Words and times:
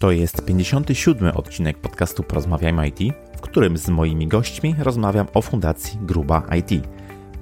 To 0.00 0.10
jest 0.10 0.44
57. 0.44 1.30
odcinek 1.36 1.78
podcastu 1.78 2.22
Porozmawiajmy 2.22 2.88
IT, 2.88 3.14
w 3.36 3.40
którym 3.40 3.76
z 3.76 3.88
moimi 3.88 4.26
gośćmi 4.26 4.74
rozmawiam 4.78 5.26
o 5.34 5.42
Fundacji 5.42 5.98
Gruba 6.02 6.42
IT. 6.58 6.86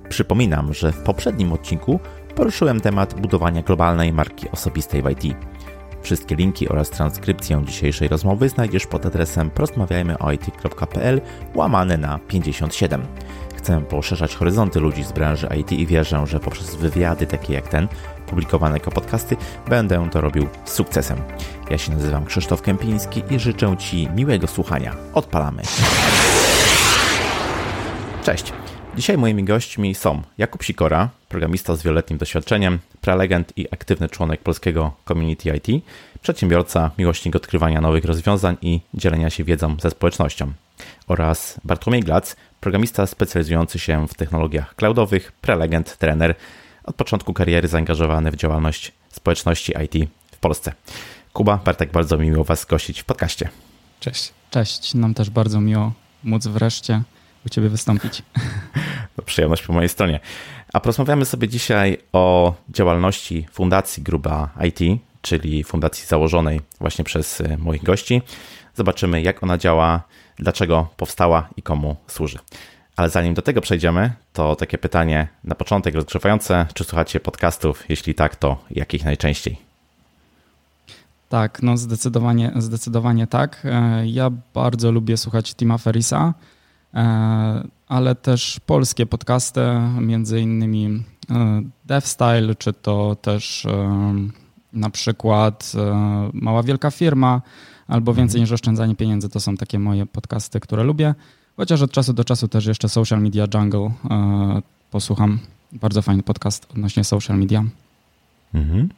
Przypominam, 0.08 0.74
że 0.74 0.92
w 0.92 0.98
poprzednim 0.98 1.52
odcinku 1.52 2.00
poruszyłem 2.34 2.80
temat 2.80 3.21
budowania 3.21 3.62
globalnej 3.62 4.12
marki 4.12 4.50
osobistej 4.50 5.02
w 5.02 5.10
IT. 5.10 5.36
Wszystkie 6.02 6.36
linki 6.36 6.68
oraz 6.68 6.90
transkrypcję 6.90 7.62
dzisiejszej 7.66 8.08
rozmowy 8.08 8.49
znajdziesz 8.49 8.87
pod 8.87 9.06
adresem 9.06 9.51
porozmawiajmyoit.pl 9.51 11.21
łamane 11.54 11.97
na 11.97 12.19
57. 12.19 13.03
Chcę 13.69 13.80
poszerzać 13.80 14.35
horyzonty 14.35 14.80
ludzi 14.80 15.04
z 15.04 15.12
branży 15.12 15.48
IT 15.60 15.72
i 15.72 15.87
wierzę, 15.87 16.27
że 16.27 16.41
poprzez 16.41 16.74
wywiady 16.74 17.27
takie 17.27 17.52
jak 17.52 17.69
ten, 17.69 17.88
publikowane 18.27 18.77
jako 18.77 18.91
podcasty, 18.91 19.37
będę 19.69 20.09
to 20.10 20.20
robił 20.20 20.48
z 20.64 20.73
sukcesem. 20.73 21.19
Ja 21.70 21.78
się 21.78 21.92
nazywam 21.92 22.24
Krzysztof 22.27 22.62
Kępiński 22.62 23.23
i 23.30 23.38
życzę 23.38 23.77
Ci 23.77 24.09
miłego 24.15 24.46
słuchania. 24.46 24.96
Odpalamy. 25.15 25.62
Cześć. 28.24 28.52
Dzisiaj 28.96 29.19
moimi 29.19 29.45
gośćmi 29.45 29.95
są 29.95 30.23
Jakub 30.38 30.62
Sikora, 30.62 31.09
programista 31.29 31.77
z 31.77 31.82
wieloletnim 31.82 32.19
doświadczeniem, 32.19 32.79
prelegent 33.01 33.52
i 33.59 33.66
aktywny 33.71 34.09
członek 34.09 34.41
polskiego 34.41 34.93
community 35.09 35.57
IT, 35.57 35.85
przedsiębiorca, 36.23 36.91
miłośnik 36.98 37.37
odkrywania 37.37 37.80
nowych 37.80 38.05
rozwiązań 38.05 38.57
i 38.62 38.80
dzielenia 38.95 39.30
się 39.30 39.45
wiedzą 39.45 39.77
ze 39.80 39.91
społecznością. 39.91 40.52
Oraz 41.06 41.60
Bartłomiej 41.64 42.02
Glac, 42.02 42.37
programista 42.60 43.06
specjalizujący 43.06 43.78
się 43.78 44.09
w 44.09 44.14
technologiach 44.14 44.74
cloudowych, 44.74 45.32
prelegent, 45.32 45.96
trener, 45.96 46.34
od 46.84 46.96
początku 46.96 47.32
kariery 47.32 47.68
zaangażowany 47.68 48.30
w 48.30 48.37
działalność 48.37 48.92
społeczności 49.09 49.74
IT 49.84 50.10
w 50.32 50.37
Polsce. 50.37 50.73
Kuba, 51.32 51.56
Bartek, 51.56 51.92
bardzo 51.92 52.18
mi 52.18 52.30
miło 52.30 52.45
Was 52.45 52.64
gościć 52.64 53.01
w 53.01 53.04
podcaście. 53.04 53.48
Cześć. 54.01 54.32
Cześć, 54.51 54.95
nam 54.95 55.14
też 55.14 55.30
bardzo 55.30 55.60
miło 55.60 55.92
móc 56.24 56.46
wreszcie 56.46 57.02
u 57.46 57.48
Ciebie 57.48 57.68
wystąpić. 57.68 58.23
To 59.16 59.23
przyjemność 59.32 59.63
po 59.63 59.73
mojej 59.73 59.88
stronie. 59.88 60.20
A 60.73 60.80
porozmawiamy 60.80 61.24
sobie 61.24 61.48
dzisiaj 61.48 61.98
o 62.13 62.54
działalności 62.68 63.46
Fundacji 63.52 64.02
Gruba 64.02 64.50
IT, 64.68 65.00
czyli 65.22 65.64
fundacji 65.64 66.06
założonej 66.06 66.60
właśnie 66.80 67.04
przez 67.04 67.40
y, 67.40 67.58
moich 67.58 67.82
gości. 67.82 68.22
Zobaczymy, 68.74 69.22
jak 69.22 69.42
ona 69.42 69.58
działa, 69.58 70.02
dlaczego 70.39 70.89
powstała 70.97 71.48
i 71.56 71.62
komu 71.62 71.97
służy. 72.06 72.39
Ale 72.97 73.11
zanim 73.11 73.34
do 73.34 73.42
tego 73.42 73.61
przejdziemy, 73.61 74.12
to 74.33 74.56
takie 74.56 74.78
pytanie 74.78 75.28
na 75.44 75.55
początek 75.55 75.94
rozgrzewające. 75.94 76.67
Czy 76.75 76.84
słuchacie 76.84 77.20
podcastów? 77.20 77.84
Jeśli 77.89 78.14
tak, 78.14 78.36
to 78.36 78.56
jakich 78.70 79.05
najczęściej? 79.05 79.69
Tak, 81.28 81.62
no 81.62 81.77
zdecydowanie, 81.77 82.53
zdecydowanie 82.56 83.27
tak. 83.27 83.62
E, 83.64 84.06
ja 84.06 84.31
bardzo 84.55 84.92
lubię 84.92 85.16
słuchać 85.16 85.55
Tima 85.55 85.78
Ferisa, 85.78 86.34
e, 86.94 87.64
ale 87.89 88.14
też 88.14 88.61
polskie 88.66 89.06
podcasty, 89.06 89.61
między 90.00 90.41
innymi 90.41 91.03
e, 91.31 91.62
DevStyle, 91.84 92.55
czy 92.55 92.72
to 92.72 93.16
też 93.22 93.66
na 94.72 94.91
przykład 94.91 95.72
Mała 96.33 96.62
Wielka 96.62 96.91
Firma, 96.91 97.42
albo 97.89 98.14
Więcej 98.14 98.41
niż 98.41 98.53
oszczędzanie 98.53 98.97
pieniędzy. 98.97 99.28
To 99.28 99.41
są 99.41 99.56
takie 99.56 99.78
moje 99.78 100.06
podcasty, 100.06 100.61
które 100.61 100.84
lubię. 100.84 101.14
Chociaż 101.56 101.83
od 101.83 101.92
czasu 101.92 102.12
do 102.12 102.25
czasu 102.25 102.48
też 102.48 102.67
jeszcze 102.67 102.89
Social 102.89 103.20
Media 103.20 103.47
Jungle 103.55 103.91
posłucham. 104.91 105.39
Bardzo 105.72 106.03
fajny 106.03 106.22
podcast 106.22 106.66
odnośnie 106.70 107.05
social 107.05 107.39
media. 107.39 107.64
Mhm. 108.55 108.89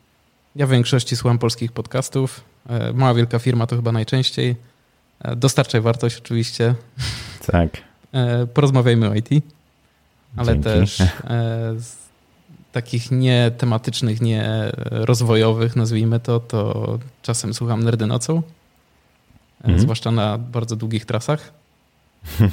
Ja 0.57 0.67
w 0.67 0.71
większości 0.71 1.17
słucham 1.17 1.39
polskich 1.39 1.73
podcastów. 1.73 2.41
E, 2.69 2.93
Mała 2.93 3.15
wielka 3.15 3.39
firma 3.39 3.67
to 3.67 3.77
chyba 3.77 3.93
najczęściej. 3.93 4.57
E, 5.21 5.37
dostarczaj 5.37 5.81
wartość 5.81 6.19
oczywiście. 6.19 6.75
Tak. 7.47 7.77
E, 8.13 8.47
porozmawiajmy 8.47 9.09
o 9.11 9.15
IT, 9.15 9.29
ale 10.37 10.53
Dzięki. 10.53 10.65
też 10.65 10.99
z 11.87 11.97
takich 12.73 13.11
nie 13.11 13.51
tematycznych, 13.59 14.21
nie 14.21 14.73
rozwojowych, 14.91 15.77
nazwijmy 15.77 16.21
to, 16.21 16.41
to 16.41 16.99
czasem 17.23 17.55
słucham 17.55 17.85
Nerdy 17.85 18.07
nocą, 18.07 18.43
mhm. 19.61 19.79
zwłaszcza 19.81 20.11
na 20.11 20.39
bardzo 20.39 20.77
długich 20.77 21.05
trasach. 21.05 21.53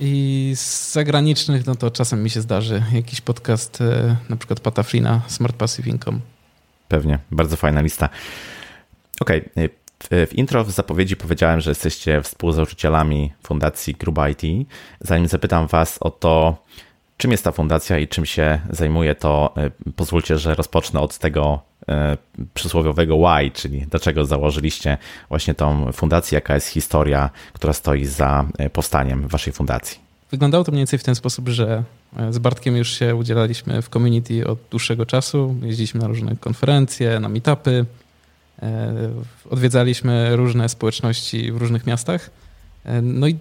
I 0.00 0.52
z 0.56 0.92
zagranicznych, 0.92 1.66
no 1.66 1.74
to 1.74 1.90
czasem 1.90 2.22
mi 2.22 2.30
się 2.30 2.40
zdarzy 2.40 2.82
jakiś 2.92 3.20
podcast, 3.20 3.78
na 4.28 4.36
przykład 4.36 4.60
Pataflina, 4.60 5.20
Smart 5.26 5.56
Passive 5.56 5.86
Income. 5.86 6.18
Pewnie, 6.88 7.18
bardzo 7.30 7.56
fajna 7.56 7.80
lista. 7.80 8.08
Okej, 9.20 9.44
okay. 9.50 9.70
w 10.26 10.34
intro 10.34 10.64
w 10.64 10.70
zapowiedzi 10.70 11.16
powiedziałem, 11.16 11.60
że 11.60 11.70
jesteście 11.70 12.22
współzałożycielami 12.22 13.32
Fundacji 13.42 13.94
Gruba 13.94 14.28
IT. 14.28 14.42
Zanim 15.00 15.28
zapytam 15.28 15.66
Was 15.66 15.98
o 16.00 16.10
to, 16.10 16.64
czym 17.20 17.30
jest 17.30 17.44
ta 17.44 17.52
fundacja 17.52 17.98
i 17.98 18.08
czym 18.08 18.26
się 18.26 18.60
zajmuje, 18.70 19.14
to 19.14 19.54
e, 19.56 19.70
pozwólcie, 19.96 20.38
że 20.38 20.54
rozpocznę 20.54 21.00
od 21.00 21.18
tego 21.18 21.60
e, 21.88 22.16
przysłowiowego 22.54 23.16
why, 23.16 23.50
czyli 23.50 23.86
dlaczego 23.90 24.24
założyliście 24.24 24.98
właśnie 25.28 25.54
tą 25.54 25.92
fundację, 25.92 26.36
jaka 26.36 26.54
jest 26.54 26.68
historia, 26.68 27.30
która 27.52 27.72
stoi 27.72 28.04
za 28.04 28.44
e, 28.58 28.70
powstaniem 28.70 29.28
Waszej 29.28 29.52
fundacji. 29.52 29.98
Wyglądało 30.30 30.64
to 30.64 30.72
mniej 30.72 30.80
więcej 30.80 30.98
w 30.98 31.04
ten 31.04 31.14
sposób, 31.14 31.48
że 31.48 31.82
z 32.30 32.38
Bartkiem 32.38 32.76
już 32.76 32.98
się 32.98 33.14
udzielaliśmy 33.14 33.82
w 33.82 33.88
community 33.88 34.46
od 34.46 34.58
dłuższego 34.70 35.06
czasu. 35.06 35.56
Jeździliśmy 35.62 36.00
na 36.00 36.06
różne 36.06 36.36
konferencje, 36.36 37.20
na 37.20 37.28
meetupy. 37.28 37.84
Odwiedzaliśmy 39.50 40.36
różne 40.36 40.68
społeczności 40.68 41.52
w 41.52 41.56
różnych 41.56 41.86
miastach. 41.86 42.30
No 43.02 43.28
i 43.28 43.36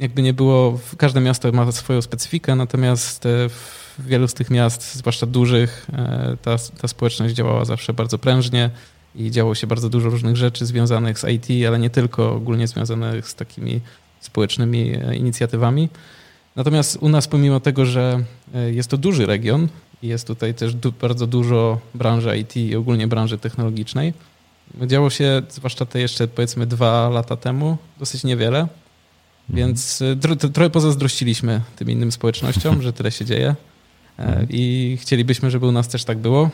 jakby 0.00 0.22
nie 0.22 0.34
było, 0.34 0.80
każde 0.96 1.20
miasto 1.20 1.52
ma 1.52 1.72
swoją 1.72 2.02
specyfikę, 2.02 2.56
natomiast 2.56 3.26
e, 3.26 3.48
w 3.48 3.80
wielu 3.98 4.28
z 4.28 4.34
tych 4.34 4.50
miast, 4.50 4.94
zwłaszcza 4.94 5.26
dużych, 5.26 5.86
ta, 6.42 6.56
ta 6.80 6.88
społeczność 6.88 7.34
działała 7.34 7.64
zawsze 7.64 7.92
bardzo 7.92 8.18
prężnie 8.18 8.70
i 9.14 9.30
działo 9.30 9.54
się 9.54 9.66
bardzo 9.66 9.88
dużo 9.88 10.10
różnych 10.10 10.36
rzeczy 10.36 10.66
związanych 10.66 11.18
z 11.18 11.24
IT, 11.24 11.66
ale 11.66 11.78
nie 11.78 11.90
tylko, 11.90 12.32
ogólnie 12.32 12.68
związanych 12.68 13.28
z 13.28 13.34
takimi 13.34 13.80
społecznymi 14.20 14.92
inicjatywami. 15.14 15.88
Natomiast 16.56 16.98
u 17.00 17.08
nas, 17.08 17.28
pomimo 17.28 17.60
tego, 17.60 17.86
że 17.86 18.24
e, 18.54 18.72
jest 18.72 18.90
to 18.90 18.96
duży 18.96 19.26
region 19.26 19.68
i 20.02 20.08
jest 20.08 20.26
tutaj 20.26 20.54
też 20.54 20.74
bardzo 21.00 21.26
dużo 21.26 21.80
branży 21.94 22.38
IT 22.38 22.56
i 22.56 22.76
ogólnie 22.76 23.06
branży 23.06 23.38
technologicznej, 23.38 24.12
działo 24.86 25.10
się, 25.10 25.42
zwłaszcza 25.48 25.86
te 25.86 26.00
jeszcze 26.00 26.28
powiedzmy 26.28 26.66
dwa 26.66 27.08
lata 27.08 27.36
temu, 27.36 27.76
dosyć 27.98 28.24
niewiele. 28.24 28.68
Więc 29.50 30.02
tro 30.20 30.36
trochę 30.36 30.70
pozazdrościliśmy 30.70 31.60
tym 31.76 31.90
innym 31.90 32.12
społecznościom, 32.12 32.82
że 32.82 32.92
tyle 32.92 33.10
się 33.10 33.24
dzieje. 33.24 33.54
E, 34.18 34.22
mhm. 34.22 34.46
I 34.50 34.96
chcielibyśmy, 35.00 35.50
żeby 35.50 35.66
u 35.66 35.72
nas 35.72 35.88
też 35.88 36.04
tak 36.04 36.18
było, 36.18 36.50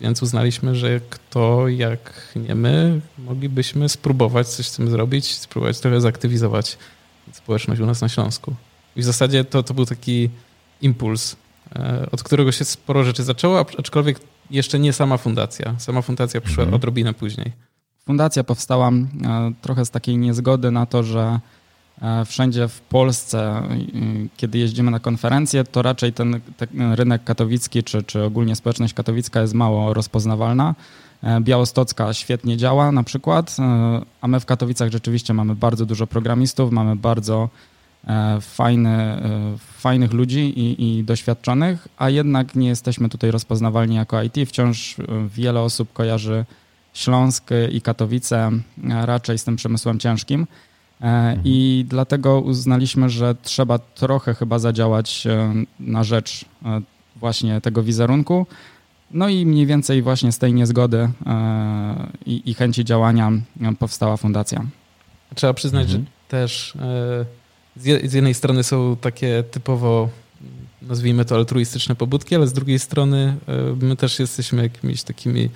więc 0.00 0.22
uznaliśmy, 0.22 0.74
że 0.74 1.00
kto 1.10 1.68
jak 1.68 2.32
nie 2.36 2.54
my, 2.54 3.00
moglibyśmy 3.18 3.88
spróbować 3.88 4.48
coś 4.48 4.66
z 4.66 4.76
tym 4.76 4.90
zrobić, 4.90 5.34
spróbować 5.34 5.80
trochę 5.80 6.00
zaktywizować 6.00 6.78
społeczność 7.32 7.80
u 7.80 7.86
nas 7.86 8.00
na 8.00 8.08
Śląsku. 8.08 8.54
I 8.96 9.00
w 9.00 9.04
zasadzie 9.04 9.44
to, 9.44 9.62
to 9.62 9.74
był 9.74 9.86
taki 9.86 10.30
impuls, 10.82 11.36
e, 11.76 12.06
od 12.12 12.22
którego 12.22 12.52
się 12.52 12.64
sporo 12.64 13.04
rzeczy 13.04 13.22
zaczęło, 13.24 13.66
aczkolwiek 13.78 14.20
jeszcze 14.50 14.78
nie 14.78 14.92
sama 14.92 15.16
fundacja. 15.16 15.74
Sama 15.78 16.02
fundacja 16.02 16.40
przyszła 16.40 16.62
mhm. 16.64 16.74
odrobinę 16.74 17.14
później. 17.14 17.52
Fundacja 18.06 18.44
powstała 18.44 18.88
e, 18.88 19.52
trochę 19.62 19.84
z 19.84 19.90
takiej 19.90 20.18
niezgody 20.18 20.70
na 20.70 20.86
to, 20.86 21.02
że 21.02 21.40
wszędzie 22.26 22.68
w 22.68 22.80
Polsce, 22.80 23.62
kiedy 24.36 24.58
jeździmy 24.58 24.90
na 24.90 25.00
konferencje, 25.00 25.64
to 25.64 25.82
raczej 25.82 26.12
ten, 26.12 26.40
ten 26.56 26.92
rynek 26.92 27.24
katowicki, 27.24 27.82
czy, 27.82 28.02
czy 28.02 28.22
ogólnie 28.22 28.56
społeczność 28.56 28.94
katowicka 28.94 29.40
jest 29.40 29.54
mało 29.54 29.94
rozpoznawalna. 29.94 30.74
Białostocka 31.40 32.14
świetnie 32.14 32.56
działa 32.56 32.92
na 32.92 33.02
przykład, 33.02 33.56
a 34.20 34.28
my 34.28 34.40
w 34.40 34.46
Katowicach 34.46 34.90
rzeczywiście 34.90 35.34
mamy 35.34 35.54
bardzo 35.54 35.86
dużo 35.86 36.06
programistów, 36.06 36.72
mamy 36.72 36.96
bardzo 36.96 37.48
E, 38.06 38.40
fajne, 38.40 39.22
e, 39.22 39.58
fajnych 39.58 40.12
ludzi 40.12 40.40
i, 40.40 40.98
i, 40.98 41.04
doświadczonych, 41.04 41.88
a 41.96 42.10
jednak 42.10 42.54
nie 42.54 42.68
jesteśmy 42.68 43.08
tutaj 43.08 43.30
rozpoznawalni 43.30 43.96
jako 43.96 44.22
IT. 44.22 44.34
Wciąż 44.46 44.98
e, 44.98 45.02
wiele 45.28 45.60
osób 45.60 45.92
kojarzy 45.92 46.44
Śląsk 46.94 47.50
i 47.72 47.80
Katowice 47.80 48.50
raczej 48.84 49.38
z 49.38 49.44
tym 49.44 49.56
przemysłem 49.56 49.98
ciężkim. 49.98 50.46
Mhm. 51.00 51.40
I 51.44 51.86
dlatego 51.88 52.40
uznaliśmy, 52.40 53.08
że 53.08 53.34
trzeba 53.42 53.78
trochę 53.78 54.34
chyba 54.34 54.58
zadziałać 54.58 55.26
na 55.80 56.04
rzecz 56.04 56.44
właśnie 57.16 57.60
tego 57.60 57.82
wizerunku. 57.82 58.46
No 59.10 59.28
i 59.28 59.46
mniej 59.46 59.66
więcej 59.66 60.02
właśnie 60.02 60.32
z 60.32 60.38
tej 60.38 60.54
niezgody 60.54 61.08
i, 62.26 62.50
i 62.50 62.54
chęci 62.54 62.84
działania 62.84 63.32
powstała 63.78 64.16
fundacja. 64.16 64.66
Trzeba 65.34 65.54
przyznać, 65.54 65.84
mhm. 65.84 66.04
że 66.04 66.10
też 66.28 66.74
z 67.76 68.12
jednej 68.12 68.34
strony 68.34 68.62
są 68.62 68.96
takie 69.00 69.44
typowo, 69.50 70.08
nazwijmy 70.82 71.24
to 71.24 71.34
altruistyczne 71.36 71.94
pobudki, 71.94 72.34
ale 72.34 72.46
z 72.46 72.52
drugiej 72.52 72.78
strony 72.78 73.36
e, 73.48 73.84
my 73.84 73.96
też 73.96 74.18
jesteśmy 74.18 74.62
jakimiś 74.62 75.02
takimi 75.02 75.50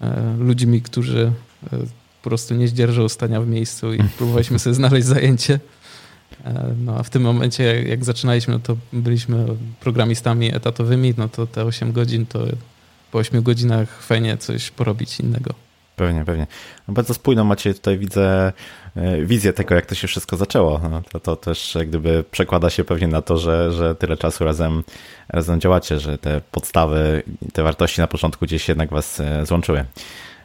e, 0.00 0.36
ludźmi, 0.38 0.82
którzy 0.82 1.32
e, 1.72 1.76
po 2.22 2.30
prostu 2.30 2.54
nie 2.54 2.68
zdzierżył 2.68 3.08
stania 3.08 3.40
w 3.40 3.46
miejscu 3.46 3.94
i 3.94 3.98
próbowaliśmy 4.18 4.58
sobie 4.58 4.74
znaleźć 4.74 5.06
zajęcie. 5.06 5.60
E, 6.44 6.74
no 6.84 6.96
a 6.96 7.02
w 7.02 7.10
tym 7.10 7.22
momencie, 7.22 7.64
jak, 7.64 7.86
jak 7.86 8.04
zaczynaliśmy, 8.04 8.54
no 8.54 8.60
to 8.60 8.76
byliśmy 8.92 9.46
programistami 9.80 10.54
etatowymi, 10.54 11.14
no 11.16 11.28
to 11.28 11.46
te 11.46 11.64
8 11.64 11.92
godzin 11.92 12.26
to 12.26 12.46
po 13.12 13.18
8 13.18 13.42
godzinach 13.42 14.02
fajnie 14.02 14.36
coś 14.36 14.70
porobić 14.70 15.20
innego. 15.20 15.54
Pewnie, 15.96 16.24
pewnie. 16.24 16.46
No 16.88 16.94
bardzo 16.94 17.14
spójną 17.14 17.44
macie 17.44 17.74
tutaj, 17.74 17.98
widzę, 17.98 18.52
e, 18.96 19.24
wizję 19.24 19.52
tego, 19.52 19.74
jak 19.74 19.86
to 19.86 19.94
się 19.94 20.08
wszystko 20.08 20.36
zaczęło. 20.36 20.80
No 20.90 21.02
to, 21.12 21.20
to 21.20 21.36
też 21.36 21.78
gdyby 21.86 22.24
przekłada 22.30 22.70
się 22.70 22.84
pewnie 22.84 23.06
na 23.06 23.22
to, 23.22 23.36
że, 23.36 23.72
że 23.72 23.94
tyle 23.94 24.16
czasu 24.16 24.44
razem, 24.44 24.82
razem 25.28 25.60
działacie, 25.60 26.00
że 26.00 26.18
te 26.18 26.40
podstawy, 26.50 27.22
te 27.52 27.62
wartości 27.62 28.00
na 28.00 28.06
początku 28.06 28.44
gdzieś 28.44 28.68
jednak 28.68 28.90
was 28.90 29.20
e, 29.20 29.46
złączyły. 29.46 29.84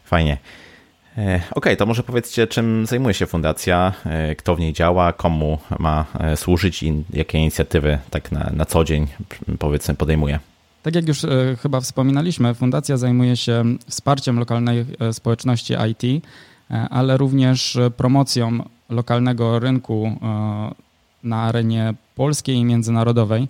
Fajnie. 0.05 0.37
E, 1.17 1.41
OK, 1.51 1.65
to 1.77 1.85
może 1.85 2.03
powiedzcie, 2.03 2.47
czym 2.47 2.85
zajmuje 2.85 3.13
się 3.13 3.25
fundacja, 3.25 3.93
kto 4.37 4.55
w 4.55 4.59
niej 4.59 4.73
działa, 4.73 5.13
komu 5.13 5.57
ma 5.79 6.05
służyć 6.35 6.83
i 6.83 7.03
jakie 7.13 7.37
inicjatywy 7.37 7.97
tak 8.09 8.31
na, 8.31 8.51
na 8.53 8.65
co 8.65 8.83
dzień 8.83 9.07
powiedzmy 9.59 9.95
podejmuje. 9.95 10.39
Tak 10.85 10.95
jak 10.95 11.07
już 11.07 11.23
e, 11.23 11.55
chyba 11.61 11.81
wspominaliśmy, 11.81 12.53
fundacja 12.53 12.97
zajmuje 12.97 13.37
się 13.37 13.63
wsparciem 13.87 14.39
lokalnej 14.39 14.85
e, 14.99 15.13
społeczności 15.13 15.73
IT, 15.91 16.25
e, 16.71 16.89
ale 16.89 17.17
również 17.17 17.77
promocją 17.97 18.59
lokalnego 18.89 19.59
rynku 19.59 20.19
na 21.23 21.41
arenie 21.41 21.93
polskiej 22.15 22.55
i 22.55 22.65
międzynarodowej. 22.65 23.47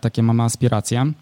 Takie 0.00 0.22
mamy 0.22 0.42
aspiracje. 0.42 1.12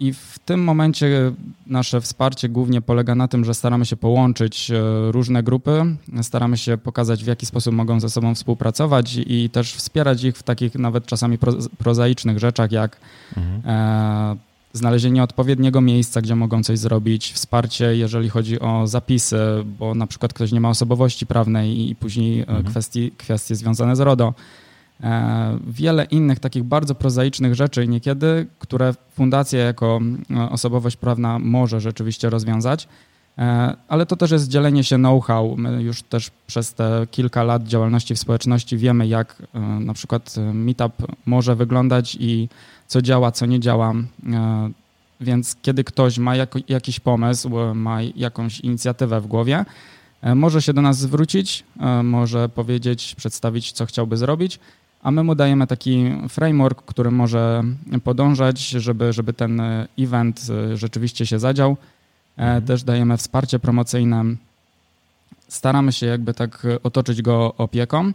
I 0.00 0.12
w 0.12 0.38
tym 0.38 0.64
momencie 0.64 1.32
nasze 1.66 2.00
wsparcie 2.00 2.48
głównie 2.48 2.80
polega 2.80 3.14
na 3.14 3.28
tym, 3.28 3.44
że 3.44 3.54
staramy 3.54 3.86
się 3.86 3.96
połączyć 3.96 4.72
różne 5.10 5.42
grupy, 5.42 5.96
staramy 6.22 6.56
się 6.56 6.78
pokazać, 6.78 7.24
w 7.24 7.26
jaki 7.26 7.46
sposób 7.46 7.74
mogą 7.74 8.00
ze 8.00 8.10
sobą 8.10 8.34
współpracować 8.34 9.18
i 9.26 9.50
też 9.50 9.74
wspierać 9.74 10.24
ich 10.24 10.36
w 10.36 10.42
takich 10.42 10.74
nawet 10.74 11.06
czasami 11.06 11.38
prozaicznych 11.78 12.38
rzeczach, 12.38 12.72
jak 12.72 12.96
mhm. 13.36 14.38
znalezienie 14.72 15.22
odpowiedniego 15.22 15.80
miejsca, 15.80 16.22
gdzie 16.22 16.36
mogą 16.36 16.62
coś 16.62 16.78
zrobić, 16.78 17.32
wsparcie, 17.32 17.96
jeżeli 17.96 18.28
chodzi 18.28 18.60
o 18.60 18.86
zapisy, 18.86 19.38
bo 19.78 19.94
na 19.94 20.06
przykład 20.06 20.32
ktoś 20.32 20.52
nie 20.52 20.60
ma 20.60 20.68
osobowości 20.68 21.26
prawnej 21.26 21.90
i 21.90 21.96
później 21.96 22.40
mhm. 22.40 22.64
kwestii, 22.64 23.12
kwestie 23.18 23.56
związane 23.56 23.96
z 23.96 24.00
RODO. 24.00 24.34
E, 25.02 25.58
wiele 25.66 26.04
innych 26.04 26.40
takich 26.40 26.64
bardzo 26.64 26.94
prozaicznych 26.94 27.54
rzeczy 27.54 27.88
niekiedy, 27.88 28.46
które 28.58 28.94
fundacja 29.14 29.60
jako 29.60 30.00
e, 30.30 30.50
osobowość 30.50 30.96
prawna 30.96 31.38
może 31.38 31.80
rzeczywiście 31.80 32.30
rozwiązać, 32.30 32.88
e, 33.38 33.76
ale 33.88 34.06
to 34.06 34.16
też 34.16 34.30
jest 34.30 34.48
dzielenie 34.48 34.84
się 34.84 34.96
know-how. 34.96 35.56
My 35.56 35.82
już 35.82 36.02
też 36.02 36.30
przez 36.46 36.74
te 36.74 37.06
kilka 37.10 37.42
lat 37.42 37.64
działalności 37.64 38.14
w 38.14 38.18
społeczności 38.18 38.76
wiemy, 38.76 39.06
jak 39.06 39.42
na 39.80 39.94
przykład 39.94 40.34
meetup 40.52 40.92
może 41.26 41.56
wyglądać 41.56 42.16
i 42.20 42.48
co 42.86 43.02
działa, 43.02 43.32
co 43.32 43.46
nie 43.46 43.60
działa. 43.60 43.92
Więc 45.20 45.56
kiedy 45.62 45.84
ktoś 45.84 46.18
ma 46.18 46.34
jakiś 46.68 47.00
pomysł, 47.00 47.50
ma 47.74 48.02
jakąś 48.02 48.60
inicjatywę 48.60 49.20
w 49.20 49.26
głowie, 49.26 49.64
może 50.34 50.62
się 50.62 50.72
do 50.72 50.82
nas 50.82 50.98
zwrócić, 50.98 51.64
może 52.04 52.48
powiedzieć, 52.48 53.14
przedstawić, 53.14 53.72
co 53.72 53.86
chciałby 53.86 54.16
zrobić 54.16 54.60
a 55.06 55.10
my 55.10 55.22
mu 55.24 55.34
dajemy 55.34 55.66
taki 55.66 56.10
framework, 56.28 56.82
który 56.82 57.10
może 57.10 57.62
podążać, 58.04 58.68
żeby, 58.68 59.12
żeby 59.12 59.32
ten 59.32 59.62
event 59.98 60.40
rzeczywiście 60.74 61.26
się 61.26 61.38
zadział. 61.38 61.76
E, 62.38 62.42
mhm. 62.42 62.64
Też 62.64 62.82
dajemy 62.82 63.16
wsparcie 63.16 63.58
promocyjne. 63.58 64.24
Staramy 65.48 65.92
się 65.92 66.06
jakby 66.06 66.34
tak 66.34 66.66
otoczyć 66.82 67.22
go 67.22 67.54
opieką. 67.58 68.12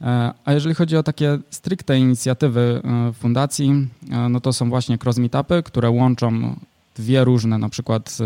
E, 0.00 0.32
a 0.44 0.52
jeżeli 0.52 0.74
chodzi 0.74 0.96
o 0.96 1.02
takie 1.02 1.38
stricte 1.50 1.98
inicjatywy 1.98 2.82
e, 2.84 3.12
fundacji, 3.12 3.88
no 4.30 4.40
to 4.40 4.52
są 4.52 4.68
właśnie 4.70 4.98
cross 5.04 5.18
meetupy, 5.18 5.62
które 5.62 5.90
łączą 5.90 6.56
dwie 6.96 7.24
różne 7.24 7.58
na 7.58 7.68
przykład 7.68 8.18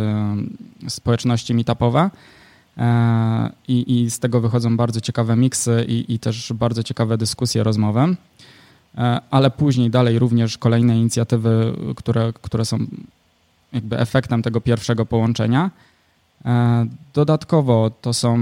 społeczności 0.89 1.55
meetupowe 1.55 2.11
E, 2.11 2.11
i, 3.69 4.03
i 4.03 4.11
z 4.11 4.19
tego 4.19 4.41
wychodzą 4.41 4.77
bardzo 4.77 5.01
ciekawe 5.01 5.37
miksy 5.37 5.85
i, 5.89 6.15
i 6.15 6.19
też 6.19 6.53
bardzo 6.53 6.83
ciekawe 6.83 7.19
dyskusje, 7.19 7.63
rozmowy. 7.63 8.17
E, 8.99 9.21
ale 9.31 9.51
później 9.51 9.91
dalej 9.91 10.19
również 10.19 10.59
kolejne 10.59 10.99
inicjatywy, 10.99 11.77
które, 11.97 12.33
które 12.43 12.65
są 12.65 12.79
jakby 13.73 13.99
efektem 13.99 14.43
tego 14.43 14.61
pierwszego 14.61 15.07
połączenia. 15.07 15.71
E, 16.45 16.87
dodatkowo 17.15 17.91
to 18.01 18.13
są 18.13 18.39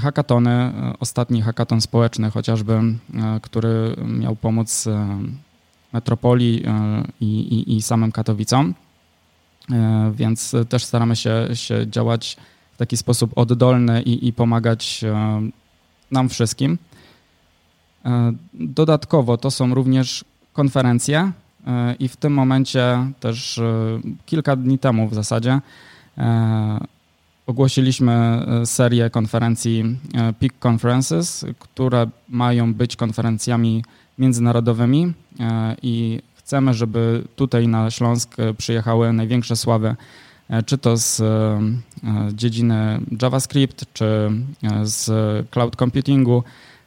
hackatony, 0.00 0.72
ostatni 1.00 1.42
hackaton 1.42 1.80
społeczny 1.80 2.30
chociażby, 2.30 2.80
który 3.42 3.96
miał 4.06 4.36
pomóc 4.36 4.88
metropolii 5.92 6.64
i, 7.20 7.26
i, 7.26 7.76
i 7.76 7.82
samym 7.82 8.12
Katowicom, 8.12 8.74
więc 10.12 10.56
też 10.68 10.84
staramy 10.84 11.16
się, 11.16 11.48
się 11.54 11.86
działać 11.86 12.36
taki 12.80 12.96
sposób 12.96 13.32
oddolny 13.36 14.02
i, 14.02 14.28
i 14.28 14.32
pomagać 14.32 15.04
e, 15.04 15.40
nam 16.10 16.28
wszystkim. 16.28 16.78
E, 18.04 18.32
dodatkowo 18.54 19.36
to 19.36 19.50
są 19.50 19.74
również 19.74 20.24
konferencje 20.52 21.32
e, 21.66 21.94
i 21.94 22.08
w 22.08 22.16
tym 22.16 22.32
momencie 22.32 23.12
też 23.20 23.60
kilka 24.26 24.56
dni 24.56 24.78
temu 24.78 25.08
w 25.08 25.14
zasadzie 25.14 25.60
ogłosiliśmy 27.46 28.46
serię 28.64 29.10
konferencji 29.10 29.98
Peak 30.38 30.66
Conferences, 30.66 31.44
które 31.58 32.06
mają 32.28 32.74
być 32.74 32.96
konferencjami 32.96 33.84
międzynarodowymi 34.18 35.12
i 35.82 36.20
chcemy, 36.34 36.74
żeby 36.74 37.24
tutaj 37.36 37.68
na 37.68 37.90
Śląsk 37.90 38.36
przyjechały 38.58 39.12
największe 39.12 39.56
sławy 39.56 39.96
czy 40.66 40.78
to 40.78 40.96
z 40.96 41.20
e, 41.20 41.24
e, 41.24 42.28
dziedziny 42.32 43.00
JavaScript, 43.22 43.84
czy 43.92 44.30
z 44.82 45.10
cloud 45.50 45.76
computingu. 45.76 46.44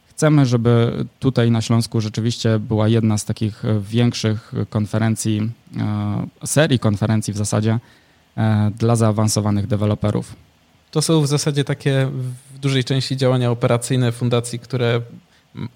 Chcemy, 0.09 0.45
żeby 0.45 1.05
tutaj 1.19 1.51
na 1.51 1.61
Śląsku 1.61 2.01
rzeczywiście 2.01 2.59
była 2.59 2.87
jedna 2.87 3.17
z 3.17 3.25
takich 3.25 3.63
większych 3.81 4.53
konferencji, 4.69 5.51
serii 6.45 6.79
konferencji 6.79 7.33
w 7.33 7.37
zasadzie 7.37 7.79
dla 8.79 8.95
zaawansowanych 8.95 9.67
deweloperów. 9.67 10.35
To 10.91 11.01
są 11.01 11.21
w 11.21 11.27
zasadzie 11.27 11.63
takie 11.63 12.09
w 12.53 12.59
dużej 12.59 12.83
części 12.83 13.17
działania 13.17 13.51
operacyjne 13.51 14.11
fundacji, 14.11 14.59
które 14.59 15.01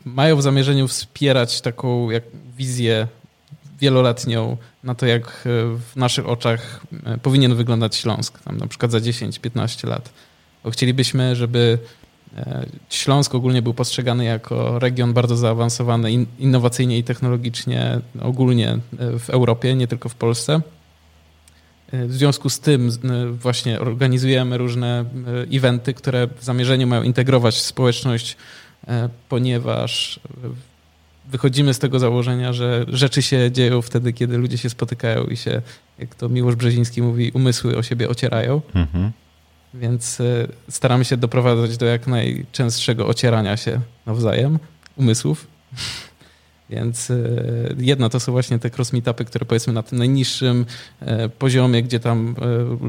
mają 0.05 0.35
w 0.35 0.41
zamierzeniu 0.41 0.87
wspierać 0.87 1.61
taką 1.61 2.09
jak 2.09 2.23
wizję 2.57 3.07
wieloletnią 3.79 4.57
na 4.83 4.95
to, 4.95 5.05
jak 5.05 5.27
e, 5.27 5.29
w 5.77 5.95
naszych 5.95 6.29
oczach 6.29 6.81
e, 7.05 7.17
powinien 7.17 7.55
wyglądać 7.55 7.95
Śląsk, 7.95 8.39
tam 8.39 8.57
na 8.57 8.67
przykład 8.67 8.91
za 8.91 8.97
10-15 8.97 9.87
lat. 9.87 10.09
Bo 10.63 10.71
chcielibyśmy, 10.71 11.35
żeby 11.35 11.79
e, 12.37 12.65
Śląsk 12.89 13.35
ogólnie 13.35 13.61
był 13.61 13.73
postrzegany 13.73 14.25
jako 14.25 14.79
region 14.79 15.13
bardzo 15.13 15.37
zaawansowany 15.37 16.11
innowacyjnie 16.39 16.97
i 16.97 17.03
technologicznie 17.03 17.99
ogólnie 18.21 18.77
w 19.19 19.29
Europie, 19.29 19.75
nie 19.75 19.87
tylko 19.87 20.09
w 20.09 20.15
Polsce. 20.15 20.61
W 21.93 22.13
związku 22.13 22.49
z 22.49 22.59
tym 22.59 22.91
właśnie 23.31 23.79
organizujemy 23.79 24.57
różne 24.57 25.05
eventy, 25.53 25.93
które 25.93 26.27
w 26.27 26.43
zamierzeniu 26.43 26.87
mają 26.87 27.03
integrować 27.03 27.61
społeczność, 27.61 28.37
ponieważ 29.29 30.19
wychodzimy 31.31 31.73
z 31.73 31.79
tego 31.79 31.99
założenia, 31.99 32.53
że 32.53 32.85
rzeczy 32.87 33.21
się 33.21 33.51
dzieją 33.51 33.81
wtedy, 33.81 34.13
kiedy 34.13 34.37
ludzie 34.37 34.57
się 34.57 34.69
spotykają 34.69 35.23
i 35.23 35.37
się, 35.37 35.61
jak 35.99 36.15
to 36.15 36.29
Miłosz 36.29 36.55
Brzeziński 36.55 37.01
mówi, 37.01 37.31
umysły 37.31 37.77
o 37.77 37.83
siebie 37.83 38.09
ocierają. 38.09 38.61
Mhm. 38.75 39.11
Więc 39.73 40.21
e, 40.21 40.47
staramy 40.69 41.05
się 41.05 41.17
doprowadzać 41.17 41.77
do 41.77 41.85
jak 41.85 42.07
najczęstszego 42.07 43.07
ocierania 43.07 43.57
się 43.57 43.79
nawzajem 44.05 44.59
umysłów. 44.95 45.47
Więc 46.69 47.11
e, 47.11 47.15
jedna 47.77 48.09
to 48.09 48.19
są 48.19 48.31
właśnie 48.31 48.59
te 48.59 48.69
cross 48.69 48.93
meetupy, 48.93 49.25
które 49.25 49.45
powiedzmy 49.45 49.73
na 49.73 49.83
tym 49.83 49.97
najniższym 49.97 50.65
e, 50.99 51.29
poziomie, 51.29 51.83
gdzie 51.83 51.99
tam 51.99 52.35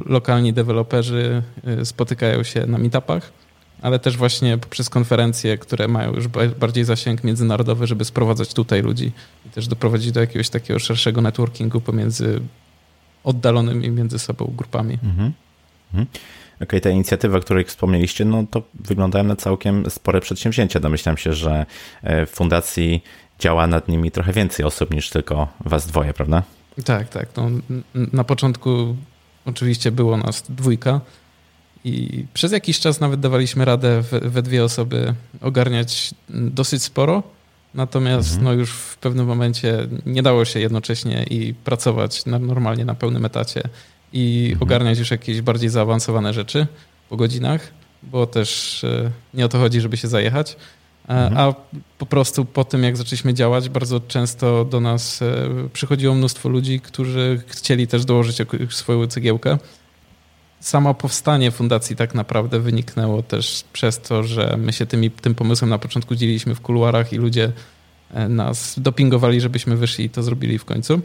lokalni 0.07 0.53
deweloperzy 0.53 1.43
spotykają 1.85 2.43
się 2.43 2.67
na 2.67 2.79
meetupach 2.79 3.33
ale 3.83 3.99
też 3.99 4.17
właśnie 4.17 4.59
poprzez 4.59 4.91
konferencje, 4.91 5.59
które 5.59 5.89
mają 5.89 6.15
już 6.15 6.29
bardziej 6.61 6.85
zasięg 6.85 7.25
międzynarodowy, 7.25 7.87
żeby 7.87 8.05
sprowadzać 8.05 8.55
tutaj 8.55 8.83
ludzi 8.83 9.13
i 9.47 9.51
też 9.51 9.69
doprowadzić 9.69 10.13
do 10.13 10.21
jakiegoś 10.21 10.49
takiego 10.49 10.79
szerszego 10.79 11.21
networkingu 11.21 11.81
pomiędzy 11.81 12.41
oddalonymi 13.25 13.91
między 13.91 14.19
sobą 14.19 14.53
grupami. 14.57 14.99
Mhm. 15.05 15.33
Mhm. 15.93 16.07
Okej, 16.57 16.67
okay, 16.67 16.81
ta 16.81 16.91
inicjatywa, 16.91 17.39
o 17.39 17.41
której 17.41 17.65
wspomnieliście, 17.65 18.25
no 18.25 18.45
to 18.51 18.63
wyglądają 18.75 19.25
na 19.25 19.37
całkiem 19.37 19.91
spore 19.91 20.21
przedsięwzięcia. 20.21 20.81
Domyślam 20.81 21.17
się, 21.17 21.33
że 21.33 21.67
e, 22.03 22.27
w 22.27 22.31
fundacji 22.31 23.03
działa 23.39 23.67
nad 23.67 23.89
nimi 23.89 24.11
trochę 24.11 24.33
więcej 24.33 24.67
osób 24.67 24.91
niż 24.91 25.11
tylko 25.11 25.49
was 25.61 25.87
dwoje, 25.87 26.15
prawda? 26.15 26.43
Tak, 26.85 27.09
tak. 27.09 27.29
No, 27.37 27.51
na 27.95 28.25
początku 28.25 28.97
oczywiście 29.45 29.91
było 29.91 30.17
nas 30.17 30.45
dwójka, 30.49 31.01
I 31.89 32.27
przez 32.35 32.53
jakiś 32.53 32.81
czas 32.81 33.01
nawet 33.01 33.21
dawaliśmy 33.21 33.65
radę 33.65 34.03
we, 34.03 34.21
we 34.21 34.43
dwie 34.43 34.65
osoby 34.65 35.15
ogarniać 35.41 36.15
dosyć 36.29 36.83
sporo. 36.83 37.23
Natomiast 37.75 38.29
mhm. 38.29 38.45
no 38.45 38.53
już 38.53 38.73
w 38.73 38.97
pewnym 38.97 39.27
momencie 39.27 39.89
nie 40.07 40.23
dało 40.23 40.45
się 40.45 40.61
jednocześnie 40.61 41.25
i 41.31 41.55
pracować 41.55 42.27
na, 42.27 42.39
normalnie 42.39 42.85
na 42.85 42.95
pełnym 42.95 43.25
etacie 43.25 43.63
i 44.13 44.49
mhm. 44.53 44.63
ogarniać 44.63 44.99
już 44.99 45.11
jakieś 45.11 45.41
bardziej 45.41 45.71
zaawansowane 45.71 46.33
rzeczy 46.33 46.67
po 47.09 47.17
godzinach, 47.17 47.73
bo 48.03 48.27
też 48.27 48.85
e, 48.85 49.11
nie 49.35 49.45
o 49.45 49.49
to 49.49 49.59
chodzi, 49.59 49.81
żeby 49.81 49.97
się 49.97 50.09
zajechać. 50.09 50.57
E, 51.09 51.13
mhm. 51.13 51.39
A 51.39 51.55
po 51.99 52.07
prostu 52.07 52.45
po 52.45 52.65
tym, 52.65 52.83
jak 52.83 52.97
zaczęliśmy 52.97 53.35
działać, 53.35 53.69
bardzo 53.69 54.01
często 54.01 54.65
do 54.65 54.81
nas 54.81 55.23
e, 55.23 55.49
przychodziło 55.73 56.15
mnóstwo 56.15 56.49
ludzi, 56.49 56.81
którzy 56.81 57.43
chcieli 57.47 57.87
też 57.87 58.05
dołożyć 58.05 58.39
swoją 58.71 59.07
cegiełkę. 59.07 59.59
Samo 60.61 60.95
powstanie 60.95 61.51
fundacji 61.51 61.97
tak 61.97 62.15
naprawdę 62.15 62.61
wyniknęło 62.61 63.23
też 63.23 63.65
przez 63.73 64.01
to, 64.01 64.23
że 64.23 64.57
my 64.59 64.73
się 64.73 64.87
tymi, 64.87 65.11
tym 65.11 65.35
pomysłem 65.35 65.71
na 65.71 65.79
początku 65.79 66.15
dzieliliśmy 66.15 66.55
w 66.55 66.61
kuluarach 66.61 67.13
i 67.13 67.17
ludzie 67.17 67.53
nas 68.29 68.81
dopingowali, 68.81 69.41
żebyśmy 69.41 69.77
wyszli 69.77 70.05
i 70.05 70.11
to 70.11 70.23
zrobili 70.23 70.59
w 70.59 70.65
końcu. 70.65 71.01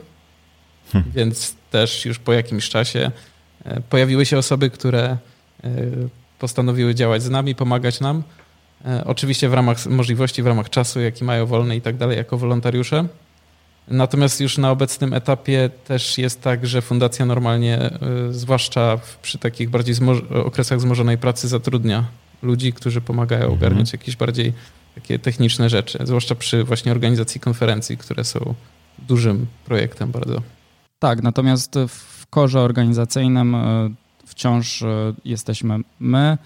Hmm. 0.91 1.12
Więc 1.15 1.55
też 1.72 2.05
już 2.05 2.19
po 2.19 2.33
jakimś 2.33 2.69
czasie 2.69 3.12
pojawiły 3.89 4.25
się 4.25 4.38
osoby, 4.38 4.69
które 4.69 5.17
postanowiły 6.39 6.95
działać 6.95 7.24
z 7.24 7.29
nami, 7.29 7.55
pomagać 7.55 8.00
nam. 8.00 8.24
E, 8.86 9.03
oczywiście 9.05 9.50
w 9.50 9.53
ramach 9.53 9.86
możliwości, 9.86 10.43
w 10.43 10.48
ramach 10.48 10.69
czasu, 10.69 11.01
jaki 11.01 11.24
mają 11.24 11.45
wolny 11.45 11.75
i 11.75 11.81
tak 11.81 11.98
dalej, 11.98 12.17
jako 12.17 12.38
wolontariusze. 12.38 13.07
Natomiast 13.88 14.42
już 14.42 14.58
na 14.58 14.72
obecnym 14.72 15.13
etapie 15.13 15.70
też 15.86 16.18
jest 16.18 16.42
tak, 16.42 16.68
że 16.68 16.82
fundacja 16.82 17.25
normalnie, 17.25 17.78
e, 17.80 18.00
zwłaszcza 18.32 19.00
przy 19.22 19.38
takich 19.38 19.70
bardziej 19.70 19.96
okresach 20.46 20.80
wzmożonej 20.80 21.18
pracy, 21.18 21.48
zatrudnia 21.48 22.06
ludzi, 22.42 22.74
którzy 22.74 23.02
pomagają 23.02 23.42
mhm. 23.42 23.60
ogarniać 23.60 23.94
jakieś 23.94 24.16
bardziej 24.16 24.54
takie 24.96 25.20
techniczne 25.20 25.70
rzeczy, 25.70 26.00
zwłaszcza 26.04 26.36
przy 26.36 26.63
właśnie 26.63 26.92
organizacji 26.92 27.42
konferencji, 27.42 27.98
które 27.98 28.24
są 28.24 28.54
dużym 29.00 29.46
projektem 29.66 30.12
bardzo. 30.12 30.42
Tak, 31.00 31.24
natomiast 31.24 31.75
w 31.88 32.28
korze 32.28 32.62
organizacyjnym 32.62 33.56
e, 33.56 33.90
wciąż 34.25 34.84
jesteśmy 35.25 35.80
my, 36.00 36.38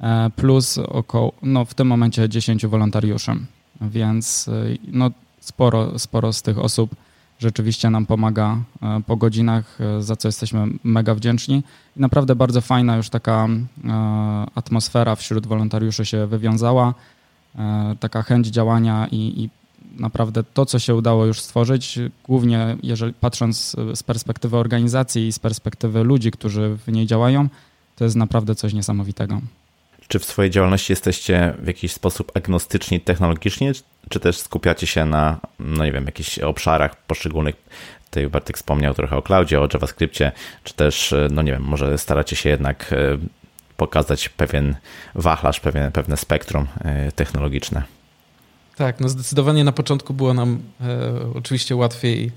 E, 0.00 0.30
plus 0.36 0.78
około, 0.78 1.32
no 1.42 1.64
w 1.64 1.74
tym 1.74 1.86
momencie 1.86 2.28
10 2.28 2.66
wolontariuszy, 2.66 3.32
więc 3.80 4.48
e, 4.48 4.52
no 4.88 5.10
sporo, 5.48 5.98
sporo 5.98 6.32
z 6.32 6.42
tych 6.42 6.58
osób 6.58 6.90
rzeczywiście 7.38 7.90
nam 7.90 8.06
pomaga 8.06 8.58
e, 8.82 9.00
po 9.06 9.16
godzinach, 9.16 9.78
za 10.00 10.16
co 10.16 10.28
jesteśmy 10.28 10.66
mega 10.84 11.14
wdzięczni. 11.14 11.62
I 11.96 12.00
naprawdę 12.00 12.34
bardzo 12.36 12.60
fajna 12.60 12.96
już 12.96 13.08
taka 13.08 13.48
atmosfera 14.54 15.14
wśród 15.16 15.46
wolontariuszy 15.46 16.06
się 16.06 16.26
wywiązała, 16.26 16.94
taka 18.00 18.22
chęć 18.22 18.46
działania 18.46 19.08
i, 19.10 19.16
i 19.16 19.50
naprawdę 20.00 20.44
to, 20.44 20.66
co 20.66 20.78
się 20.78 20.94
udało 20.94 21.26
już 21.26 21.40
stworzyć, 21.40 21.98
głównie 22.24 22.76
jeżeli 22.82 23.12
patrząc 23.12 23.76
z 23.94 24.02
perspektywy 24.02 24.56
organizacji 24.56 25.26
i 25.26 25.32
z 25.32 25.38
perspektywy 25.38 26.04
ludzi, 26.04 26.30
którzy 26.30 26.78
w 26.86 26.92
niej 26.92 27.06
działają, 27.06 27.48
to 27.96 28.04
jest 28.04 28.16
naprawdę 28.16 28.54
coś 28.54 28.72
niesamowitego. 28.72 29.40
Czy 30.08 30.18
w 30.18 30.24
swojej 30.24 30.50
działalności 30.50 30.92
jesteście 30.92 31.54
w 31.58 31.66
jakiś 31.66 31.92
sposób 31.92 32.32
agnostyczni 32.36 33.00
technologicznie, 33.00 33.72
czy 34.08 34.20
też 34.20 34.38
skupiacie 34.38 34.86
się 34.86 35.04
na, 35.04 35.40
no 35.58 35.84
nie 35.84 35.92
wiem, 35.92 36.06
jakichś 36.06 36.38
obszarach 36.38 36.96
poszczególnych? 36.96 37.54
Tutaj 38.04 38.28
Bartek 38.28 38.56
wspomniał 38.56 38.94
trochę 38.94 39.16
o 39.16 39.22
cloudzie, 39.22 39.60
o 39.60 39.68
JavaScriptie, 39.74 40.32
czy 40.64 40.74
też, 40.74 41.14
no 41.30 41.42
nie 41.42 41.52
wiem, 41.52 41.62
może 41.62 41.98
staracie 41.98 42.36
się 42.36 42.50
jednak 42.50 42.92
e, 42.92 43.18
pokazać 43.76 44.28
pewien 44.28 44.76
wachlarz, 45.14 45.60
pewien, 45.60 45.92
pewne 45.92 46.16
spektrum 46.16 46.66
e, 46.80 47.12
technologiczne? 47.12 47.82
Tak, 48.76 49.00
no 49.00 49.08
zdecydowanie 49.08 49.64
na 49.64 49.72
początku 49.72 50.14
było 50.14 50.34
nam 50.34 50.62
e, 50.80 51.12
oczywiście 51.34 51.76
łatwiej 51.76 52.32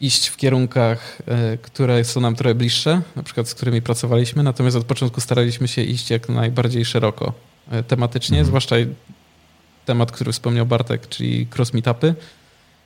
iść 0.00 0.26
w 0.26 0.36
kierunkach, 0.36 1.22
e, 1.26 1.58
które 1.58 2.04
są 2.04 2.20
nam 2.20 2.34
trochę 2.34 2.54
bliższe, 2.54 3.02
na 3.16 3.22
przykład 3.22 3.48
z 3.48 3.54
którymi 3.54 3.82
pracowaliśmy, 3.82 4.42
natomiast 4.42 4.76
od 4.76 4.84
początku 4.84 5.20
staraliśmy 5.20 5.68
się 5.68 5.82
iść 5.82 6.10
jak 6.10 6.28
najbardziej 6.28 6.84
szeroko 6.84 7.32
e, 7.70 7.82
tematycznie, 7.82 8.38
mhm. 8.38 8.46
zwłaszcza 8.46 8.76
temat, 9.84 10.12
który 10.12 10.32
wspomniał 10.32 10.66
Bartek, 10.66 11.08
czyli 11.08 11.46
cross 11.56 11.72
meetupy, 11.72 12.14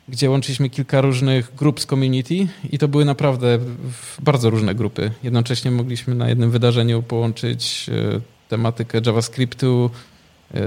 gdzie 0.08 0.30
łączyliśmy 0.30 0.70
kilka 0.70 1.00
różnych 1.00 1.54
grup 1.54 1.80
z 1.80 1.86
community 1.86 2.34
i 2.70 2.78
to 2.78 2.88
były 2.88 3.04
naprawdę 3.04 3.58
bardzo 4.22 4.50
różne 4.50 4.74
grupy. 4.74 5.10
Jednocześnie 5.22 5.70
mogliśmy 5.70 6.14
na 6.14 6.28
jednym 6.28 6.50
wydarzeniu 6.50 7.02
połączyć 7.02 7.86
e, 7.88 8.20
tematykę 8.48 9.00
JavaScriptu, 9.06 9.90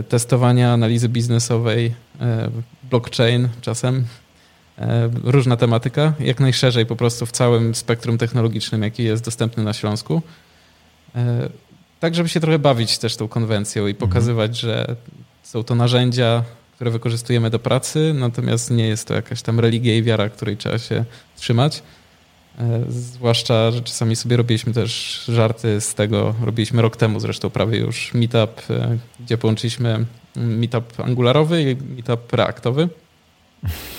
testowania, 0.10 0.74
analizy 0.74 1.10
biznesowej, 1.10 1.94
blockchain 2.90 3.50
czasem, 3.62 4.06
różna 5.24 5.58
tematyka, 5.58 6.14
jak 6.20 6.40
najszerzej 6.40 6.86
po 6.86 6.96
prostu 6.96 7.26
w 7.26 7.32
całym 7.32 7.76
spektrum 7.76 8.18
technologicznym, 8.18 8.84
jaki 8.84 9.04
jest 9.04 9.26
dostępny 9.26 9.64
na 9.64 9.74
Śląsku. 9.74 10.22
E, 11.16 11.50
tak, 12.00 12.16
żeby 12.16 12.30
się 12.30 12.40
trochę 12.40 12.60
bawić 12.60 12.98
też 12.98 13.16
tą 13.16 13.28
konwencją 13.28 13.88
i 13.88 13.92
mhm. 13.92 14.10
pokazywać, 14.10 14.60
że 14.60 14.96
są 15.44 15.64
to 15.64 15.76
narzędzia, 15.76 16.44
które 16.76 16.92
wykorzystujemy 16.92 17.50
do 17.50 17.60
pracy, 17.60 18.14
natomiast 18.16 18.72
nie 18.72 18.88
jest 18.88 19.08
to 19.08 19.14
jakaś 19.14 19.42
tam 19.42 19.60
religia 19.60 19.96
i 19.96 20.04
wiara, 20.04 20.30
której 20.30 20.58
trzeba 20.58 20.78
się 20.78 21.06
trzymać. 21.36 21.84
E, 22.60 22.84
zwłaszcza, 22.90 23.72
że 23.72 23.82
czasami 23.82 24.16
sobie 24.16 24.38
robiliśmy 24.38 24.74
też 24.74 25.24
żarty 25.28 25.82
z 25.82 25.94
tego, 25.94 26.36
robiliśmy 26.44 26.82
rok 26.82 26.98
temu 26.98 27.20
zresztą 27.20 27.50
prawie 27.50 27.78
już 27.78 28.14
meetup, 28.14 28.62
gdzie 29.20 29.38
połączyliśmy 29.38 30.06
meetup 30.36 31.00
angularowy 31.00 31.62
i 31.62 31.76
meetup 31.96 32.34
reaktowy. 32.34 32.90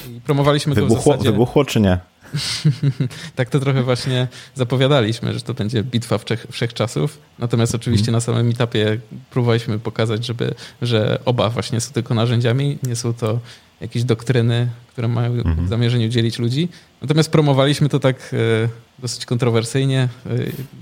I 0.09 0.21
promowaliśmy 0.21 0.75
wybuchło, 0.75 0.97
go 0.97 1.03
w 1.03 1.05
zasadzie... 1.05 1.31
Wybuchło 1.33 1.65
czy 1.65 1.81
nie? 1.81 1.99
tak 3.37 3.51
to 3.51 3.61
trochę 3.61 3.83
właśnie 3.83 4.29
zapowiadaliśmy, 4.55 5.35
że 5.35 5.41
to 5.41 5.55
będzie 5.55 5.83
bitwa 5.83 6.19
wszech, 6.19 6.47
wszechczasów. 6.51 7.19
Natomiast 7.39 7.75
oczywiście 7.75 8.09
mm. 8.09 8.17
na 8.17 8.21
samym 8.21 8.51
etapie 8.51 8.99
próbowaliśmy 9.31 9.79
pokazać, 9.79 10.27
żeby, 10.27 10.55
że 10.83 11.19
oba 11.25 11.51
właśnie 11.51 11.81
są 11.81 11.93
tylko 11.93 12.15
narzędziami, 12.15 12.79
nie 12.83 12.97
są 12.97 13.15
to 13.15 13.39
jakieś 13.81 14.05
doktryny, 14.05 14.69
które 14.89 15.09
mają 15.09 15.33
-hmm. 15.33 15.65
w 15.65 15.69
zamierzeniu 15.69 16.09
dzielić 16.09 16.39
ludzi. 16.39 16.69
Natomiast 17.03 17.33
promowaliśmy 17.33 17.89
to 17.89 18.01
tak 18.01 18.17
e, 18.33 18.69
dosyć 18.99 19.27
kontrowersyjnie, 19.27 20.09
e, 20.27 20.31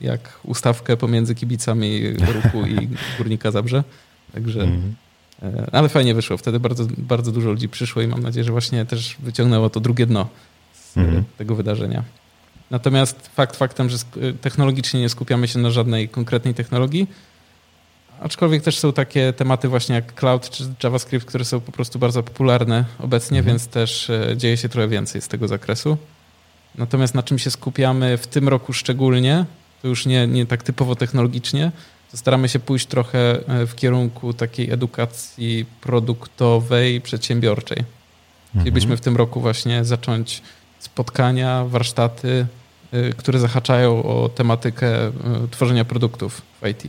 jak 0.03 0.39
ustawkę 0.43 0.97
pomiędzy 0.97 1.35
kibicami 1.35 2.03
ruchu 2.11 2.67
i 2.67 2.89
Górnika 3.19 3.51
Zabrze. 3.51 3.85
Także. 4.35 4.63
E, 4.63 4.81
ale 5.73 5.89
fajnie 5.89 6.15
wyszło. 6.15 6.37
Wtedy 6.37 6.61
bardzo, 6.61 6.85
bardzo 6.99 7.33
dużo 7.33 7.51
ludzi 7.51 7.69
przyszło 7.69 8.03
i 8.03 8.07
mam 8.07 8.23
nadzieję, 8.23 8.45
że 8.45 8.53
właśnie 8.53 8.87
też 8.87 9.17
wyciągnęło 9.19 9.71
to 9.71 9.81
drugie 9.81 10.07
dno 10.07 10.29
z 10.75 10.97
mhm. 10.97 11.25
tego 11.39 11.55
wydarzenia. 11.55 12.03
Natomiast 12.71 13.31
fakt 13.35 13.57
faktem, 13.57 13.91
że 13.91 13.97
technologicznie 14.41 15.01
nie 15.01 15.09
skupiamy 15.09 15.49
się 15.49 15.59
na 15.59 15.71
żadnej 15.71 16.09
konkretnej 16.09 16.55
technologii, 16.55 17.07
aczkolwiek 18.21 18.63
też 18.63 18.79
są 18.79 18.93
takie 18.93 19.33
tematy 19.33 19.69
właśnie 19.69 19.95
jak 19.95 20.15
cloud 20.15 20.51
czy 20.51 20.65
JavaScript, 20.85 21.27
które 21.27 21.45
są 21.45 21.61
po 21.61 21.73
prostu 21.73 21.99
bardzo 21.99 22.23
popularne 22.23 22.85
obecnie, 22.99 23.39
mhm. 23.39 23.57
więc 23.57 23.69
też 23.69 24.11
e, 24.11 24.37
dzieje 24.37 24.57
się 24.57 24.69
trochę 24.69 24.89
więcej 24.89 25.21
z 25.21 25.29
tego 25.29 25.49
zakresu. 25.49 25.97
Natomiast 26.75 27.15
na 27.15 27.23
czym 27.23 27.39
się 27.39 27.51
skupiamy 27.51 28.17
w 28.19 28.27
tym 28.27 28.49
roku 28.49 28.73
szczególnie, 28.73 29.45
to 29.83 29.89
już 29.89 30.07
nie, 30.07 30.27
nie 30.27 30.47
tak 30.47 30.63
typowo 30.63 30.97
technologicznie, 30.97 31.73
staramy 32.15 32.49
się 32.49 32.59
pójść 32.59 32.87
trochę 32.87 33.49
e, 33.49 33.67
w 33.67 33.75
kierunku 33.75 34.33
takiej 34.33 34.71
edukacji 34.71 35.67
produktowej, 35.81 37.01
przedsiębiorczej. 37.01 37.79
Mhm. 37.79 38.61
Chcielibyśmy 38.61 38.97
w 38.97 39.01
tym 39.01 39.17
roku 39.17 39.41
właśnie 39.41 39.85
zacząć 39.85 40.43
spotkania, 40.79 41.65
warsztaty, 41.65 42.47
e, 42.93 43.13
które 43.13 43.39
zahaczają 43.39 44.03
o 44.03 44.29
tematykę 44.29 45.07
e, 45.07 45.13
tworzenia 45.51 45.85
produktów 45.85 46.43
w 46.63 46.69
IT. 46.69 46.83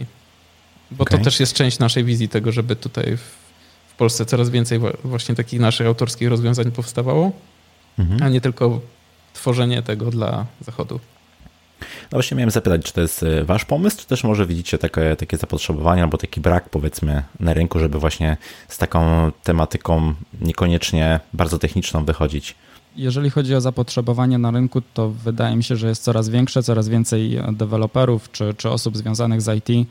Bo 0.91 1.03
okay. 1.03 1.17
to 1.17 1.23
też 1.23 1.39
jest 1.39 1.53
część 1.53 1.79
naszej 1.79 2.03
wizji 2.03 2.29
tego, 2.29 2.51
żeby 2.51 2.75
tutaj 2.75 3.17
w 3.87 3.95
Polsce 3.97 4.25
coraz 4.25 4.49
więcej 4.49 4.79
właśnie 5.03 5.35
takich 5.35 5.59
naszych 5.59 5.87
autorskich 5.87 6.29
rozwiązań 6.29 6.71
powstawało, 6.71 7.31
mhm. 7.99 8.23
a 8.23 8.29
nie 8.29 8.41
tylko 8.41 8.81
tworzenie 9.33 9.81
tego 9.81 10.11
dla 10.11 10.45
Zachodu. 10.61 10.99
No 12.11 12.15
właśnie 12.15 12.37
miałem 12.37 12.51
zapytać, 12.51 12.81
czy 12.83 12.93
to 12.93 13.01
jest 13.01 13.23
e, 13.23 13.43
wasz 13.43 13.65
pomysł, 13.65 13.97
czy 13.97 14.07
też 14.07 14.23
może 14.23 14.45
widzicie 14.45 14.77
takie, 14.77 15.15
takie 15.15 15.37
zapotrzebowanie 15.37 16.03
albo 16.03 16.17
taki 16.17 16.41
brak 16.41 16.69
powiedzmy 16.69 17.23
na 17.39 17.53
rynku, 17.53 17.79
żeby 17.79 17.99
właśnie 17.99 18.37
z 18.67 18.77
taką 18.77 19.31
tematyką 19.43 20.13
niekoniecznie 20.41 21.19
bardzo 21.33 21.59
techniczną 21.59 22.05
wychodzić? 22.05 22.55
Jeżeli 22.95 23.29
chodzi 23.29 23.55
o 23.55 23.61
zapotrzebowanie 23.61 24.37
na 24.37 24.51
rynku, 24.51 24.81
to 24.93 25.09
wydaje 25.09 25.55
mi 25.55 25.63
się, 25.63 25.75
że 25.75 25.87
jest 25.87 26.03
coraz 26.03 26.29
większe, 26.29 26.63
coraz 26.63 26.89
więcej 26.89 27.39
deweloperów 27.51 28.31
czy, 28.31 28.53
czy 28.57 28.69
osób 28.69 28.97
związanych 28.97 29.41
z 29.41 29.57
IT 29.57 29.87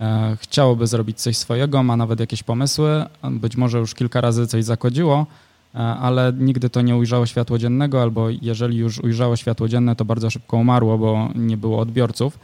e, 0.00 0.36
chciałoby 0.40 0.86
zrobić 0.86 1.20
coś 1.20 1.36
swojego, 1.36 1.82
ma 1.82 1.96
nawet 1.96 2.20
jakieś 2.20 2.42
pomysły, 2.42 3.04
być 3.30 3.56
może 3.56 3.78
już 3.78 3.94
kilka 3.94 4.20
razy 4.20 4.46
coś 4.46 4.64
zakodziło, 4.64 5.26
E, 5.26 5.49
ale 5.74 6.32
nigdy 6.38 6.70
to 6.70 6.82
nie 6.82 6.96
ujrzało 6.96 7.26
światło 7.26 7.58
dziennego, 7.58 8.02
albo 8.02 8.28
jeżeli 8.42 8.76
już 8.76 8.98
ujrzało 8.98 9.36
światło 9.36 9.68
dzienne, 9.68 9.96
to 9.96 10.04
bardzo 10.04 10.30
szybko 10.30 10.56
umarło, 10.56 10.98
bo 10.98 11.28
nie 11.34 11.56
było 11.56 11.78
odbiorców. 11.78 12.38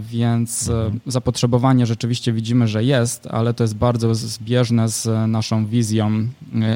Więc 0.00 0.68
mhm. 0.68 1.00
zapotrzebowanie 1.06 1.86
rzeczywiście 1.86 2.32
widzimy, 2.32 2.68
że 2.68 2.84
jest, 2.84 3.26
ale 3.26 3.54
to 3.54 3.64
jest 3.64 3.76
bardzo 3.76 4.14
zbieżne 4.14 4.88
z 4.88 5.30
naszą 5.30 5.66
wizją 5.66 6.28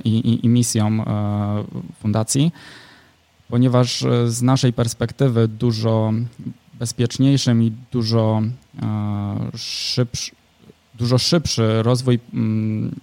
i, 0.05 0.09
i, 0.09 0.47
i 0.47 0.49
misją 0.49 1.05
fundacji, 2.01 2.53
ponieważ 3.49 4.05
z 4.27 4.43
naszej 4.43 4.73
perspektywy 4.73 5.49
dużo 5.49 6.13
bezpieczniejszym 6.79 7.63
i 7.63 7.73
dużo 7.93 8.43
szybszy, 9.57 10.33
dużo 10.95 11.19
szybszy 11.19 11.83
rozwój 11.83 12.19
mm, 12.35 12.95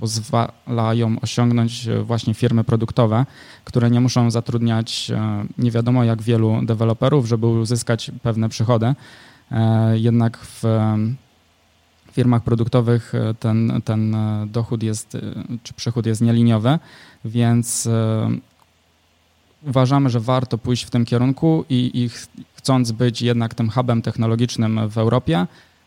pozwalają 0.00 1.16
osiągnąć 1.20 1.86
e, 1.86 2.02
właśnie 2.02 2.34
firmy 2.34 2.64
produktowe, 2.64 3.26
które 3.64 3.90
nie 3.90 4.00
muszą 4.00 4.30
zatrudniać 4.30 5.10
e, 5.10 5.44
nie 5.58 5.70
wiadomo 5.70 6.04
jak 6.04 6.22
wielu 6.22 6.62
deweloperów, 6.62 7.26
żeby 7.26 7.46
uzyskać 7.46 8.10
pewne 8.22 8.48
przychody. 8.48 8.94
E, 9.50 9.98
jednak 9.98 10.38
w 10.38 10.64
firmach 12.12 12.42
produktowych 12.42 13.12
ten, 13.40 13.82
ten 13.84 14.16
dochód 14.46 14.82
jest, 14.82 15.16
czy 15.62 15.74
przychód 15.74 16.06
jest 16.06 16.20
nieliniowy, 16.20 16.78
więc 17.24 17.88
uważamy, 19.66 20.10
że 20.10 20.20
warto 20.20 20.58
pójść 20.58 20.84
w 20.84 20.90
tym 20.90 21.04
kierunku 21.04 21.64
i, 21.70 21.90
i 21.94 22.10
chcąc 22.54 22.92
być 22.92 23.22
jednak 23.22 23.54
tym 23.54 23.70
hubem 23.70 24.02
technologicznym 24.02 24.88
w 24.88 24.98
Europie, 24.98 25.46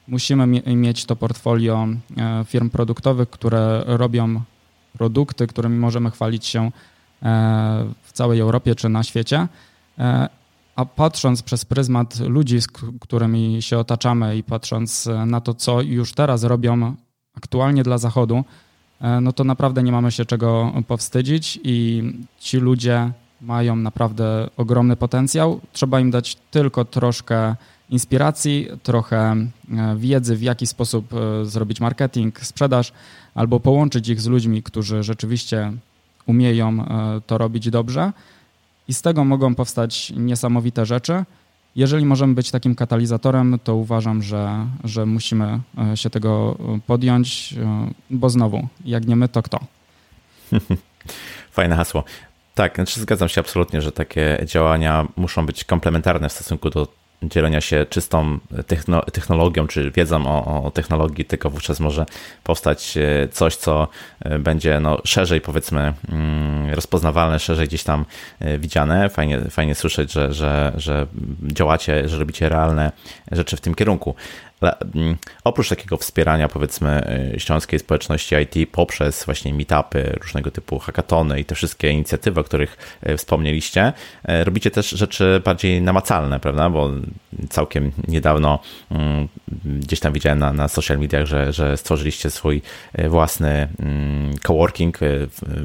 musimy 0.09 0.47
mieć 0.75 1.05
to 1.05 1.15
portfolio 1.15 1.87
e, 2.17 2.45
firm 2.45 2.69
produktowych, 2.69 3.29
które 3.29 3.83
robią 3.85 4.41
produkty, 4.93 5.47
którymi 5.47 5.77
możemy 5.77 6.11
chwalić 6.11 6.45
się 6.45 6.61
e, 6.65 6.71
w 8.03 8.11
całej 8.11 8.39
Europie 8.39 8.75
czy 8.75 8.89
na 8.89 9.03
świecie. 9.03 9.47
E, 9.99 10.29
a 10.75 10.85
patrząc 10.85 11.43
przez 11.43 11.65
pryzmat 11.65 12.19
ludzi, 12.19 12.61
z 12.61 12.67
którymi 13.01 13.61
się 13.61 13.77
otaczamy 13.77 14.37
i 14.37 14.43
patrząc 14.43 15.09
na 15.25 15.41
to, 15.41 15.53
co 15.53 15.81
już 15.81 16.13
teraz 16.13 16.43
robią 16.43 16.95
aktualnie 17.37 17.83
dla 17.83 17.97
Zachodu, 17.97 18.43
no 19.21 19.33
to 19.33 19.43
naprawdę 19.43 19.83
nie 19.83 19.91
mamy 19.91 20.11
się 20.11 20.25
czego 20.25 20.73
powstydzić 20.87 21.59
i 21.63 22.03
ci 22.39 22.57
ludzie 22.57 23.11
mają 23.41 23.75
naprawdę 23.75 24.49
ogromny 24.57 24.95
potencjał. 24.95 25.59
Trzeba 25.73 25.99
im 25.99 26.11
dać 26.11 26.35
tylko 26.51 26.85
troszkę 26.85 27.55
inspiracji, 27.89 28.67
trochę 28.83 29.17
e, 29.17 29.47
wiedzy, 29.97 30.35
w 30.35 30.41
jaki 30.41 30.67
sposób 30.67 31.13
e, 31.13 31.45
zrobić 31.45 31.79
marketing, 31.79 32.39
sprzedaż, 32.39 32.93
albo 33.35 33.59
połączyć 33.59 34.09
ich 34.09 34.21
z 34.21 34.27
ludźmi, 34.27 34.63
którzy 34.63 35.03
rzeczywiście 35.03 35.73
umieją 36.25 36.85
e, 36.85 37.21
to 37.27 37.37
robić 37.37 37.69
dobrze. 37.69 38.11
I 38.87 38.93
z 38.93 39.01
tego 39.01 39.23
mogą 39.25 39.55
powstać 39.55 40.13
niesamowite 40.17 40.85
rzeczy. 40.85 41.23
Jeżeli 41.75 42.05
możemy 42.05 42.33
być 42.33 42.51
takim 42.51 42.75
katalizatorem, 42.75 43.59
to 43.63 43.75
uważam, 43.75 44.23
że, 44.23 44.67
że 44.83 45.05
musimy 45.05 45.59
się 45.95 46.09
tego 46.09 46.57
podjąć, 46.87 47.55
bo 48.09 48.29
znowu, 48.29 48.67
jak 48.85 49.07
nie 49.07 49.15
my, 49.15 49.27
to 49.27 49.43
kto? 49.43 49.59
Fajne 51.51 51.75
hasło. 51.75 52.03
Tak, 52.55 52.75
znaczy 52.75 53.01
zgadzam 53.01 53.29
się 53.29 53.41
absolutnie, 53.41 53.81
że 53.81 53.91
takie 53.91 54.43
działania 54.45 55.07
muszą 55.15 55.45
być 55.45 55.63
komplementarne 55.63 56.29
w 56.29 56.33
stosunku 56.33 56.69
do 56.69 56.87
dzielenia 57.23 57.61
się 57.61 57.85
czystą 57.89 58.39
technologią 59.13 59.67
czy 59.67 59.91
wiedzą 59.91 60.27
o, 60.27 60.63
o, 60.65 60.71
technologii, 60.71 61.25
tylko 61.25 61.49
wówczas 61.49 61.79
może 61.79 62.05
powstać 62.43 62.97
e, 62.97 63.27
coś, 63.27 63.55
co 63.55 63.87
e, 64.19 64.39
będzie 64.39 64.79
no, 64.79 64.97
szerzej 65.03 65.41
powiedzmy 65.41 65.93
mm, 66.11 66.73
rozpoznawalne, 66.73 67.39
szerzej 67.39 67.67
gdzieś 67.67 67.83
tam 67.83 68.05
e, 68.39 68.57
widziane. 68.57 69.09
Fajnie, 69.09 69.41
fajnie 69.41 69.75
słyszeć, 69.75 70.11
że, 70.11 70.33
że, 70.33 70.73
że 70.77 71.07
działacie, 71.43 72.09
że 72.09 72.19
robicie 72.19 72.49
realne 72.49 72.91
rzeczy 73.31 73.57
w 73.57 73.61
tym 73.61 73.75
kierunku. 73.75 74.15
Mm, 74.61 75.17
oprócz 75.43 75.69
takiego 75.69 75.97
wspierania, 75.97 76.47
powiedzmy, 76.47 77.19
y, 77.35 77.39
śląskiej 77.39 77.79
społeczności 77.79 78.35
IT 78.35 78.69
poprzez 78.71 79.25
właśnie 79.25 79.53
meetupy, 79.53 80.17
różnego 80.21 80.51
typu 80.51 80.79
hackatony 80.79 81.39
i 81.39 81.45
te 81.45 81.55
wszystkie 81.55 81.89
inicjatywy, 81.89 82.39
o 82.39 82.43
których 82.43 82.99
y, 83.09 83.17
wspomnieliście, 83.17 83.93
y, 84.29 84.43
robicie 84.43 84.71
też 84.71 84.89
rzeczy 84.89 85.41
bardziej 85.45 85.81
namacalne, 85.81 86.39
prawda? 86.39 86.69
Bo 86.69 86.91
całkiem 87.49 87.91
niedawno 88.07 88.59
mm, 88.91 89.27
gdzieś 89.65 89.99
tam 89.99 90.13
widziałem 90.13 90.39
na, 90.39 90.53
na 90.53 90.67
social 90.67 90.99
mediach, 90.99 91.25
że, 91.25 91.53
że 91.53 91.77
stworzyliście 91.77 92.29
swój 92.29 92.61
własny 93.09 93.67
mm, 93.79 94.37
coworking, 94.37 94.99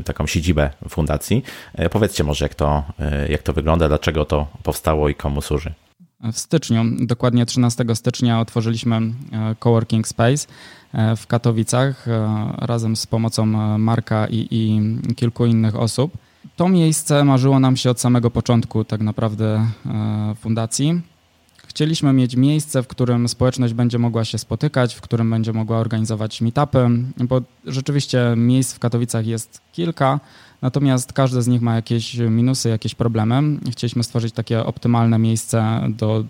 taką 0.05 0.27
siedzibę 0.27 0.71
fundacji. 0.89 1.43
Powiedzcie 1.91 2.25
może, 2.25 2.45
jak 2.45 2.55
to, 2.55 2.85
jak 3.29 3.43
to 3.43 3.53
wygląda, 3.53 3.89
dlaczego 3.89 4.25
to 4.25 4.47
powstało 4.63 5.09
i 5.09 5.15
komu 5.15 5.43
służy. 5.43 5.75
W 6.33 6.39
styczniu, 6.39 6.85
dokładnie 7.01 7.47
13 7.47 7.85
stycznia, 7.95 8.41
otworzyliśmy 8.41 8.97
e, 8.97 9.11
Coworking 9.59 10.09
Space 10.09 10.47
e, 10.93 11.17
w 11.17 11.27
Katowicach 11.27 12.09
e, 12.09 12.53
razem 12.59 12.97
z 12.97 13.07
pomocą 13.07 13.47
Marka 13.79 14.27
i, 14.27 14.49
i, 14.51 14.81
kilku 15.15 15.47
innych 15.47 15.77
osób. 15.77 16.13
To 16.57 16.69
miejsce 16.69 17.25
marzyło 17.25 17.61
nam 17.61 17.77
się 17.77 17.91
od 17.91 18.01
samego 18.01 18.31
początku, 18.31 18.85
tak 18.85 19.01
naprawdę, 19.01 19.67
fundacji. 20.41 21.01
Chcieliśmy 21.67 22.13
mieć 22.13 22.37
miejsce, 22.37 22.83
w 22.83 22.87
którym 22.87 23.29
społeczność 23.29 23.75
będzie 23.75 23.99
mogła 23.99 24.25
się 24.25 24.39
spotykać, 24.39 24.95
w 24.95 25.01
którym 25.01 25.31
będzie 25.31 25.53
mogła 25.53 25.79
organizować 25.79 26.41
meetupy, 26.41 26.91
bo 27.17 27.41
rzeczywiście 27.65 28.35
miejsc 28.37 28.75
w 28.75 28.79
Katowicach 28.79 29.27
jest 29.27 29.61
kilka, 29.73 30.21
natomiast 30.65 31.13
każde 31.13 31.43
z 31.43 31.47
nich 31.47 31.63
ma 31.63 31.75
jakieś 31.75 32.15
minusy, 32.17 32.69
jakieś 32.69 32.95
problemy. 32.95 33.43
Chcieliśmy 33.71 34.05
stworzyć 34.05 34.35
takie 34.35 34.65
optymalne 34.65 35.19
miejsce 35.19 35.81
do 35.89 36.25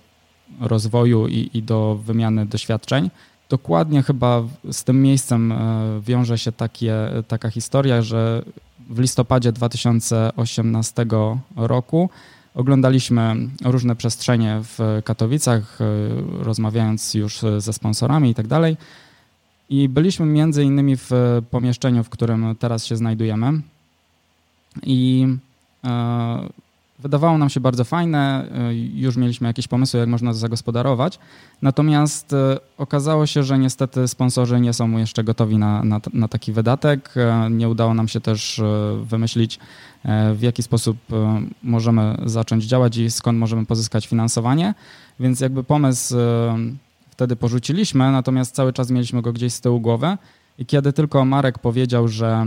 rozwoju 0.60 1.28
i, 1.28 1.50
i 1.54 1.62
do 1.62 1.98
wymiany 2.04 2.46
doświadczeń. 2.46 3.10
Dokładnie 3.48 4.02
chyba 4.02 4.42
z 4.72 4.84
tym 4.84 5.02
miejscem 5.02 5.52
e, 5.52 5.56
wiąże 6.00 6.38
się 6.38 6.52
takie, 6.52 6.94
taka 7.28 7.50
historia, 7.50 8.02
że 8.02 8.42
w 8.90 8.98
listopadzie 8.98 9.52
2018 9.52 11.06
roku 11.56 12.08
Oglądaliśmy 12.54 13.36
różne 13.64 13.96
przestrzenie 13.96 14.60
w 14.62 15.00
Katowicach, 15.04 15.78
e, 15.80 15.84
rozmawiając 16.44 17.14
już 17.14 17.40
ze 17.58 17.72
sponsorami 17.72 18.30
i 18.30 18.34
tak 18.34 18.46
dalej. 18.46 18.76
I 19.70 19.88
byliśmy 19.88 20.26
między 20.26 20.64
innymi 20.64 20.96
w 20.96 21.10
pomieszczeniu, 21.50 22.04
w 22.04 22.08
którym 22.08 22.56
teraz 22.58 22.86
się 22.86 22.96
znajdujemy. 22.96 23.60
I 24.82 25.26
e, 25.84 26.48
wydawało 26.98 27.38
nam 27.38 27.50
się 27.50 27.60
bardzo 27.60 27.84
fajne, 27.84 28.48
e, 28.52 28.74
już 28.74 29.16
mieliśmy 29.16 29.48
jakieś 29.48 29.68
pomysły, 29.68 30.00
jak 30.00 30.08
można 30.08 30.32
zagospodarować. 30.32 31.18
Natomiast 31.62 32.34
okazało 32.78 33.26
się, 33.26 33.42
że 33.42 33.58
niestety 33.58 34.08
sponsorzy 34.08 34.60
nie 34.60 34.72
są 34.72 34.98
jeszcze 34.98 35.24
gotowi 35.24 35.58
na, 35.58 35.84
na, 35.84 36.00
na 36.12 36.28
taki 36.28 36.52
wydatek. 36.52 37.14
Nie 37.50 37.68
udało 37.68 37.94
nam 37.94 38.08
się 38.08 38.20
też 38.20 38.62
wymyślić 39.02 39.58
w 40.34 40.42
jaki 40.42 40.62
sposób 40.62 40.96
e, 41.12 41.42
możemy 41.62 42.16
zacząć 42.24 42.64
działać 42.64 42.96
i 42.96 43.10
skąd 43.10 43.38
możemy 43.38 43.66
pozyskać 43.66 44.06
finansowanie. 44.06 44.74
Więc 45.20 45.40
jakby 45.40 45.64
pomysł 45.64 46.18
e, 46.18 46.56
wtedy 47.10 47.36
porzuciliśmy, 47.36 48.12
natomiast 48.12 48.54
cały 48.54 48.72
czas 48.72 48.90
mieliśmy 48.90 49.22
go 49.22 49.32
gdzieś 49.32 49.52
z 49.52 49.60
tyłu 49.60 49.80
głowy. 49.80 50.16
I 50.58 50.66
kiedy 50.66 50.92
tylko 50.92 51.24
Marek 51.24 51.58
powiedział, 51.58 52.08
że 52.08 52.46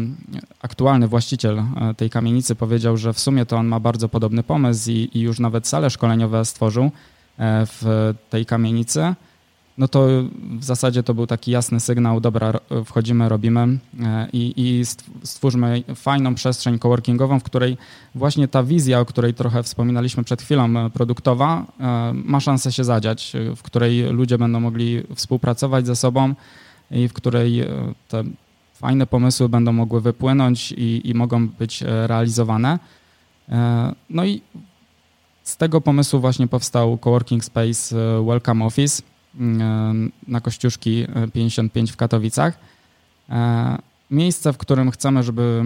aktualny 0.61 1.07
właściciel 1.07 1.59
e, 1.59 1.93
tej 1.93 2.09
kamienicy 2.09 2.55
powiedział, 2.55 2.97
że 2.97 3.13
w 3.13 3.19
sumie 3.19 3.45
to 3.45 3.57
on 3.57 3.67
ma 3.67 3.79
bardzo 3.79 4.09
podobny 4.09 4.43
pomysł 4.43 4.91
i, 4.91 5.09
i 5.13 5.19
już 5.19 5.39
nawet 5.39 5.67
sale 5.67 5.89
szkoleniowe 5.89 6.45
stworzył 6.45 6.91
w 7.65 8.13
tej 8.29 8.45
kamienicy, 8.45 9.15
no 9.77 9.87
to 9.87 10.07
w 10.59 10.63
zasadzie 10.63 11.03
to 11.03 11.13
był 11.13 11.27
taki 11.27 11.51
jasny 11.51 11.79
sygnał, 11.79 12.21
dobra, 12.21 12.53
wchodzimy, 12.85 13.29
robimy 13.29 13.59
e, 13.59 14.27
i, 14.33 14.53
i 14.57 14.85
stwórzmy 15.23 15.83
fajną 15.95 16.35
przestrzeń 16.35 16.79
coworkingową, 16.79 17.39
w 17.39 17.43
której 17.43 17.77
właśnie 18.15 18.47
ta 18.47 18.63
wizja, 18.63 18.99
o 18.99 19.05
której 19.05 19.33
trochę 19.33 19.63
wspominaliśmy 19.63 20.23
przed 20.23 20.41
chwilą, 20.41 20.85
e, 20.85 20.89
produktowa, 20.89 21.65
e, 21.79 22.13
ma 22.13 22.39
szansę 22.39 22.71
się 22.71 22.83
zadziać, 22.83 23.33
w 23.55 23.61
której 23.63 24.01
ludzie 24.01 24.37
będą 24.37 24.59
mogli 24.59 25.03
współpracować 25.15 25.85
ze 25.85 25.95
sobą 25.95 26.33
i 26.91 27.07
w 27.07 27.13
której 27.13 27.65
te 28.07 28.23
fajne 28.73 29.07
pomysły 29.07 29.49
będą 29.49 29.73
mogły 29.73 30.01
wypłynąć 30.01 30.71
i, 30.71 31.09
i 31.09 31.13
mogą 31.13 31.47
być 31.47 31.81
realizowane. 31.81 32.79
No 34.09 34.25
i 34.25 34.41
z 35.43 35.57
tego 35.57 35.81
pomysłu 35.81 36.19
właśnie 36.19 36.47
powstał 36.47 36.97
Coworking 36.97 37.43
Space 37.43 37.95
Welcome 38.25 38.65
Office, 38.65 39.01
E, 39.41 39.93
na 40.27 40.41
Kościuszki 40.41 41.05
55 41.33 41.89
e, 41.89 41.93
w 41.93 41.97
Katowicach. 41.97 42.59
E, 43.29 43.77
miejsce, 44.11 44.53
w 44.53 44.57
którym 44.57 44.91
chcemy, 44.91 45.23
żeby 45.23 45.63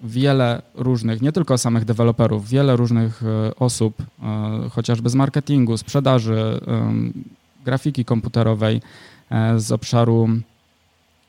wiele 0.00 0.62
różnych, 0.74 1.22
nie 1.22 1.32
tylko 1.32 1.58
samych 1.58 1.84
deweloperów, 1.84 2.48
wiele 2.48 2.76
różnych 2.76 3.22
osób, 3.58 4.02
chociażby 4.70 5.10
z 5.10 5.14
marketingu, 5.14 5.76
sprzedaży, 5.76 6.60
grafiki 7.64 8.04
komputerowej, 8.04 8.80
z 9.56 9.72
obszaru 9.72 10.28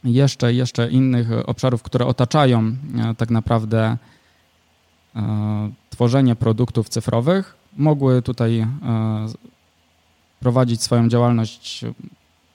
jeszcze, 0.03 0.53
jeszcze 0.53 0.89
innych 0.91 1.27
obszarów, 1.45 1.83
które 1.83 2.05
otaczają 2.05 2.75
tak 3.17 3.29
naprawdę 3.29 3.97
tworzenie 5.89 6.35
produktów 6.35 6.89
cyfrowych, 6.89 7.55
mogły 7.77 8.21
tutaj 8.21 8.67
prowadzić 10.39 10.81
swoją 10.81 11.09
działalność, 11.09 11.85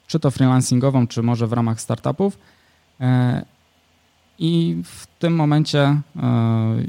czy 0.07 0.19
to 0.19 0.31
freelancingową, 0.31 1.07
czy 1.07 1.23
może 1.23 1.47
w 1.47 1.53
ramach 1.53 1.81
startupów. 1.81 2.37
I 4.39 4.81
w 4.85 5.07
tym 5.19 5.35
momencie 5.35 6.01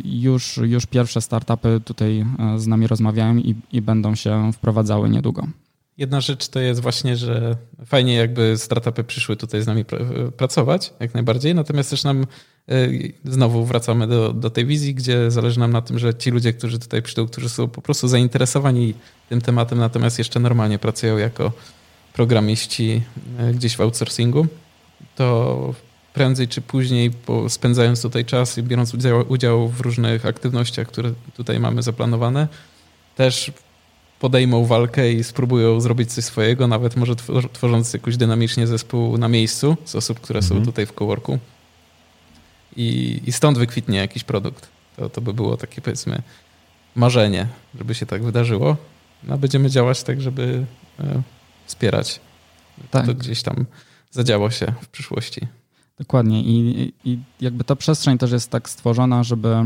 już, 0.04 0.56
już 0.56 0.86
pierwsze 0.86 1.20
startupy 1.20 1.80
tutaj 1.84 2.26
z 2.56 2.66
nami 2.66 2.86
rozmawiają 2.86 3.36
i, 3.36 3.54
i 3.72 3.82
będą 3.82 4.14
się 4.14 4.52
wprowadzały 4.52 5.10
niedługo. 5.10 5.46
Jedna 6.00 6.20
rzecz 6.20 6.48
to 6.48 6.60
jest 6.60 6.80
właśnie, 6.80 7.16
że 7.16 7.56
fajnie 7.86 8.14
jakby 8.14 8.58
startupy 8.58 9.04
przyszły 9.04 9.36
tutaj 9.36 9.62
z 9.62 9.66
nami 9.66 9.84
pracować, 10.36 10.92
jak 11.00 11.14
najbardziej, 11.14 11.54
natomiast 11.54 11.90
też 11.90 12.04
nam 12.04 12.26
y, 12.70 13.12
znowu 13.24 13.64
wracamy 13.64 14.06
do, 14.06 14.32
do 14.32 14.50
tej 14.50 14.66
wizji, 14.66 14.94
gdzie 14.94 15.30
zależy 15.30 15.60
nam 15.60 15.72
na 15.72 15.82
tym, 15.82 15.98
że 15.98 16.14
ci 16.14 16.30
ludzie, 16.30 16.52
którzy 16.52 16.78
tutaj 16.78 17.02
przyjdą, 17.02 17.26
którzy 17.26 17.48
są 17.48 17.68
po 17.68 17.82
prostu 17.82 18.08
zainteresowani 18.08 18.94
tym 19.28 19.40
tematem, 19.40 19.78
natomiast 19.78 20.18
jeszcze 20.18 20.40
normalnie 20.40 20.78
pracują 20.78 21.18
jako 21.18 21.52
programiści 22.12 23.02
y, 23.50 23.54
gdzieś 23.54 23.76
w 23.76 23.80
outsourcingu, 23.80 24.46
to 25.16 25.74
prędzej 26.14 26.48
czy 26.48 26.60
później, 26.60 27.10
spędzając 27.48 28.02
tutaj 28.02 28.24
czas 28.24 28.58
i 28.58 28.62
biorąc 28.62 28.94
udział, 28.94 29.24
udział 29.28 29.68
w 29.68 29.80
różnych 29.80 30.26
aktywnościach, 30.26 30.88
które 30.88 31.12
tutaj 31.36 31.60
mamy 31.60 31.82
zaplanowane, 31.82 32.48
też 33.16 33.52
podejmą 34.20 34.64
walkę 34.64 35.12
i 35.12 35.24
spróbują 35.24 35.80
zrobić 35.80 36.12
coś 36.12 36.24
swojego, 36.24 36.68
nawet 36.68 36.96
może 36.96 37.16
tworząc 37.52 37.92
jakoś 37.92 38.16
dynamicznie 38.16 38.66
zespół 38.66 39.18
na 39.18 39.28
miejscu 39.28 39.76
z 39.84 39.94
osób, 39.94 40.20
które 40.20 40.38
mhm. 40.38 40.60
są 40.60 40.66
tutaj 40.66 40.86
w 40.86 40.92
coworku. 40.92 41.38
I, 42.76 43.20
I 43.26 43.32
stąd 43.32 43.58
wykwitnie 43.58 43.98
jakiś 43.98 44.24
produkt. 44.24 44.68
To, 44.96 45.08
to 45.08 45.20
by 45.20 45.34
było 45.34 45.56
takie 45.56 45.80
powiedzmy 45.80 46.22
marzenie, 46.94 47.46
żeby 47.78 47.94
się 47.94 48.06
tak 48.06 48.22
wydarzyło. 48.22 48.76
No, 49.24 49.38
będziemy 49.38 49.70
działać 49.70 50.02
tak, 50.02 50.20
żeby 50.20 50.66
e, 51.00 51.22
wspierać. 51.66 52.20
Tak. 52.90 53.06
To 53.06 53.14
gdzieś 53.14 53.42
tam 53.42 53.66
zadziało 54.10 54.50
się 54.50 54.72
w 54.82 54.88
przyszłości. 54.88 55.40
Dokładnie. 55.98 56.42
I, 56.42 56.92
I 57.04 57.18
jakby 57.40 57.64
ta 57.64 57.76
przestrzeń 57.76 58.18
też 58.18 58.32
jest 58.32 58.50
tak 58.50 58.68
stworzona, 58.68 59.22
żeby, 59.22 59.56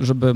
żeby 0.00 0.34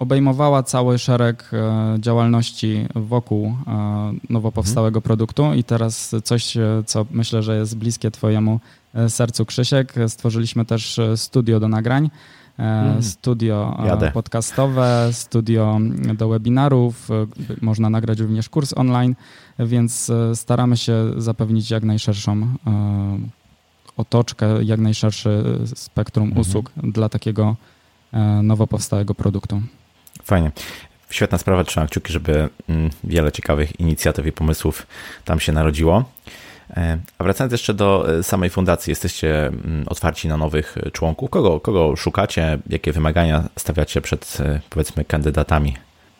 obejmowała 0.00 0.62
cały 0.62 0.98
szereg 0.98 1.50
e, 1.52 1.96
działalności 1.98 2.86
wokół 2.94 3.46
e, 3.46 4.12
nowo 4.30 4.52
powstałego 4.52 4.98
mhm. 4.98 5.02
produktu 5.02 5.54
i 5.54 5.64
teraz 5.64 6.14
coś, 6.24 6.56
e, 6.56 6.82
co 6.86 7.06
myślę, 7.10 7.42
że 7.42 7.56
jest 7.56 7.76
bliskie 7.76 8.10
Twojemu 8.10 8.60
sercu, 9.08 9.46
Krzysiek. 9.46 9.94
Stworzyliśmy 10.08 10.64
też 10.64 11.00
studio 11.16 11.60
do 11.60 11.68
nagrań, 11.68 12.10
mhm. 12.58 13.02
studio 13.02 13.78
Jadę. 13.86 14.10
podcastowe, 14.12 15.08
studio 15.12 15.78
do 16.14 16.28
webinarów. 16.28 17.08
Można 17.60 17.90
nagrać 17.90 18.20
również 18.20 18.48
kurs 18.48 18.72
online, 18.76 19.14
więc 19.58 20.10
staramy 20.34 20.76
się 20.76 20.94
zapewnić 21.16 21.70
jak 21.70 21.82
najszerszą 21.82 22.46
otoczkę, 23.96 24.64
jak 24.64 24.80
najszerszy 24.80 25.44
spektrum 25.74 26.28
mhm. 26.28 26.40
usług 26.40 26.72
dla 26.76 27.08
takiego 27.08 27.56
nowo 28.42 28.66
powstałego 28.66 29.14
produktu. 29.14 29.62
Fajnie. 30.30 30.52
Świetna 31.10 31.38
sprawa, 31.38 31.64
trzymam 31.64 31.88
kciuki, 31.88 32.12
żeby 32.12 32.48
mm, 32.68 32.90
wiele 33.04 33.32
ciekawych 33.32 33.80
inicjatyw 33.80 34.26
i 34.26 34.32
pomysłów 34.32 34.86
tam 35.24 35.40
się 35.40 35.52
narodziło. 35.52 36.04
E, 36.70 36.98
a 37.18 37.24
wracając 37.24 37.52
jeszcze 37.52 37.74
do 37.74 38.18
e, 38.18 38.22
samej 38.22 38.50
fundacji, 38.50 38.90
jesteście 38.90 39.46
mm, 39.46 39.84
otwarci 39.88 40.28
na 40.28 40.36
nowych 40.36 40.76
członków. 40.92 41.30
Kogo, 41.30 41.60
kogo 41.60 41.96
szukacie? 41.96 42.58
Jakie 42.68 42.92
wymagania 42.92 43.48
stawiacie 43.56 44.00
przed, 44.00 44.38
e, 44.40 44.60
powiedzmy, 44.70 45.04
kandydatami? 45.04 45.76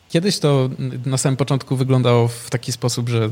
Kiedyś 0.09 0.39
to 0.39 0.69
na 1.05 1.17
samym 1.17 1.37
początku 1.37 1.75
wyglądało 1.75 2.27
w 2.27 2.49
taki 2.49 2.71
sposób, 2.71 3.09
że 3.09 3.29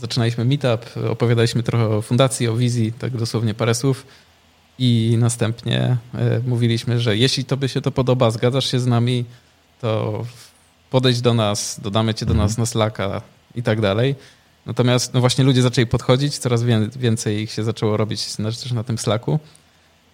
zaczynaliśmy 0.00 0.44
meetup, 0.44 1.06
opowiadaliśmy 1.10 1.62
trochę 1.62 1.88
o 1.88 2.02
fundacji, 2.02 2.48
o 2.48 2.56
wizji, 2.56 2.92
tak 2.92 3.16
dosłownie 3.16 3.54
parę 3.54 3.74
słów. 3.74 4.06
I 4.78 5.16
następnie 5.18 5.96
mówiliśmy, 6.46 7.00
że 7.00 7.16
jeśli 7.16 7.44
tobie 7.44 7.68
się 7.68 7.80
to 7.80 7.90
podoba, 7.90 8.30
zgadzasz 8.30 8.70
się 8.70 8.80
z 8.80 8.86
nami, 8.86 9.24
to 9.80 10.24
podejdź 10.90 11.20
do 11.20 11.34
nas, 11.34 11.80
dodamy 11.82 12.14
cię 12.14 12.26
do 12.26 12.34
nas 12.34 12.50
mhm. 12.50 12.62
na 12.62 12.66
Slacka 12.66 13.22
i 13.54 13.62
tak 13.62 13.80
dalej. 13.80 14.14
Natomiast 14.66 15.14
no 15.14 15.20
właśnie 15.20 15.44
ludzie 15.44 15.62
zaczęli 15.62 15.86
podchodzić, 15.86 16.38
coraz 16.38 16.62
więcej 16.96 17.40
ich 17.42 17.52
się 17.52 17.64
zaczęło 17.64 17.96
robić 17.96 18.36
też 18.36 18.72
na 18.72 18.84
tym 18.84 18.98
Slacku. 18.98 19.38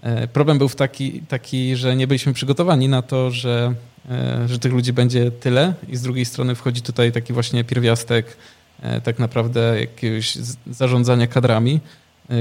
E, 0.02 0.28
problem 0.28 0.58
był 0.58 0.68
taki, 0.68 1.20
taki, 1.20 1.76
że 1.76 1.96
nie 1.96 2.06
byliśmy 2.06 2.32
przygotowani 2.32 2.88
na 2.88 3.02
to, 3.02 3.30
że, 3.30 3.74
e, 4.10 4.48
że 4.48 4.58
tych 4.58 4.72
ludzi 4.72 4.92
będzie 4.92 5.30
tyle 5.30 5.74
i 5.88 5.96
z 5.96 6.02
drugiej 6.02 6.24
strony 6.24 6.54
wchodzi 6.54 6.82
tutaj 6.82 7.12
taki 7.12 7.32
właśnie 7.32 7.64
pierwiastek 7.64 8.36
e, 8.82 9.00
tak 9.00 9.18
naprawdę 9.18 9.80
jakiegoś 9.80 10.34
zarządzania 10.66 11.26
kadrami, 11.26 11.80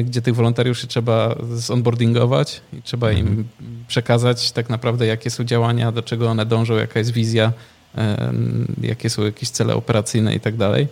gdzie 0.03 0.21
tych 0.21 0.35
wolontariuszy 0.35 0.87
trzeba 0.87 1.35
zonboardingować 1.53 2.61
i 2.73 2.81
trzeba 2.81 3.11
im 3.11 3.27
mhm. 3.27 3.47
przekazać 3.87 4.51
tak 4.51 4.69
naprawdę, 4.69 5.05
jakie 5.05 5.29
są 5.29 5.43
działania, 5.43 5.91
do 5.91 6.03
czego 6.03 6.29
one 6.29 6.45
dążą, 6.45 6.75
jaka 6.75 6.99
jest 6.99 7.11
wizja, 7.11 7.53
jakie 8.81 9.09
są 9.09 9.25
jakieś 9.25 9.49
cele 9.49 9.75
operacyjne 9.75 10.35
i 10.35 10.39
tak 10.39 10.55
dalej. 10.55 10.87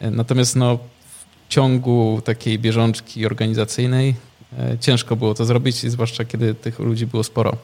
Natomiast 0.00 0.56
no, 0.56 0.78
w 0.78 1.48
ciągu 1.48 2.22
takiej 2.24 2.58
bieżączki 2.58 3.26
organizacyjnej 3.26 4.14
e, 4.58 4.78
ciężko 4.78 5.16
było 5.16 5.34
to 5.34 5.44
zrobić, 5.44 5.76
zwłaszcza 5.76 6.24
kiedy 6.24 6.54
tych 6.54 6.78
ludzi 6.78 7.06
było 7.06 7.24
sporo. 7.24 7.56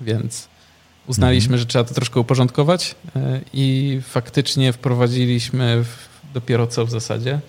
Więc 0.00 0.48
uznaliśmy, 1.06 1.46
mhm. 1.46 1.58
że 1.58 1.66
trzeba 1.66 1.84
to 1.84 1.94
troszkę 1.94 2.20
uporządkować 2.20 2.94
e, 3.16 3.40
i 3.52 4.00
faktycznie 4.04 4.72
wprowadziliśmy 4.72 5.84
dopiero 6.34 6.66
co 6.66 6.86
w 6.86 6.90
zasadzie 6.90 7.40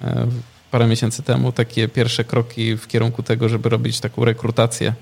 e, 0.00 0.26
parę 0.70 0.86
miesięcy 0.86 1.22
temu 1.22 1.52
takie 1.52 1.88
pierwsze 1.88 2.24
kroki 2.24 2.76
w 2.76 2.86
kierunku 2.86 3.22
tego, 3.22 3.48
żeby 3.48 3.68
robić 3.68 4.00
taką 4.00 4.24
rekrutację 4.24 4.94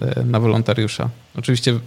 e, 0.00 0.24
na 0.24 0.40
wolontariusza. 0.40 1.10
Oczywiście 1.36 1.78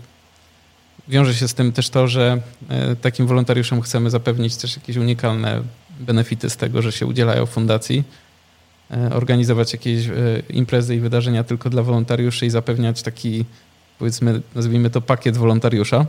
wiąże 1.08 1.34
się 1.34 1.48
z 1.48 1.54
tym 1.54 1.72
też 1.72 1.90
to, 1.90 2.08
że 2.08 2.42
e, 2.70 2.96
takim 2.96 3.28
wolontariuszom 3.28 3.82
chcemy 3.82 4.10
zapewnić 4.10 4.56
też 4.56 4.76
jakieś 4.76 4.98
unikalne 4.98 5.62
benefity 6.00 6.50
z 6.50 6.58
tego, 6.58 6.82
że 6.82 6.92
się 6.92 7.06
udzielają 7.06 7.46
fundacji, 7.46 8.04
e, 8.92 9.14
organizować 9.14 9.74
jakieś 9.74 10.10
imprezy 10.50 10.96
i 10.96 11.00
wydarzenia 11.00 11.44
tylko 11.44 11.70
dla 11.70 11.84
wolontariuszy 11.84 12.46
i 12.46 12.50
zapewniać 12.50 13.02
taki, 13.02 13.46
powiedzmy, 14.00 14.42
nazwijmy 14.56 14.90
to 14.90 15.02
pakiet 15.02 15.38
wolontariusza. 15.38 16.06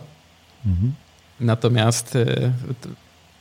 Mhm. 0.66 0.92
Natomiast 1.40 2.18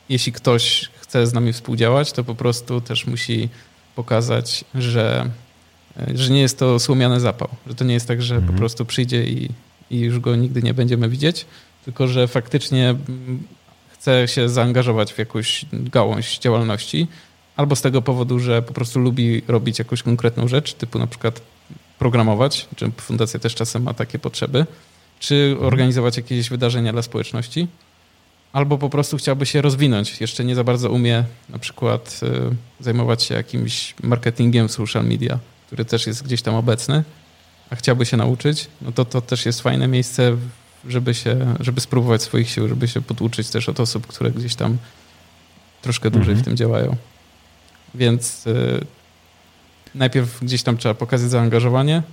jeśli 0.10 0.32
ktoś 0.32 0.89
chce 1.02 1.28
z 1.28 1.34
nami 1.34 1.54
współdziałać, 1.54 2.12
to 2.12 2.24
po 2.24 2.36
prostu 2.36 2.82
też 2.82 3.08
musi 3.08 3.50
pokazać, 3.95 4.65
że, 4.75 5.29
że 6.15 6.34
nie 6.34 6.41
jest 6.41 6.60
to 6.60 6.79
słomiany 6.79 7.19
zapał, 7.19 7.49
że 7.67 7.75
to 7.75 7.84
nie 7.84 7.93
jest 7.93 8.08
tak, 8.08 8.21
że 8.21 8.36
mhm. 8.36 8.53
po 8.53 8.60
prostu 8.60 8.86
przyjdzie 8.86 9.23
i, 9.23 9.49
i 9.91 9.99
już 9.99 10.19
go 10.19 10.36
nigdy 10.36 10.63
nie 10.63 10.73
będziemy 10.73 11.10
widzieć, 11.10 11.45
tylko 11.86 12.08
że 12.08 12.27
faktycznie 12.27 12.95
chce 13.89 14.27
się 14.27 14.49
zaangażować 14.49 15.13
w 15.13 15.17
jakąś 15.17 15.65
gałąź 15.73 16.39
działalności, 16.39 17.08
albo 17.56 17.75
z 17.75 17.82
tego 17.82 18.01
powodu, 18.01 18.39
że 18.39 18.62
po 18.62 18.73
prostu 18.73 18.99
lubi 18.99 19.41
robić 19.47 19.79
jakąś 19.79 20.03
konkretną 20.03 20.47
rzecz, 20.47 20.73
typu 20.73 20.99
na 20.99 21.08
przykład 21.08 21.41
programować, 21.99 22.67
czy 22.75 22.91
fundacja 22.97 23.39
też 23.39 23.56
czasem 23.56 23.84
ma 23.84 23.93
takie 23.93 24.19
potrzeby, 24.19 24.65
czy 25.19 25.36
mhm. 25.36 25.67
organizować 25.67 26.17
jakieś 26.17 26.49
wydarzenia 26.49 26.93
dla 26.93 27.01
społeczności, 27.01 27.67
albo 28.54 28.78
po 28.78 28.89
prostu 28.89 29.18
chciałby 29.18 29.46
się 29.46 29.62
rozwinąć. 29.62 30.22
Jeszcze 30.22 30.46
nie 30.46 30.56
za 30.56 30.63
bardzo 30.63 30.89
umie 30.89 31.24
na 31.50 31.60
przykład 31.60 32.20
y, 32.24 32.84
zajmować 32.84 33.24
się 33.24 33.36
jakimś 33.36 33.94
marketingiem 34.04 34.70
social 34.70 35.06
media, 35.06 35.39
który 35.68 35.86
też 35.86 36.08
jest 36.08 36.24
gdzieś 36.24 36.42
tam 36.42 36.56
obecny, 36.56 37.04
a 37.70 37.76
chciałby 37.76 38.06
się 38.06 38.18
nauczyć, 38.18 38.68
no 38.82 38.92
to 38.92 39.06
to 39.06 39.22
też 39.22 39.46
jest 39.46 39.62
fajne 39.62 39.88
miejsce, 39.88 40.38
żeby 40.88 41.13
się, 41.13 41.56
żeby 41.60 41.82
spróbować 41.82 42.22
swoich 42.22 42.50
sił, 42.50 42.68
żeby 42.68 42.88
się 42.88 43.02
poduczyć 43.02 43.50
też 43.50 43.70
od 43.70 43.80
osób, 43.80 44.08
które 44.08 44.32
gdzieś 44.32 44.56
tam 44.56 44.78
troszkę 45.82 46.12
dłużej 46.12 46.34
mhm. 46.34 46.44
w 46.44 46.46
tym 46.46 46.58
działają. 46.58 46.96
Więc 47.96 48.48
y, 48.48 48.86
najpierw 49.96 50.44
gdzieś 50.44 50.63
tam 50.63 50.78
trzeba 50.78 50.96
pokazać 50.96 51.30
zaangażowanie, 51.30 52.04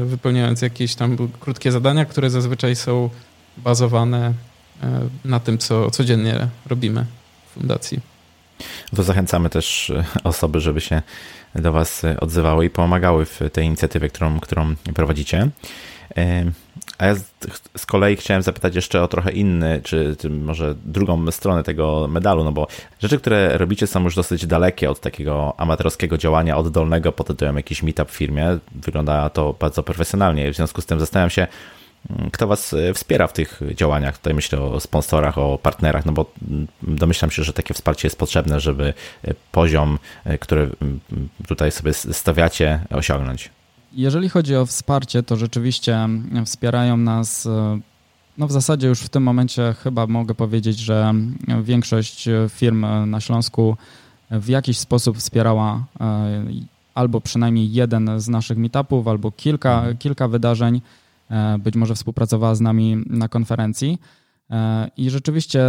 y, 0.00 0.04
wypełniając 0.04 0.62
jakieś 0.62 0.94
tam 0.94 1.16
krótkie 1.40 1.72
zadania, 1.72 2.04
które 2.04 2.30
zazwyczaj 2.30 2.76
są 2.76 3.10
bazowane 3.56 4.34
na 5.24 5.40
tym, 5.40 5.58
co 5.58 5.90
codziennie 5.90 6.48
robimy 6.66 7.06
w 7.50 7.54
fundacji. 7.54 8.00
To 8.96 9.02
zachęcamy 9.02 9.50
też 9.50 9.90
e, 9.90 10.04
osoby, 10.24 10.60
żeby 10.60 10.80
się 10.80 11.02
do 11.54 11.72
Was 11.72 12.02
odzywały 12.20 12.64
i 12.64 12.70
pomagały 12.70 13.24
w 13.24 13.40
tej 13.52 13.66
inicjatywie, 13.66 14.08
którą, 14.08 14.40
którą 14.40 14.74
prowadzicie. 14.94 15.48
E, 16.16 16.44
a 16.98 17.06
ja 17.06 17.14
z 17.76 17.86
kolei 17.86 18.16
chciałem 18.16 18.42
zapytać 18.42 18.74
jeszcze 18.74 19.02
o 19.02 19.08
trochę 19.08 19.32
inny, 19.32 19.80
czy, 19.84 20.16
czy, 20.18 20.30
może 20.30 20.74
drugą 20.84 21.30
stronę 21.30 21.62
tego 21.62 22.08
medalu, 22.08 22.44
no 22.44 22.52
bo 22.52 22.66
rzeczy, 22.98 23.18
które 23.18 23.58
robicie 23.58 23.86
są 23.86 24.04
już 24.04 24.14
dosyć 24.14 24.46
dalekie 24.46 24.90
od 24.90 25.00
takiego 25.00 25.54
amatorskiego 25.56 26.18
działania 26.18 26.56
oddolnego 26.56 27.12
pod 27.12 27.26
tytułem 27.26 27.56
jakiś 27.56 27.82
meetup 27.82 28.10
w 28.10 28.14
firmie. 28.14 28.58
Wygląda 28.74 29.30
to 29.30 29.54
bardzo 29.60 29.82
profesjonalnie. 29.82 30.52
W 30.52 30.56
związku 30.56 30.80
z 30.80 30.86
tym 30.86 31.00
zastanawiam 31.00 31.30
się, 31.30 31.46
kto 32.32 32.46
Was 32.46 32.74
wspiera 32.94 33.26
w 33.26 33.32
tych 33.32 33.60
działaniach? 33.74 34.18
Tutaj 34.18 34.34
myślę 34.34 34.60
o 34.60 34.80
sponsorach, 34.80 35.38
o 35.38 35.58
partnerach, 35.58 36.06
no 36.06 36.12
bo 36.12 36.32
domyślam 36.82 37.30
się, 37.30 37.42
że 37.42 37.52
takie 37.52 37.74
wsparcie 37.74 38.06
jest 38.06 38.18
potrzebne, 38.18 38.60
żeby 38.60 38.94
poziom, 39.52 39.98
który 40.40 40.70
tutaj 41.48 41.72
sobie 41.72 41.92
stawiacie, 41.92 42.80
osiągnąć. 42.90 43.50
Jeżeli 43.92 44.28
chodzi 44.28 44.56
o 44.56 44.66
wsparcie, 44.66 45.22
to 45.22 45.36
rzeczywiście 45.36 46.08
wspierają 46.44 46.96
nas 46.96 47.48
no 48.38 48.46
w 48.46 48.52
zasadzie 48.52 48.88
już 48.88 49.00
w 49.00 49.08
tym 49.08 49.22
momencie 49.22 49.74
chyba 49.82 50.06
mogę 50.06 50.34
powiedzieć, 50.34 50.78
że 50.78 51.14
większość 51.62 52.28
firm 52.48 52.86
na 53.06 53.20
Śląsku 53.20 53.76
w 54.30 54.48
jakiś 54.48 54.78
sposób 54.78 55.18
wspierała 55.18 55.84
e, 56.00 56.44
albo 56.94 57.20
przynajmniej 57.20 57.72
jeden 57.72 58.20
z 58.20 58.28
naszych 58.28 58.58
meetupów, 58.58 59.08
albo 59.08 59.30
kilka, 59.30 59.84
kilka 59.98 60.28
wydarzeń, 60.28 60.76
e, 60.76 60.80
być 61.58 61.74
może 61.74 61.94
współpracowała 61.94 62.54
z 62.54 62.60
nami 62.60 63.02
na 63.06 63.28
konferencji. 63.28 63.98
E, 64.50 64.90
I 64.96 65.10
rzeczywiście 65.10 65.60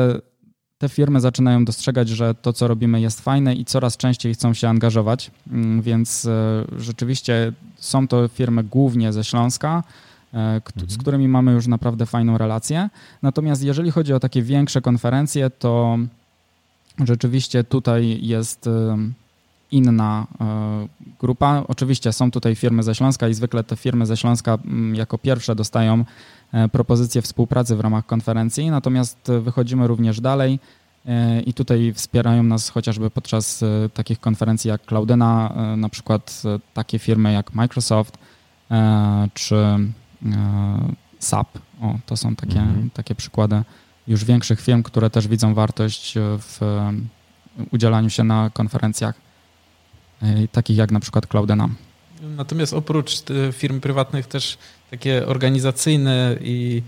te 0.78 0.90
firmy 0.90 1.20
zaczynają 1.20 1.66
dostrzegać, 1.66 2.10
że 2.10 2.36
to, 2.36 2.54
co 2.54 2.68
robimy, 2.68 3.02
jest 3.02 3.22
fajne 3.22 3.56
i 3.56 3.66
coraz 3.66 3.98
częściej 3.98 4.34
chcą 4.34 4.54
się 4.54 4.70
angażować. 4.70 5.32
Mm, 5.52 5.82
więc 5.82 6.28
rzeczywiście 6.78 7.54
są 7.76 8.08
to 8.08 8.28
firmy 8.28 8.64
głównie 8.64 9.14
ze 9.14 9.24
Śląska, 9.24 9.84
z 10.34 10.82
mhm. 10.82 11.00
którymi 11.00 11.28
mamy 11.28 11.52
już 11.52 11.68
naprawdę 11.68 12.06
fajną 12.06 12.38
relację. 12.38 12.90
Natomiast 13.22 13.64
jeżeli 13.64 13.92
chodzi 13.92 14.14
o 14.14 14.20
takie 14.20 14.42
większe 14.42 14.82
konferencje, 14.82 15.50
to 15.50 15.98
rzeczywiście 17.06 17.64
tutaj 17.64 18.20
jest 18.22 18.70
inna 19.72 20.28
e, 20.42 20.88
grupa. 21.20 21.64
Oczywiście 21.68 22.14
są 22.14 22.32
tutaj 22.32 22.56
firmy 22.56 22.84
ze 22.84 22.96
Śląska 22.96 23.28
i 23.28 23.34
zwykle 23.34 23.64
te 23.64 23.76
firmy 23.76 24.06
ze 24.06 24.18
Śląska 24.18 24.58
mm, 24.66 24.96
jako 24.96 25.18
pierwsze 25.18 25.56
dostają 25.56 26.06
e, 26.52 26.70
propozycje 26.70 27.22
współpracy 27.22 27.76
w 27.76 27.80
ramach 27.80 28.06
konferencji, 28.06 28.72
natomiast 28.72 29.32
wychodzimy 29.42 29.88
również 29.88 30.22
dalej 30.22 30.60
e, 31.06 31.42
i 31.42 31.54
tutaj 31.54 31.94
wspierają 31.94 32.44
nas 32.44 32.70
chociażby 32.70 33.10
podczas 33.10 33.64
takich 33.94 34.20
konferencji 34.20 34.70
jak 34.70 34.86
Cloudena, 34.86 35.54
na 35.78 35.90
przykład 35.90 36.44
takie 36.74 37.00
firmy 37.00 37.34
jak 37.34 37.54
Microsoft 37.54 38.18
czy 39.34 39.56
SAP. 41.20 41.48
O, 41.82 41.96
to 42.06 42.18
są 42.18 42.36
takie, 42.36 42.60
mhm. 42.60 42.90
takie 42.90 43.16
przykłady 43.16 43.64
już 44.08 44.26
większych 44.26 44.62
firm, 44.62 44.84
które 44.84 45.10
też 45.10 45.28
widzą 45.28 45.54
wartość 45.54 46.14
w 46.18 46.60
udzielaniu 47.72 48.10
się 48.10 48.24
na 48.24 48.50
konferencjach, 48.54 49.27
takich 50.52 50.78
jak 50.78 50.92
na 50.92 51.00
przykład 51.00 51.28
Cloudena. 51.28 51.70
Natomiast 52.22 52.74
oprócz 52.74 53.24
e, 53.32 53.52
firm 53.52 53.80
prywatnych 53.80 54.28
też 54.28 54.58
takie 54.92 55.28
organizacyjne 55.28 56.36
i 56.42 56.82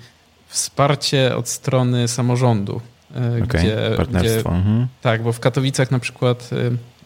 wsparcie 0.48 1.36
od 1.36 1.50
strony 1.50 2.08
samorządu. 2.08 2.82
E, 3.16 3.44
okay, 3.44 3.62
gdzie, 3.62 3.78
partnerstwo. 3.98 4.50
Gdzie, 4.50 4.58
mhm. 4.58 4.88
Tak, 5.02 5.24
bo 5.24 5.34
w 5.34 5.40
Katowicach 5.40 5.92
na 5.92 6.00
przykład 6.00 6.50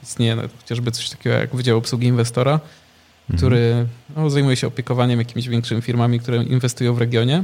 istnieje 0.04 0.38
chociażby 0.62 0.92
coś 0.92 1.10
takiego 1.10 1.36
jak 1.36 1.56
Wydział 1.56 1.78
Obsługi 1.78 2.08
Inwestora, 2.08 2.52
mhm. 2.52 3.38
który 3.38 3.86
no, 4.16 4.30
zajmuje 4.30 4.56
się 4.56 4.68
opiekowaniem 4.68 5.20
jakimiś 5.20 5.50
większymi 5.50 5.82
firmami, 5.82 6.20
które 6.20 6.44
inwestują 6.44 6.94
w 6.94 6.98
regionie. 6.98 7.44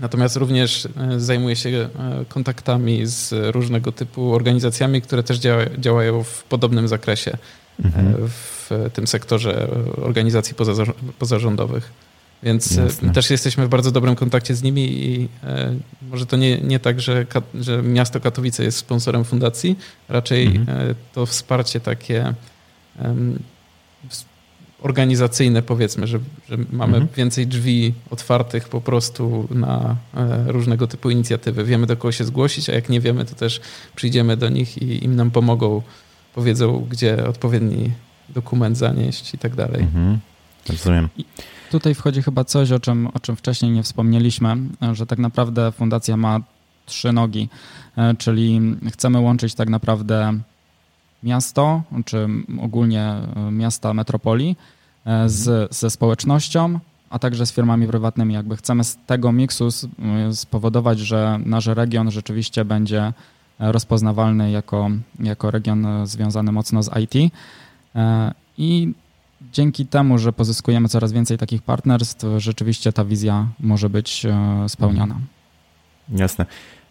Natomiast 0.00 0.36
również 0.36 0.86
e, 0.86 1.20
zajmuję 1.20 1.56
się 1.56 1.68
e, 1.68 1.88
kontaktami 2.28 3.06
z 3.06 3.34
różnego 3.54 3.92
typu 3.92 4.34
organizacjami, 4.34 5.02
które 5.02 5.22
też 5.22 5.38
działają 5.78 6.24
w 6.24 6.44
podobnym 6.44 6.88
zakresie 6.88 7.30
e, 7.30 7.38
mhm. 7.84 8.14
w 8.28 8.70
tym 8.92 9.06
sektorze 9.06 9.68
organizacji 9.96 10.54
pozarządowych. 11.18 11.92
Więc 12.42 12.76
Jasne. 12.76 13.12
też 13.12 13.30
jesteśmy 13.30 13.66
w 13.66 13.68
bardzo 13.68 13.90
dobrym 13.90 14.16
kontakcie 14.16 14.54
z 14.54 14.62
nimi 14.62 15.04
i 15.04 15.28
może 16.10 16.26
to 16.26 16.36
nie, 16.36 16.58
nie 16.58 16.78
tak, 16.78 17.00
że, 17.00 17.26
że 17.54 17.82
miasto 17.82 18.20
Katowice 18.20 18.64
jest 18.64 18.78
sponsorem 18.78 19.24
fundacji, 19.24 19.78
raczej 20.08 20.46
mhm. 20.46 20.94
to 21.12 21.26
wsparcie 21.26 21.80
takie 21.80 22.34
organizacyjne, 24.84 25.62
powiedzmy, 25.62 26.06
że, 26.06 26.18
że 26.48 26.56
mamy 26.72 26.96
mhm. 26.96 27.08
więcej 27.16 27.46
drzwi 27.46 27.94
otwartych 28.10 28.68
po 28.68 28.80
prostu 28.80 29.48
na 29.50 29.96
e, 30.14 30.44
różnego 30.52 30.86
typu 30.86 31.10
inicjatywy. 31.10 31.64
Wiemy, 31.64 31.86
do 31.86 31.96
kogo 31.96 32.12
się 32.12 32.24
zgłosić, 32.24 32.70
a 32.70 32.74
jak 32.74 32.88
nie 32.88 33.00
wiemy, 33.00 33.24
to 33.24 33.34
też 33.34 33.60
przyjdziemy 33.96 34.36
do 34.36 34.48
nich 34.48 34.82
i 34.82 35.04
im 35.04 35.16
nam 35.16 35.30
pomogą, 35.30 35.82
powiedzą, 36.34 36.86
gdzie 36.90 37.28
odpowiedni 37.28 37.90
dokument 38.28 38.78
zanieść 38.78 39.34
i 39.34 39.38
tak 39.38 39.54
dalej. 39.54 39.82
Mhm. 39.82 40.18
Rozumiem. 40.68 41.08
I 41.16 41.24
tutaj 41.70 41.94
wchodzi 41.94 42.22
chyba 42.22 42.44
coś, 42.44 42.72
o 42.72 42.80
czym, 42.80 43.06
o 43.06 43.20
czym 43.20 43.36
wcześniej 43.36 43.72
nie 43.72 43.82
wspomnieliśmy, 43.82 44.56
że 44.92 45.06
tak 45.06 45.18
naprawdę 45.18 45.72
fundacja 45.72 46.16
ma 46.16 46.40
trzy 46.86 47.12
nogi, 47.12 47.48
e, 47.96 48.14
czyli 48.14 48.60
chcemy 48.92 49.20
łączyć 49.20 49.54
tak 49.54 49.68
naprawdę 49.68 50.40
miasto, 51.22 51.82
czy 52.04 52.28
ogólnie 52.60 53.02
e, 53.02 53.50
miasta 53.50 53.94
metropolii 53.94 54.56
e, 55.04 55.28
z, 55.28 55.74
ze 55.74 55.90
społecznością, 55.90 56.78
a 57.10 57.18
także 57.18 57.46
z 57.46 57.52
firmami 57.52 57.86
prywatnymi. 57.86 58.34
Jakby 58.34 58.56
chcemy 58.56 58.84
z 58.84 58.98
tego 59.06 59.32
miksu 59.32 59.68
spowodować, 60.32 60.98
że 60.98 61.40
nasz 61.44 61.66
region 61.66 62.10
rzeczywiście 62.10 62.64
będzie 62.64 63.12
rozpoznawalny 63.58 64.50
jako, 64.50 64.90
jako 65.20 65.50
region 65.50 66.06
związany 66.06 66.52
mocno 66.52 66.82
z 66.82 66.90
IT. 66.96 67.32
E, 67.94 68.34
I 68.58 68.92
dzięki 69.52 69.86
temu, 69.86 70.18
że 70.18 70.32
pozyskujemy 70.32 70.88
coraz 70.88 71.12
więcej 71.12 71.38
takich 71.38 71.62
partnerstw, 71.62 72.24
rzeczywiście 72.38 72.92
ta 72.92 73.04
wizja 73.04 73.46
może 73.60 73.90
być 73.90 74.26
spełniona. 74.68 75.16
Jasne. 76.08 76.46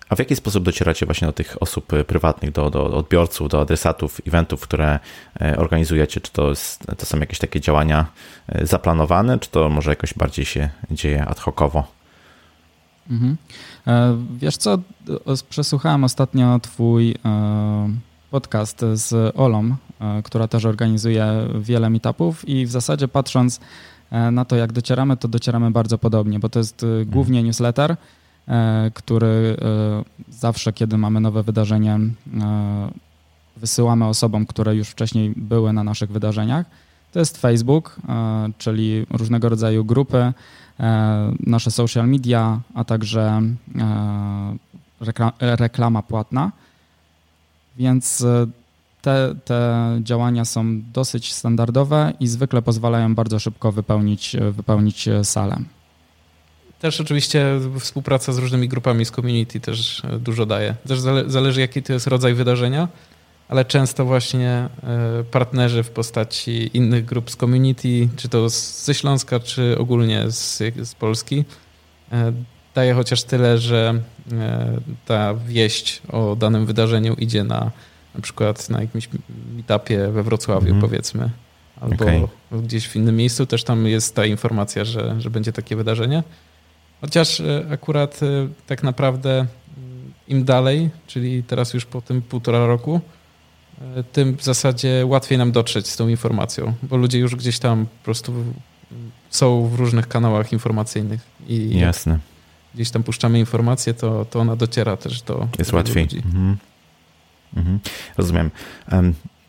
A 0.10 0.16
w 0.16 0.20
jaki 0.20 0.36
sposób 0.36 0.64
docieracie 0.64 1.06
właśnie 1.06 1.28
do 1.28 1.34
tych 1.34 1.58
osób 1.60 1.94
e, 1.94 2.04
prywatnych, 2.04 2.52
do, 2.52 2.70
do 2.70 2.98
odbiorców, 2.98 3.50
do 3.50 3.62
adresatów, 3.62 4.22
eventów, 4.28 4.62
które 4.62 5.00
e, 5.42 5.58
organizujecie? 5.58 6.22
Czy 6.22 6.32
to, 6.32 6.50
jest, 6.50 6.84
to 6.98 7.06
są 7.06 7.20
jakieś 7.20 7.40
takie 7.40 7.62
działania 7.62 8.06
e, 8.48 8.66
zaplanowane, 8.66 9.40
czy 9.40 9.50
to 9.50 9.70
może 9.70 9.92
jakoś 9.92 10.14
bardziej 10.14 10.46
się 10.46 10.70
dzieje 10.92 11.26
ad 11.26 11.40
hocowo? 11.40 11.88
Mhm. 13.10 13.38
Wiesz 14.38 14.58
co, 14.58 14.78
przesłuchałem 15.50 16.04
ostatnio 16.04 16.60
twój 16.60 17.16
podcast 18.32 18.86
z 18.94 19.36
Olą, 19.38 19.76
która 20.24 20.48
też 20.48 20.66
organizuje 20.66 21.48
wiele 21.60 21.90
meetupów 21.90 22.50
i 22.50 22.66
w 22.66 22.72
zasadzie 22.72 23.08
patrząc 23.08 23.60
na 24.32 24.46
to, 24.46 24.56
jak 24.56 24.72
docieramy, 24.72 25.18
to 25.18 25.28
docieramy 25.28 25.72
bardzo 25.72 25.98
podobnie, 25.98 26.40
bo 26.40 26.50
to 26.50 26.60
jest 26.60 26.86
głównie 27.06 27.40
mhm. 27.40 27.46
newsletter, 27.46 27.98
E, 28.48 28.92
który 28.94 29.58
e, 29.62 30.04
zawsze, 30.30 30.74
kiedy 30.74 30.98
mamy 30.98 31.20
nowe 31.20 31.44
wydarzenie, 31.44 31.92
e, 31.92 32.92
wysyłamy 33.58 34.06
osobom, 34.06 34.46
które 34.46 34.76
już 34.76 34.90
wcześniej 34.90 35.34
były 35.36 35.74
na 35.74 35.84
naszych 35.84 36.12
wydarzeniach. 36.12 36.66
To 37.12 37.20
jest 37.20 37.38
Facebook, 37.38 37.96
czyli 38.58 39.06
różnego 39.10 39.50
rodzaju 39.50 39.86
grupy, 39.86 40.34
nasze 41.40 41.72
social 41.72 42.08
media, 42.08 42.60
a 42.74 42.84
także 42.84 43.42
reklama 45.40 46.02
płatna. 46.02 46.52
Więc 47.78 48.26
te, 49.02 49.36
te 49.46 49.90
działania 50.04 50.46
są 50.46 50.82
dosyć 50.94 51.34
standardowe 51.34 52.14
i 52.20 52.28
zwykle 52.28 52.62
pozwalają 52.62 53.16
bardzo 53.16 53.40
szybko 53.40 53.72
wypełnić, 53.72 54.36
wypełnić 54.52 55.10
salę. 55.24 55.58
Też 56.84 57.02
oczywiście 57.02 57.60
współpraca 57.80 58.34
z 58.34 58.38
różnymi 58.38 58.70
grupami 58.70 59.06
z 59.06 59.12
community 59.12 59.60
też 59.60 60.06
e, 60.06 60.20
dużo 60.20 60.46
daje. 60.46 60.76
Też 60.88 61.00
zależy 61.28 61.62
jaki 61.62 61.84
to 61.84 61.94
jest 61.94 62.08
rodzaj 62.08 62.34
wydarzenia, 62.34 62.88
ale 63.54 63.66
często 63.66 64.06
właśnie 64.06 64.50
e, 64.50 64.70
partnerzy 65.32 65.84
w 65.84 65.90
postaci 65.90 66.78
innych 66.78 67.06
grup 67.06 67.32
z 67.32 67.36
community, 67.36 68.10
czy 68.16 68.30
to 68.30 68.50
ze 68.50 68.94
Śląska, 68.94 69.40
czy 69.40 69.78
ogólnie 69.78 70.32
z, 70.32 70.58
z 70.84 70.96
Polski, 70.96 71.46
e, 72.12 72.34
daje 72.76 72.94
chociaż 72.94 73.24
tyle, 73.24 73.58
że 73.58 74.02
ta 75.06 75.34
wieść 75.34 76.02
o 76.12 76.36
danym 76.36 76.66
wydarzeniu 76.66 77.14
idzie 77.14 77.44
na 77.44 77.72
na 78.16 78.22
przykład 78.22 78.70
na 78.70 78.82
jakimś 78.82 79.10
meetupie 79.56 80.08
we 80.08 80.24
Wrocławiu 80.24 80.70
mm. 80.70 80.82
powiedzmy, 80.82 81.30
albo 81.82 82.06
okay. 82.06 82.28
gdzieś 82.52 82.88
w 82.88 82.96
innym 82.96 83.16
miejscu 83.16 83.46
też 83.46 83.64
tam 83.64 83.88
jest 83.88 84.16
ta 84.16 84.26
informacja, 84.26 84.86
że, 84.86 85.22
że 85.22 85.30
będzie 85.30 85.54
takie 85.54 85.76
wydarzenie. 85.76 86.24
Chociaż 87.02 87.40
e, 87.40 87.66
akurat 87.72 88.24
e, 88.24 88.48
tak 88.68 88.84
naprawdę 88.84 89.32
mm, 89.32 89.48
im 90.28 90.46
dalej, 90.46 90.90
czyli 91.08 91.44
teraz 91.44 91.74
już 91.74 91.86
po 91.86 92.02
tym 92.02 92.22
półtora 92.22 92.68
roku, 92.68 92.96
e, 92.96 93.13
tym 94.12 94.38
w 94.38 94.44
zasadzie 94.44 95.06
łatwiej 95.06 95.38
nam 95.38 95.52
dotrzeć 95.52 95.88
z 95.88 95.98
tą 95.98 96.08
informacją, 96.08 96.74
bo 96.84 96.98
ludzie 96.98 97.20
już 97.20 97.36
gdzieś 97.36 97.60
tam 97.60 97.86
po 97.86 98.06
prostu 98.06 98.34
są 99.30 99.68
w 99.68 99.76
różnych 99.76 100.08
kanałach 100.08 100.54
informacyjnych. 100.54 101.22
I 101.48 101.80
Jasne. 101.80 102.20
Gdzieś 102.76 102.92
tam 102.92 103.04
puszczamy 103.04 103.40
informację, 103.40 103.94
to, 103.94 104.26
to 104.26 104.40
ona 104.40 104.56
dociera 104.56 104.98
też 104.98 105.22
do. 105.22 105.48
Jest 105.60 105.74
łatwiej. 105.74 106.04
Ludzi. 106.04 106.18
Mhm. 106.18 106.58
Mhm. 107.58 107.80
Rozumiem. 108.18 108.52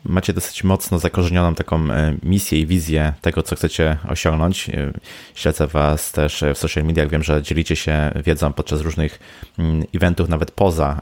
macie 0.03 0.33
dosyć 0.33 0.63
mocno 0.63 0.99
zakorzenioną 0.99 1.55
taką 1.55 1.91
e, 1.91 2.15
misję 2.23 2.59
i 2.59 2.65
wizję 2.65 3.13
tego, 3.21 3.43
co 3.43 3.55
chcecie 3.55 3.97
osiągnąć. 4.07 4.69
E, 4.69 4.93
śledzę 5.35 5.67
Was 5.67 6.11
też 6.11 6.43
w 6.55 6.57
social 6.57 6.83
mediach, 6.83 7.09
wiem, 7.09 7.23
że 7.23 7.41
dzielicie 7.41 7.75
się 7.75 8.11
wiedzą 8.25 8.53
podczas 8.53 8.81
różnych 8.81 9.19
mm, 9.57 9.83
eventów, 9.93 10.29
nawet 10.29 10.51
poza 10.51 11.01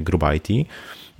Gruba 0.00 0.34
IT. 0.34 0.48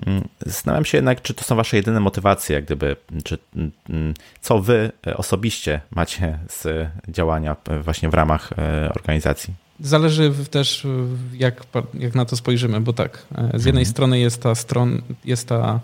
Mm, 0.06 0.28
zastanawiam 0.46 0.84
się 0.84 0.98
jednak, 0.98 1.22
czy 1.22 1.34
to 1.34 1.44
są 1.44 1.56
Wasze 1.56 1.76
jedyne 1.76 2.00
motywacje, 2.00 2.56
jak 2.56 2.64
gdyby, 2.64 2.96
czy, 3.24 3.38
mm, 3.56 4.14
co 4.40 4.58
Wy 4.58 4.92
osobiście 5.16 5.80
macie 5.90 6.38
z 6.48 6.88
działania 7.08 7.56
właśnie 7.82 8.08
w 8.08 8.14
ramach 8.14 8.50
organizacji. 8.96 9.54
Zależy 9.80 10.32
też, 10.50 10.86
jak, 11.32 11.62
jak 11.94 12.14
na 12.14 12.24
to 12.24 12.36
spojrzymy, 12.36 12.80
bo 12.80 12.92
tak, 12.92 13.26
z 13.54 13.64
jednej 13.64 13.82
mhm. 13.82 13.86
strony 13.86 14.18
jest 14.18 14.42
ta, 14.42 14.54
stron, 14.54 15.02
jest 15.24 15.48
ta 15.48 15.80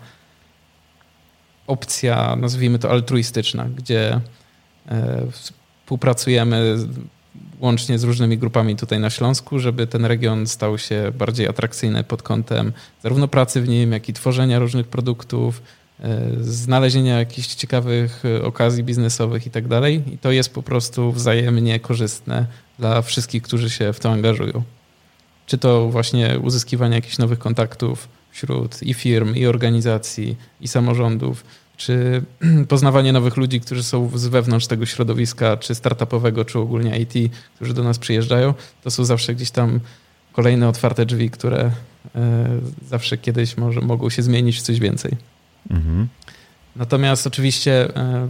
opcja, 1.67 2.35
nazwijmy 2.35 2.79
to 2.79 2.91
altruistyczna, 2.91 3.65
gdzie 3.75 4.21
e, 4.87 5.27
współpracujemy 5.31 6.77
łącznie 7.59 7.99
z 7.99 8.03
różnymi 8.03 8.37
grupami 8.37 8.75
tutaj 8.75 8.99
na 8.99 9.09
Śląsku, 9.09 9.59
żeby 9.59 9.87
ten 9.87 10.05
region 10.05 10.47
stał 10.47 10.77
się 10.77 11.11
bardziej 11.17 11.47
atrakcyjny 11.47 12.03
pod 12.03 12.23
kątem 12.23 12.73
zarówno 13.03 13.27
pracy 13.27 13.61
w 13.61 13.67
nim, 13.67 13.91
jak 13.91 14.09
i 14.09 14.13
tworzenia 14.13 14.59
różnych 14.59 14.87
produktów, 14.87 15.61
e, 15.99 16.21
znalezienia 16.41 17.19
jakichś 17.19 17.47
ciekawych 17.47 18.23
e, 18.25 18.43
okazji 18.43 18.83
biznesowych 18.83 19.47
i 19.47 19.51
tak 19.51 19.67
dalej. 19.67 20.03
I 20.13 20.17
to 20.17 20.31
jest 20.31 20.53
po 20.53 20.63
prostu 20.63 21.11
wzajemnie 21.11 21.79
korzystne 21.79 22.45
dla 22.79 23.01
wszystkich, 23.01 23.43
którzy 23.43 23.69
się 23.69 23.93
w 23.93 23.99
to 23.99 24.09
angażują. 24.09 24.63
Czy 25.45 25.57
to 25.57 25.89
właśnie 25.89 26.39
uzyskiwanie 26.43 26.95
jakichś 26.95 27.17
nowych 27.17 27.39
kontaktów 27.39 28.07
wśród 28.31 28.83
i 28.83 28.93
firm, 28.93 29.35
i 29.35 29.45
organizacji, 29.45 30.35
i 30.61 30.67
samorządów, 30.67 31.43
czy 31.79 32.21
poznawanie 32.67 33.13
nowych 33.13 33.37
ludzi, 33.37 33.61
którzy 33.61 33.83
są 33.83 34.11
z 34.15 34.27
wewnątrz 34.27 34.67
tego 34.67 34.85
środowiska, 34.85 35.57
czy 35.57 35.75
startupowego, 35.75 36.45
czy 36.45 36.59
ogólnie 36.59 36.99
IT, 36.99 37.33
którzy 37.55 37.73
do 37.73 37.83
nas 37.83 37.99
przyjeżdżają, 37.99 38.53
to 38.83 38.91
są 38.91 39.05
zawsze 39.05 39.35
gdzieś 39.35 39.51
tam 39.51 39.79
kolejne 40.33 40.67
otwarte 40.67 41.05
drzwi, 41.05 41.29
które 41.29 41.71
e, 42.15 42.49
zawsze 42.87 43.17
kiedyś 43.17 43.57
może 43.57 43.81
mogą 43.81 44.09
się 44.09 44.23
zmienić 44.23 44.57
w 44.57 44.61
coś 44.61 44.79
więcej. 44.79 45.11
Mhm. 45.69 46.07
Natomiast 46.75 47.27
oczywiście 47.27 47.95
e, 47.95 48.27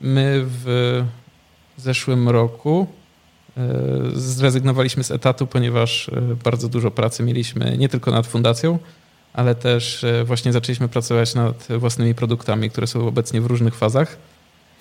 my 0.00 0.44
w 0.44 1.04
zeszłym 1.76 2.28
roku 2.28 2.86
e, 3.56 3.62
zrezygnowaliśmy 4.14 5.04
z 5.04 5.10
etatu, 5.10 5.46
ponieważ 5.46 6.10
bardzo 6.44 6.68
dużo 6.68 6.90
pracy 6.90 7.22
mieliśmy 7.22 7.78
nie 7.78 7.88
tylko 7.88 8.10
nad 8.10 8.26
fundacją, 8.26 8.78
ale 9.32 9.54
też 9.54 10.04
e, 10.04 10.24
właśnie 10.24 10.52
zaczęliśmy 10.52 10.88
pracować 10.88 11.34
nad 11.34 11.68
własnymi 11.78 12.14
produktami, 12.14 12.70
które 12.70 12.86
są 12.86 13.08
obecnie 13.08 13.40
w 13.40 13.46
różnych 13.46 13.74
fazach. 13.74 14.16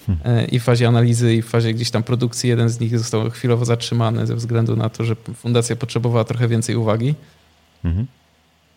Hmm. 0.08 0.28
E, 0.38 0.46
I 0.46 0.60
w 0.60 0.64
fazie 0.64 0.88
analizy, 0.88 1.36
i 1.36 1.42
w 1.42 1.50
fazie 1.50 1.74
gdzieś 1.74 1.92
tam 1.92 2.04
produkcji. 2.04 2.50
Jeden 2.50 2.70
z 2.70 2.80
nich 2.80 3.00
został 3.00 3.30
chwilowo 3.30 3.66
zatrzymany 3.66 4.28
ze 4.28 4.36
względu 4.36 4.76
na 4.76 4.90
to, 4.90 5.04
że 5.04 5.16
fundacja 5.36 5.76
potrzebowała 5.76 6.24
trochę 6.24 6.48
więcej 6.48 6.76
uwagi. 6.76 7.16
Mhm. 7.84 8.08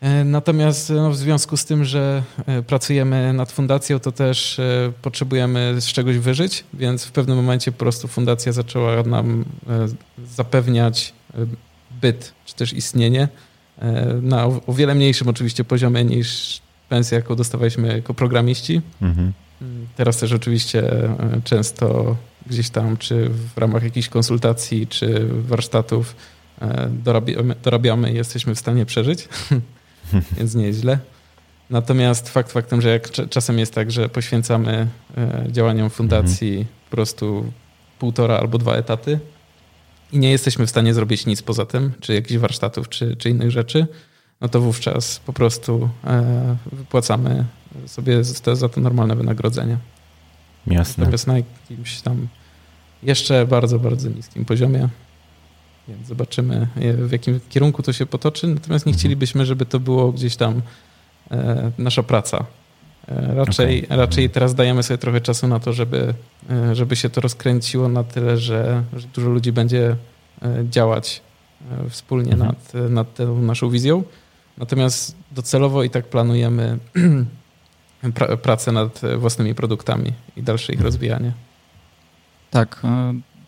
E, 0.01 0.25
natomiast 0.25 0.91
no, 0.91 1.11
w 1.11 1.17
związku 1.17 1.57
z 1.57 1.65
tym, 1.65 1.85
że 1.85 2.23
pracujemy 2.67 3.33
nad 3.33 3.53
fundacją, 3.53 4.01
to 4.01 4.13
też 4.13 4.61
potrzebujemy 5.03 5.75
z 5.81 5.87
czegoś 5.87 6.19
wyżyć, 6.19 6.65
więc 6.75 7.05
w 7.05 7.13
pewnym 7.13 7.37
momencie 7.37 7.73
po 7.73 7.79
prostu 7.79 8.09
fundacja 8.09 8.53
zaczęła 8.53 9.03
nam 9.03 9.45
zapewniać 10.37 11.13
byt, 12.01 12.33
czy 12.45 12.55
też 12.55 12.73
istnienie 12.73 13.29
na 14.23 14.47
o 14.47 14.73
wiele 14.73 14.95
mniejszym 14.95 15.29
oczywiście 15.29 15.65
poziomie 15.65 16.05
niż 16.05 16.61
pensja, 16.89 17.17
jaką 17.17 17.37
dostawaliśmy 17.37 17.89
jako 17.89 18.15
programiści. 18.15 18.81
Mhm. 19.03 19.33
Teraz 19.97 20.17
też 20.17 20.33
oczywiście 20.33 20.93
e, 20.93 21.41
często 21.45 22.17
gdzieś 22.47 22.71
tam, 22.71 22.97
czy 22.97 23.29
w 23.29 23.59
ramach 23.59 23.83
jakichś 23.83 24.09
konsultacji, 24.09 24.87
czy 24.87 25.27
warsztatów 25.29 26.17
e, 26.61 26.89
dorabiamy, 27.05 27.55
dorabiamy 27.63 28.13
i 28.13 28.15
jesteśmy 28.15 28.55
w 28.55 28.59
stanie 28.59 28.87
przeżyć, 28.87 29.29
więc 30.39 30.55
nie 30.55 30.67
jest 30.67 30.81
źle. 30.81 30.99
Natomiast 31.71 32.29
fakt 32.29 32.53
faktem, 32.53 32.81
że 32.81 32.89
jak 32.89 33.11
czasem 33.11 33.59
jest 33.59 33.75
tak, 33.75 33.91
że 33.91 34.09
poświęcamy 34.09 34.87
działaniom 35.49 35.91
fundacji 35.91 36.49
mhm. 36.49 36.67
po 36.91 36.97
prostu 36.97 37.53
półtora 37.99 38.39
albo 38.39 38.59
dwa 38.59 38.75
etaty, 38.75 39.19
i 40.13 40.19
nie 40.19 40.31
jesteśmy 40.31 40.67
w 40.67 40.71
stanie 40.71 40.95
zrobić 40.95 41.27
nic 41.27 41.43
poza 41.43 41.67
tym, 41.67 41.93
czy 42.01 42.15
jakichś 42.15 42.41
warsztatów, 42.41 42.89
czy, 42.89 43.17
czy 43.17 43.31
innych 43.31 43.51
rzeczy, 43.51 43.87
no 44.41 44.49
to 44.49 44.61
wówczas 44.61 45.19
po 45.19 45.33
prostu 45.33 45.89
e, 46.05 46.57
wypłacamy 46.73 47.45
sobie 47.87 48.25
za 48.53 48.69
to 48.69 48.81
normalne 48.81 49.17
wynagrodzenie. 49.17 49.79
Jasne. 50.67 51.01
Natomiast 51.01 51.27
na 51.27 51.37
jakimś 51.37 52.01
tam 52.01 52.29
jeszcze 53.03 53.47
bardzo, 53.47 53.79
bardzo 53.79 54.09
niskim 54.09 54.45
poziomie. 54.45 54.89
Więc 55.89 56.07
zobaczymy, 56.07 56.69
w 56.97 57.13
jakim 57.13 57.41
kierunku 57.49 57.83
to 57.83 57.93
się 57.93 58.07
potoczy. 58.07 58.47
Natomiast 58.47 58.87
nie 58.87 58.91
mhm. 58.91 58.99
chcielibyśmy, 58.99 59.47
żeby 59.47 59.67
to 59.67 59.81
było 59.81 60.13
gdzieś 60.13 60.37
tam 60.37 60.63
e, 61.31 61.71
nasza 61.79 62.03
praca. 62.03 62.45
E, 63.09 63.35
raczej, 63.35 63.85
okay. 63.85 63.97
raczej 63.97 64.31
teraz 64.31 64.55
dajemy 64.55 64.83
sobie 64.83 64.99
trochę 64.99 65.21
czasu 65.21 65.49
na 65.49 65.61
to, 65.61 65.73
żeby, 65.73 66.15
e, 66.51 66.75
żeby 66.75 66.97
się 66.97 67.11
to 67.11 67.21
rozkręciło 67.21 67.89
na 67.89 68.05
tyle, 68.05 68.39
że, 68.39 68.83
że 68.97 69.07
dużo 69.15 69.31
ludzi 69.31 69.53
będzie 69.53 69.97
e, 70.43 70.65
działać 70.71 71.23
wspólnie 71.89 72.33
mhm. 72.33 72.51
nad, 72.51 72.91
nad 72.91 73.15
tą 73.15 73.43
naszą 73.43 73.71
wizją. 73.71 74.03
Natomiast 74.59 75.17
docelowo 75.33 75.83
i 75.83 75.91
tak 75.91 76.07
planujemy 76.07 76.79
pra, 78.15 78.37
pracę 78.37 78.73
nad 78.73 79.01
własnymi 79.19 79.55
produktami 79.55 80.13
i 80.37 80.43
dalsze 80.43 80.73
ich 80.73 80.79
mhm. 80.79 80.87
rozwijanie. 80.87 81.33
Tak, 82.51 82.83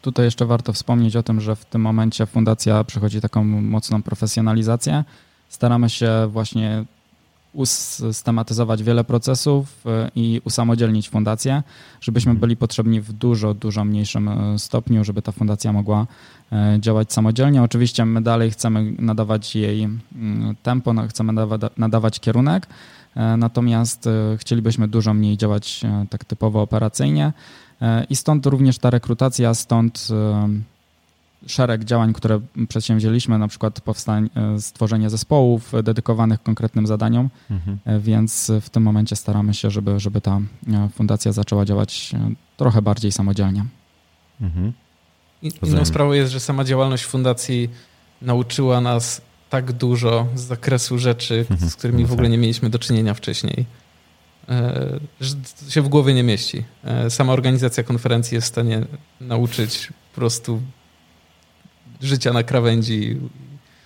tutaj 0.02 0.24
jeszcze 0.24 0.46
warto 0.46 0.72
wspomnieć 0.72 1.16
o 1.16 1.22
tym, 1.22 1.40
że 1.40 1.56
w 1.56 1.64
tym 1.64 1.80
momencie 1.80 2.26
fundacja 2.26 2.84
przechodzi 2.84 3.20
taką 3.20 3.44
mocną 3.44 4.02
profesjonalizację. 4.02 5.04
Staramy 5.48 5.90
się 5.90 6.28
właśnie 6.30 6.84
usystematyzować 7.56 8.82
wiele 8.82 9.04
procesów 9.04 9.86
e, 9.86 10.10
i 10.16 10.40
usamodzielnić 10.44 11.08
fundację, 11.08 11.62
żebyśmy 12.00 12.34
byli 12.34 12.56
potrzebni 12.56 13.00
w 13.00 13.12
dużo, 13.12 13.54
dużo 13.54 13.84
mniejszym 13.84 14.28
e, 14.28 14.58
stopniu, 14.58 15.04
żeby 15.04 15.22
ta 15.22 15.32
fundacja 15.32 15.72
mogła 15.72 16.06
e, 16.52 16.78
działać 16.80 17.12
samodzielnie. 17.12 17.62
Oczywiście 17.62 18.04
my 18.04 18.22
dalej 18.22 18.50
chcemy 18.50 18.92
nadawać 18.98 19.56
jej 19.56 19.84
mm, 19.84 20.56
tempo, 20.62 20.92
no, 20.92 21.08
chcemy 21.08 21.32
nadawać 21.76 22.20
kierunek, 22.20 22.66
natomiast 23.38 24.08
chcielibyśmy 24.36 24.88
dużo 24.88 25.14
mniej 25.14 25.36
działać 25.36 25.80
tak 26.10 26.24
typowo 26.24 26.62
operacyjnie 26.62 27.32
i 28.10 28.16
stąd 28.16 28.46
również 28.46 28.78
ta 28.78 28.90
rekrutacja, 28.90 29.54
stąd 29.54 30.08
szereg 31.46 31.84
działań, 31.84 32.12
które 32.12 32.40
przedsięwzięliśmy, 32.68 33.38
na 33.38 33.48
przykład 33.48 33.80
powstań, 33.80 34.30
e, 34.34 34.60
stworzenie 34.60 35.10
zespołów 35.10 35.72
dedykowanych 35.82 36.42
konkretnym 36.42 36.86
zadaniom, 36.86 37.30
mhm. 37.50 37.78
E, 37.84 38.00
więc 38.00 38.52
w 38.60 38.70
tym 38.70 38.82
momencie 38.82 39.16
staramy 39.16 39.54
się, 39.54 39.70
żeby, 39.70 40.00
żeby 40.00 40.20
ta 40.20 40.40
e, 40.68 40.88
fundacja 40.94 41.32
zaczęła 41.32 41.64
działać 41.64 42.12
trochę 42.56 42.82
bardziej 42.82 43.12
samodzielnie. 43.12 43.64
Mhm. 44.40 44.72
Inną 45.62 45.84
sprawą 45.84 46.12
jest, 46.12 46.32
że 46.32 46.40
sama 46.40 46.64
działalność 46.64 47.04
fundacji 47.04 47.70
nauczyła 48.22 48.80
nas 48.80 49.20
tak 49.50 49.72
dużo 49.72 50.26
z 50.34 50.40
zakresu 50.40 50.98
rzeczy, 50.98 51.46
mhm. 51.50 51.70
z 51.70 51.76
którymi 51.76 52.04
w 52.04 52.12
ogóle 52.12 52.28
nie 52.28 52.38
mieliśmy 52.38 52.70
do 52.70 52.78
czynienia 52.78 53.14
wcześniej, 53.14 53.66
że 55.20 55.36
się 55.68 55.82
w 55.82 55.88
głowie 55.88 56.14
nie 56.14 56.22
mieści. 56.22 56.64
Sama 57.08 57.32
organizacja 57.32 57.82
konferencji 57.82 58.34
jest 58.34 58.46
w 58.46 58.50
stanie 58.50 58.86
nauczyć 59.20 59.92
po 60.12 60.20
prostu 60.20 60.60
życia 62.00 62.32
na 62.32 62.42
krawędzi. 62.42 63.20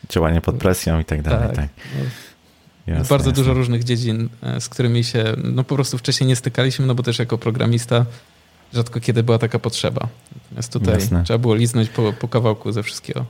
Działanie 0.09 0.41
pod 0.41 0.57
presją 0.57 1.01
i 1.01 1.05
tak 1.05 1.23
dalej. 1.23 1.49
Tak. 1.49 1.57
tak. 1.57 1.69
No, 2.87 2.95
jasne, 2.95 3.09
bardzo 3.09 3.31
jasne. 3.31 3.43
dużo 3.43 3.55
różnych 3.55 3.85
dziedzin, 3.85 4.29
e, 4.43 4.61
z 4.61 4.69
którymi 4.69 5.05
się 5.05 5.25
no, 5.45 5.65
po 5.65 5.75
prostu 5.75 5.99
wcześniej 5.99 6.29
nie 6.29 6.37
stykaliśmy, 6.37 6.87
no 6.87 6.95
bo 6.95 7.03
też 7.03 7.19
jako 7.19 7.39
programista 7.39 8.07
rzadko 8.73 9.01
kiedy 9.01 9.23
była 9.23 9.39
taka 9.39 9.59
potrzeba. 9.59 10.09
Natomiast 10.43 10.73
tutaj 10.73 10.95
jasne. 10.95 11.23
trzeba 11.25 11.39
było 11.39 11.55
liznąć 11.55 11.89
po, 11.89 12.13
po 12.13 12.29
kawałku 12.29 12.73
ze 12.73 12.83
wszystkiego. 12.83 13.27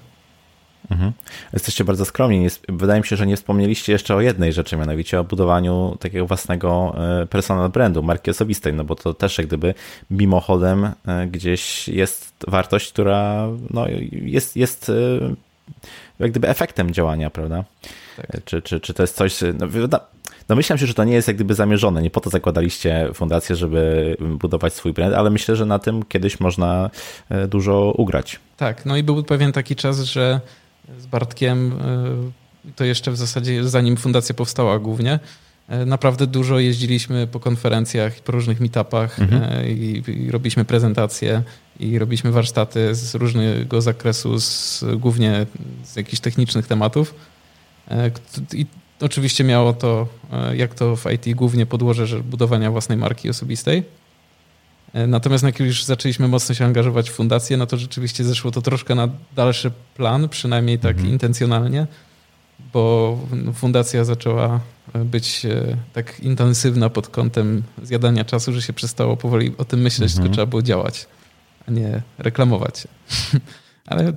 Mhm. 0.91 1.13
Jesteście 1.53 1.85
bardzo 1.85 2.05
skromni. 2.05 2.49
Wydaje 2.69 3.01
mi 3.01 3.07
się, 3.07 3.17
że 3.17 3.27
nie 3.27 3.37
wspomnieliście 3.37 3.93
jeszcze 3.93 4.15
o 4.15 4.21
jednej 4.21 4.53
rzeczy, 4.53 4.77
mianowicie 4.77 5.21
o 5.21 5.25
budowaniu 5.25 5.97
takiego 6.01 6.27
własnego 6.27 6.95
e, 7.23 7.27
personal 7.27 7.71
brandu, 7.71 8.03
marki 8.03 8.31
osobistej, 8.31 8.73
no 8.73 8.85
bo 8.85 8.95
to 8.95 9.15
też 9.15 9.39
jak 9.39 9.47
gdyby 9.47 9.75
mimochodem 10.11 10.85
e, 11.07 11.27
gdzieś 11.27 11.89
jest 11.89 12.33
wartość, 12.49 12.93
która 12.93 13.49
no, 13.71 13.87
jest, 14.13 14.57
jest 14.57 14.89
e, 14.89 14.93
jak 16.19 16.31
gdyby 16.31 16.49
efektem 16.49 16.93
działania, 16.95 17.31
prawda? 17.31 17.65
Tak. 18.17 18.45
Czy, 18.45 18.63
czy, 18.63 18.81
czy 18.81 18.95
to 18.95 19.03
jest 19.03 19.17
coś... 19.17 19.41
No, 19.59 19.67
Domyślam 20.49 20.79
się, 20.79 20.87
że 20.87 20.95
to 20.95 21.05
nie 21.05 21.13
jest 21.13 21.29
jak 21.29 21.37
gdyby 21.37 21.55
zamierzone. 21.55 22.03
Nie 22.03 22.11
po 22.11 22.21
to 22.21 22.31
zakładaliście 22.31 23.09
fundację, 23.15 23.57
żeby 23.57 24.17
budować 24.21 24.75
swój 24.75 24.93
brand, 24.93 25.15
ale 25.15 25.31
myślę, 25.31 25.57
że 25.57 25.67
na 25.67 25.79
tym 25.79 26.03
kiedyś 26.03 26.41
można 26.41 26.91
dużo 27.49 27.93
ugrać. 27.97 28.41
Tak, 28.57 28.87
no 28.87 28.97
i 28.97 29.03
był 29.03 29.25
pewien 29.25 29.53
taki 29.53 29.77
czas, 29.77 30.01
że 30.01 30.41
z 30.99 31.07
Bartkiem, 31.07 31.73
e, 32.67 32.73
to 32.77 32.85
jeszcze 32.85 33.11
w 33.11 33.17
zasadzie 33.17 33.69
zanim 33.69 33.97
fundacja 33.97 34.35
powstała 34.35 34.79
głównie, 34.79 35.19
naprawdę 35.87 36.27
dużo 36.27 36.59
jeździliśmy 36.59 37.27
po 37.27 37.41
konferencjach 37.41 38.21
po 38.21 38.33
różnych 38.33 38.61
meetupach 38.61 39.21
mhm. 39.21 39.69
i, 39.69 40.03
i, 40.09 40.31
robiliśmy 40.31 40.65
prezentacje 40.65 41.43
i 41.81 41.99
robiliśmy 41.99 42.33
warsztaty 42.33 42.95
z 42.95 43.15
różnego 43.15 43.83
zakresu, 43.83 44.41
z, 44.41 44.85
głównie 44.97 45.47
z 45.85 45.97
jakichś 45.97 46.21
technicznych 46.21 46.67
tematów. 46.67 47.15
I 48.55 48.67
oczywiście 49.01 49.45
miało 49.45 49.73
to, 49.73 50.09
jak 50.57 50.75
to 50.75 50.97
w 50.97 51.07
IT, 51.13 51.35
głównie 51.35 51.67
podłoże 51.67 52.07
że 52.07 52.21
budowania 52.21 52.71
własnej 52.71 52.99
marki 52.99 53.31
osobistej. 53.31 53.83
E, 54.93 55.07
natomiast 55.07 55.45
jak 55.45 55.61
już 55.61 55.85
zaczęliśmy 55.85 56.29
mocno 56.29 56.55
się 56.55 56.65
angażować 56.65 57.11
w 57.11 57.13
fundację, 57.13 57.57
no 57.57 57.67
to 57.67 57.77
rzeczywiście 57.77 58.25
zeszło 58.25 58.51
to 58.51 58.63
troszkę 58.63 58.95
na 58.95 59.09
dalszy 59.37 59.71
plan, 59.97 60.29
przynajmniej 60.29 60.79
tak 60.79 60.97
mhm. 60.97 61.13
intencjonalnie, 61.13 61.87
bo 62.73 63.19
fundacja 63.55 64.05
zaczęła 64.05 64.61
e, 64.93 65.05
być 65.05 65.47
e, 65.47 65.77
tak 65.93 66.21
intensywna 66.21 66.91
pod 66.91 67.09
kątem 67.09 67.63
zjadania 67.83 68.25
czasu, 68.25 68.53
że 68.53 68.63
się 68.63 68.73
przestało 68.73 69.17
powoli 69.17 69.53
o 69.59 69.65
tym 69.65 69.81
myśleć, 69.81 70.11
mhm. 70.11 70.23
tylko 70.23 70.35
trzeba 70.35 70.47
było 70.47 70.63
działać, 70.63 71.07
a 71.69 71.71
nie 71.71 72.03
reklamować 72.19 72.79
się. 72.79 72.89
Ale 73.87 74.13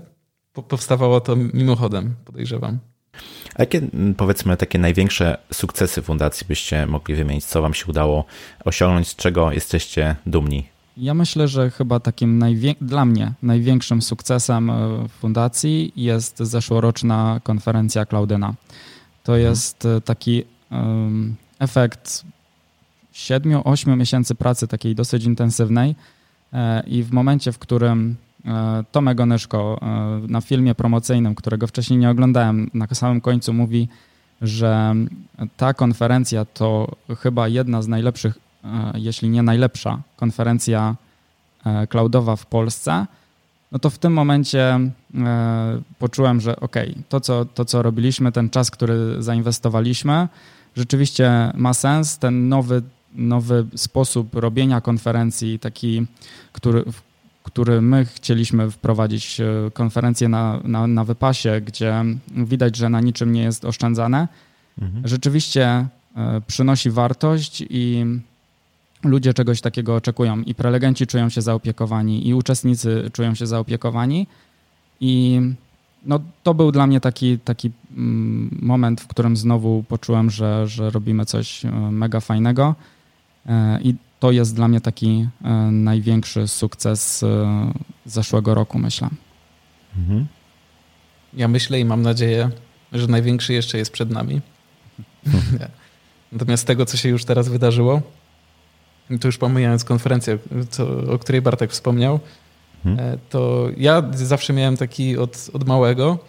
powstawało 0.54 1.22
to 1.22 1.36
mimochodem, 1.36 2.16
podejrzewam. 2.26 2.80
A 3.56 3.62
jakie, 3.62 3.82
powiedzmy, 4.18 4.58
takie 4.58 4.80
największe 4.80 5.38
sukcesy 5.54 6.02
fundacji 6.02 6.48
byście 6.48 6.86
mogli 6.86 7.16
wymienić? 7.16 7.46
Co 7.46 7.62
wam 7.62 7.74
się 7.74 7.86
udało 7.86 8.26
osiągnąć? 8.66 9.08
Z 9.08 9.16
czego 9.16 9.52
jesteście 9.52 10.16
dumni? 10.26 10.66
Ja 10.98 11.14
myślę, 11.14 11.48
że 11.48 11.70
chyba 11.70 12.00
takim 12.00 12.44
dla 12.82 13.06
mnie 13.06 13.34
największym 13.44 14.02
sukcesem 14.02 14.70
e, 14.70 15.08
fundacji 15.20 15.94
jest 15.96 16.38
zeszłoroczna 16.38 17.40
konferencja 17.44 18.06
Cloudyna. 18.06 18.54
To 19.24 19.36
mhm. 19.36 19.50
jest 19.50 19.86
e, 19.86 20.02
taki 20.02 20.44
um, 20.72 21.36
efekt 21.60 22.24
7-8 23.14 23.98
miesięcy 23.98 24.36
pracy 24.36 24.68
takiej 24.68 24.96
dosyć 24.96 25.24
intensywnej 25.26 25.96
e, 26.54 26.84
i 26.88 27.04
w 27.04 27.12
momencie, 27.12 27.52
w 27.52 27.60
którym 27.60 28.16
Tomek 28.92 29.20
Onyszko 29.20 29.80
e, 29.82 29.88
na 30.28 30.42
filmie 30.42 30.76
promocyjnym, 30.76 31.36
którego 31.36 31.68
wcześniej 31.68 32.00
nie 32.00 32.10
oglądałem, 32.10 32.70
na 32.74 32.88
samym 32.88 33.22
końcu 33.22 33.54
mówi, 33.54 33.88
że 34.42 34.96
ta 35.58 35.74
konferencja 35.74 36.46
to 36.46 36.96
chyba 37.20 37.48
jedna 37.48 37.82
z 37.82 37.88
najlepszych, 37.88 38.40
e, 38.64 38.70
jeśli 38.96 39.30
nie 39.30 39.44
najlepsza 39.44 40.02
konferencja 40.16 40.96
cloudowa 41.90 42.36
w 42.36 42.46
Polsce, 42.46 43.06
no 43.72 43.80
to 43.80 43.90
w 43.90 43.98
tym 43.98 44.14
momencie 44.14 44.80
poczułem, 46.00 46.42
że 46.42 46.60
ok, 46.60 46.76
to 47.10 47.20
co, 47.20 47.46
to 47.46 47.66
co 47.66 47.82
robiliśmy, 47.82 48.32
ten 48.32 48.50
czas, 48.50 48.72
który 48.72 49.24
zainwestowaliśmy, 49.24 50.28
rzeczywiście 50.76 51.52
ma 51.56 51.74
sens. 51.74 52.18
Ten 52.18 52.50
nowy, 52.50 52.82
nowy 53.16 53.66
sposób 53.76 54.36
robienia 54.36 54.82
konferencji, 54.82 55.60
taki, 55.60 56.06
który, 56.52 56.84
który 57.44 57.82
my 57.82 58.06
chcieliśmy 58.06 58.72
wprowadzić 58.72 59.40
e, 59.40 59.72
konferencję 59.74 60.30
na, 60.30 60.60
na, 60.64 60.88
na 60.88 61.04
wypasie, 61.04 61.62
gdzie 61.62 62.04
widać, 62.28 62.76
że 62.76 62.90
na 62.90 63.02
niczym 63.02 63.32
nie 63.32 63.44
jest 63.44 63.66
oszczędzane, 63.66 64.28
mhm. 64.82 65.08
rzeczywiście 65.08 65.88
e, 66.16 66.42
przynosi 66.48 66.92
wartość 66.92 67.64
i 67.70 68.06
ludzie 69.04 69.34
czegoś 69.34 69.62
takiego 69.62 69.96
oczekują. 69.96 70.42
I 70.42 70.56
prelegenci 70.56 71.08
czują 71.08 71.30
się 71.30 71.42
zaopiekowani 71.42 72.28
i 72.28 72.34
uczestnicy 72.34 73.10
czują 73.14 73.36
się 73.36 73.48
zaopiekowani. 73.48 74.28
I 75.00 75.42
no, 76.06 76.20
to 76.44 76.54
był 76.54 76.72
dla 76.72 76.88
mnie 76.88 77.00
taki, 77.00 77.40
taki 77.40 77.72
mm, 77.98 78.60
moment, 78.62 79.02
w 79.02 79.08
którym 79.08 79.38
znowu 79.38 79.84
poczułem, 79.88 80.30
że, 80.30 80.68
że 80.68 80.90
robimy 80.90 81.26
coś 81.26 81.66
e, 81.66 81.72
mega 81.72 82.20
fajnego. 82.20 82.76
I 83.82 83.96
to 84.24 84.32
jest 84.32 84.56
dla 84.56 84.68
mnie 84.68 84.82
taki 84.82 85.28
e, 85.44 85.50
największy 85.72 86.48
sukces 86.48 87.24
e, 87.24 87.74
zeszłego 88.06 88.56
roku, 88.56 88.80
myślę. 88.80 89.10
Mhm. 89.98 90.28
Ja 91.34 91.48
myślę 91.48 91.80
i 91.80 91.86
mam 91.86 92.02
nadzieję, 92.02 92.50
że 92.94 93.08
największy 93.08 93.54
jeszcze 93.54 93.78
jest 93.78 93.92
przed 93.92 94.12
nami. 94.12 94.42
Natomiast 96.32 96.68
tego, 96.68 96.86
co 96.86 96.98
się 96.98 97.10
już 97.10 97.26
teraz 97.26 97.50
wydarzyło, 97.50 98.02
to 99.22 99.28
już 99.28 99.38
pomijając 99.38 99.84
konferencję, 99.84 100.38
co, 100.70 100.88
o 101.14 101.20
której 101.20 101.42
Bartek 101.42 101.72
wspomniał, 101.72 102.20
mhm. 102.86 103.14
E, 103.14 103.18
to 103.30 103.70
ja 103.78 104.04
zawsze 104.14 104.54
miałem 104.54 104.78
taki 104.78 105.18
od, 105.18 105.50
od 105.54 105.68
małego 105.68 106.20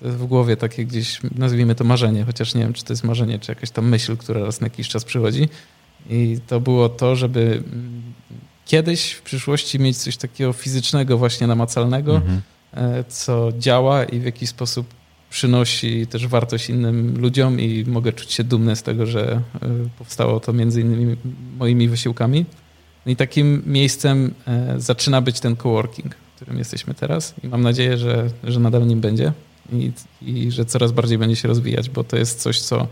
w 0.00 0.26
głowie 0.26 0.56
takie 0.56 0.84
gdzieś, 0.84 1.20
nazwijmy 1.34 1.74
to 1.74 1.84
marzenie, 1.84 2.24
chociaż 2.24 2.54
nie 2.54 2.62
wiem, 2.62 2.72
czy 2.72 2.84
to 2.84 2.92
jest 2.92 3.04
marzenie, 3.04 3.38
czy 3.38 3.52
jakaś 3.52 3.70
tam 3.70 3.88
myśl, 3.88 4.16
która 4.16 4.44
raz 4.44 4.60
na 4.60 4.66
jakiś 4.66 4.88
czas 4.88 5.04
przychodzi, 5.04 5.48
i 6.08 6.38
to 6.46 6.60
było 6.60 6.88
to, 6.88 7.16
żeby 7.16 7.62
kiedyś 8.64 9.12
w 9.12 9.22
przyszłości 9.22 9.78
mieć 9.78 9.96
coś 9.96 10.16
takiego 10.16 10.52
fizycznego, 10.52 11.18
właśnie 11.18 11.46
namacalnego, 11.46 12.16
mhm. 12.16 12.42
E, 12.74 13.04
co 13.04 13.52
działa 13.58 14.04
i 14.04 14.18
w 14.20 14.24
jakiś 14.24 14.48
sposób 14.48 14.86
przynosi 15.30 16.06
też 16.06 16.26
wartość 16.26 16.70
innym 16.70 17.20
ludziom 17.20 17.60
i 17.60 17.84
mogę 17.86 18.12
czuć 18.12 18.32
się 18.32 18.44
dumny 18.44 18.76
z 18.76 18.82
tego, 18.82 19.06
że 19.06 19.32
e, 19.32 19.40
powstało 19.98 20.40
to 20.40 20.52
między 20.52 20.80
innymi 20.80 21.16
moimi 21.58 21.88
wysiłkami. 21.88 22.44
No 23.06 23.12
I 23.12 23.16
takim 23.16 23.62
miejscem 23.66 24.34
e, 24.46 24.74
zaczyna 24.80 25.20
być 25.20 25.40
ten 25.40 25.56
coworking, 25.56 26.14
w 26.14 26.36
którym 26.36 26.58
jesteśmy 26.58 26.94
teraz 26.94 27.34
i 27.44 27.48
mam 27.48 27.62
nadzieję, 27.62 27.98
że, 27.98 28.30
że 28.44 28.60
nadal 28.60 28.86
nim 28.86 29.00
będzie 29.00 29.32
i, 29.72 29.92
i 30.22 30.50
że 30.50 30.64
coraz 30.64 30.92
bardziej 30.92 31.18
będzie 31.18 31.36
się 31.36 31.48
rozwijać, 31.48 31.90
bo 31.90 32.04
to 32.04 32.16
jest 32.16 32.40
coś, 32.40 32.60
co 32.60 32.86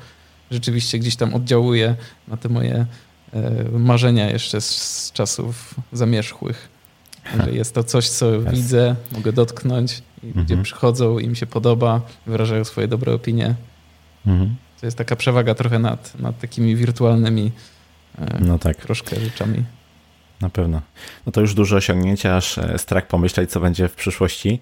rzeczywiście 0.51 0.99
gdzieś 0.99 1.17
tam 1.17 1.35
oddziałuje 1.35 1.97
na 2.29 2.37
te 2.37 2.49
moje 2.49 2.87
marzenia 3.73 4.31
jeszcze 4.31 4.61
z 4.61 5.11
czasów 5.15 5.75
zamierzchłych. 5.93 6.69
Że 7.45 7.53
jest 7.53 7.75
to 7.75 7.85
coś, 7.85 8.09
co 8.09 8.37
yes. 8.37 8.45
widzę, 8.51 8.97
mogę 9.13 9.33
dotknąć 9.33 10.03
i 10.23 10.27
ludzie 10.27 10.41
mhm. 10.41 10.63
przychodzą, 10.63 11.19
im 11.19 11.35
się 11.35 11.47
podoba, 11.47 12.01
wyrażają 12.27 12.65
swoje 12.65 12.89
dobre 12.89 13.15
opinie. 13.15 13.55
Mhm. 14.27 14.57
To 14.81 14.87
jest 14.87 14.99
taka 14.99 15.17
przewaga 15.17 15.55
trochę 15.55 15.79
nad, 15.79 16.21
nad 16.21 16.39
takimi 16.39 16.77
wirtualnymi 16.77 17.53
e, 18.19 18.39
no 18.41 18.59
tak. 18.59 18.77
troszkę 18.77 19.21
rzeczami. 19.21 19.65
Na 20.41 20.51
pewno. 20.51 20.83
No 21.27 21.33
to 21.33 21.41
już 21.41 21.55
duże 21.55 21.77
osiągnięcie, 21.77 22.37
aż 22.37 22.59
e, 22.59 22.79
strach 22.79 23.07
pomyśleć, 23.07 23.51
co 23.51 23.61
będzie 23.61 23.89
w 23.89 23.95
przyszłości. 23.95 24.61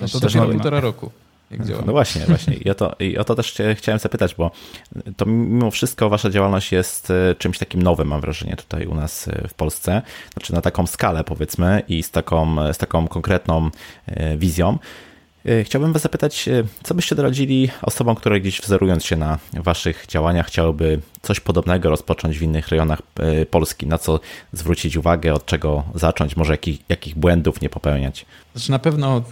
No 0.00 0.08
to 0.08 0.20
dopiero 0.20 0.46
półtora 0.46 0.80
roku 0.80 1.10
jak 1.50 1.66
działa. 1.66 1.82
No 1.86 1.92
właśnie, 1.92 2.26
właśnie. 2.26 2.54
I 2.54 2.70
o, 2.70 2.74
to, 2.74 2.96
I 3.00 3.18
o 3.18 3.24
to 3.24 3.34
też 3.34 3.54
chciałem 3.76 3.98
zapytać, 3.98 4.34
bo 4.34 4.50
to 5.16 5.26
mimo 5.26 5.70
wszystko 5.70 6.08
wasza 6.08 6.30
działalność 6.30 6.72
jest 6.72 7.10
e, 7.10 7.34
czymś 7.34 7.58
takim 7.58 7.82
nowym, 7.82 8.08
mam 8.08 8.20
wrażenie, 8.20 8.56
tutaj 8.56 8.86
u 8.86 8.94
nas 8.94 9.28
e, 9.28 9.48
w 9.48 9.54
Polsce. 9.54 10.02
Znaczy 10.32 10.54
na 10.54 10.60
taką 10.60 10.86
skalę, 10.86 11.24
powiedzmy, 11.24 11.82
i 11.88 12.02
z 12.02 12.10
taką, 12.10 12.72
z 12.72 12.78
taką 12.78 13.08
konkretną 13.08 13.70
e, 14.06 14.36
wizją. 14.36 14.78
Chciałbym 15.64 15.92
Was 15.92 16.02
zapytać, 16.02 16.48
co 16.82 16.94
byście 16.94 17.16
doradzili 17.16 17.70
osobom, 17.82 18.16
które 18.16 18.40
gdzieś 18.40 18.60
wzorując 18.60 19.04
się 19.04 19.16
na 19.16 19.38
Waszych 19.52 20.04
działaniach, 20.08 20.46
chciałyby 20.46 21.00
coś 21.22 21.40
podobnego 21.40 21.90
rozpocząć 21.90 22.38
w 22.38 22.42
innych 22.42 22.68
rejonach 22.68 23.02
Polski? 23.50 23.86
Na 23.86 23.98
co 23.98 24.20
zwrócić 24.52 24.96
uwagę, 24.96 25.34
od 25.34 25.46
czego 25.46 25.82
zacząć, 25.94 26.36
może 26.36 26.52
jakich, 26.52 26.80
jakich 26.88 27.14
błędów 27.14 27.60
nie 27.60 27.68
popełniać? 27.68 28.26
Znaczy, 28.54 28.70
na 28.70 28.78
pewno 28.78 29.22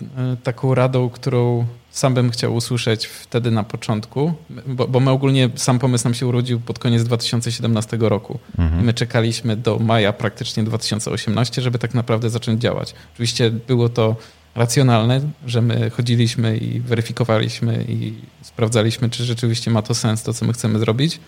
taką 0.42 0.74
radą, 0.74 1.10
którą 1.10 1.66
sam 1.90 2.14
bym 2.14 2.30
chciał 2.30 2.54
usłyszeć 2.54 3.06
wtedy 3.06 3.50
na 3.50 3.62
początku, 3.62 4.32
bo, 4.66 4.88
bo 4.88 5.00
my 5.00 5.10
ogólnie 5.10 5.50
sam 5.56 5.78
pomysł 5.78 6.04
nam 6.04 6.14
się 6.14 6.26
urodził 6.26 6.60
pod 6.60 6.78
koniec 6.78 7.04
2017 7.04 7.96
roku. 8.00 8.38
Mhm. 8.58 8.84
My 8.84 8.94
czekaliśmy 8.94 9.56
do 9.56 9.78
maja 9.78 10.12
praktycznie 10.12 10.62
2018, 10.62 11.62
żeby 11.62 11.78
tak 11.78 11.94
naprawdę 11.94 12.30
zacząć 12.30 12.62
działać. 12.62 12.94
Oczywiście 13.14 13.50
było 13.50 13.88
to 13.88 14.16
racjonalne, 14.54 15.20
że 15.46 15.62
my 15.62 15.90
chodziliśmy 15.90 16.56
i 16.56 16.80
weryfikowaliśmy 16.80 17.84
i 17.88 18.14
sprawdzaliśmy, 18.42 19.10
czy 19.10 19.24
rzeczywiście 19.24 19.70
ma 19.70 19.82
to 19.82 19.94
sens, 19.94 20.22
to 20.22 20.32
co 20.32 20.46
my 20.46 20.52
chcemy 20.52 20.78
zrobić. 20.78 21.20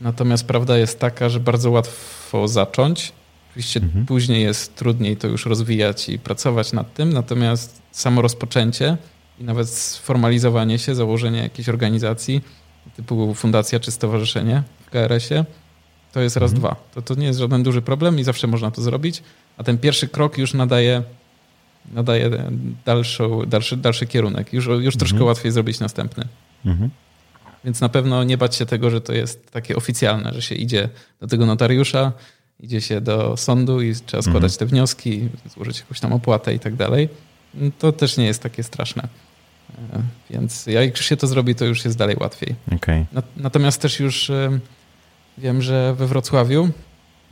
Natomiast 0.00 0.46
prawda 0.46 0.78
jest 0.78 0.98
taka, 0.98 1.28
że 1.28 1.40
bardzo 1.40 1.70
łatwo 1.70 2.48
zacząć. 2.48 3.12
Oczywiście 3.50 3.80
mhm. 3.80 4.06
później 4.06 4.42
jest 4.42 4.76
trudniej 4.76 5.16
to 5.16 5.28
już 5.28 5.46
rozwijać 5.46 6.08
i 6.08 6.18
pracować 6.18 6.72
nad 6.72 6.94
tym, 6.94 7.12
natomiast 7.12 7.82
samo 7.92 8.22
rozpoczęcie 8.22 8.96
i 9.40 9.44
nawet 9.44 9.68
sformalizowanie 9.68 10.78
się, 10.78 10.94
założenie 10.94 11.42
jakiejś 11.42 11.68
organizacji 11.68 12.42
typu 12.96 13.34
fundacja 13.34 13.80
czy 13.80 13.90
stowarzyszenie 13.90 14.62
w 14.86 14.90
KRS-ie, 14.90 15.44
to 16.12 16.20
jest 16.20 16.36
raz, 16.36 16.52
mhm. 16.52 16.60
dwa. 16.60 16.84
To, 16.94 17.02
to 17.02 17.14
nie 17.14 17.26
jest 17.26 17.38
żaden 17.38 17.62
duży 17.62 17.82
problem 17.82 18.18
i 18.18 18.24
zawsze 18.24 18.46
można 18.46 18.70
to 18.70 18.82
zrobić, 18.82 19.22
a 19.56 19.64
ten 19.64 19.78
pierwszy 19.78 20.08
krok 20.08 20.38
już 20.38 20.54
nadaje, 20.54 21.02
nadaje 21.92 22.30
dalszą, 22.84 23.42
dalszy, 23.46 23.76
dalszy 23.76 24.06
kierunek. 24.06 24.52
Już, 24.52 24.66
już 24.66 24.76
mhm. 24.76 24.92
troszkę 24.92 25.24
łatwiej 25.24 25.52
zrobić 25.52 25.80
następny. 25.80 26.28
Mhm. 26.66 26.90
Więc 27.64 27.80
na 27.80 27.88
pewno 27.88 28.24
nie 28.24 28.38
bać 28.38 28.56
się 28.56 28.66
tego, 28.66 28.90
że 28.90 29.00
to 29.00 29.12
jest 29.12 29.50
takie 29.50 29.76
oficjalne, 29.76 30.32
że 30.34 30.42
się 30.42 30.54
idzie 30.54 30.88
do 31.20 31.26
tego 31.26 31.46
notariusza, 31.46 32.12
idzie 32.60 32.80
się 32.80 33.00
do 33.00 33.36
sądu 33.36 33.82
i 33.82 33.94
trzeba 33.94 34.22
składać 34.22 34.52
mhm. 34.52 34.58
te 34.58 34.66
wnioski, 34.66 35.28
złożyć 35.54 35.80
jakąś 35.80 36.00
tam 36.00 36.12
opłatę 36.12 36.54
i 36.54 36.58
tak 36.58 36.76
dalej. 36.76 37.08
To 37.78 37.92
też 37.92 38.16
nie 38.16 38.26
jest 38.26 38.42
takie 38.42 38.62
straszne. 38.62 39.08
Więc 40.30 40.66
jak 40.66 40.90
już 40.90 41.06
się 41.06 41.16
to 41.16 41.26
zrobi, 41.26 41.54
to 41.54 41.64
już 41.64 41.84
jest 41.84 41.96
dalej 41.96 42.16
łatwiej. 42.20 42.54
Okay. 42.76 43.06
Natomiast 43.36 43.80
też 43.80 44.00
już 44.00 44.30
wiem, 45.38 45.62
że 45.62 45.94
we 45.94 46.06
Wrocławiu 46.06 46.70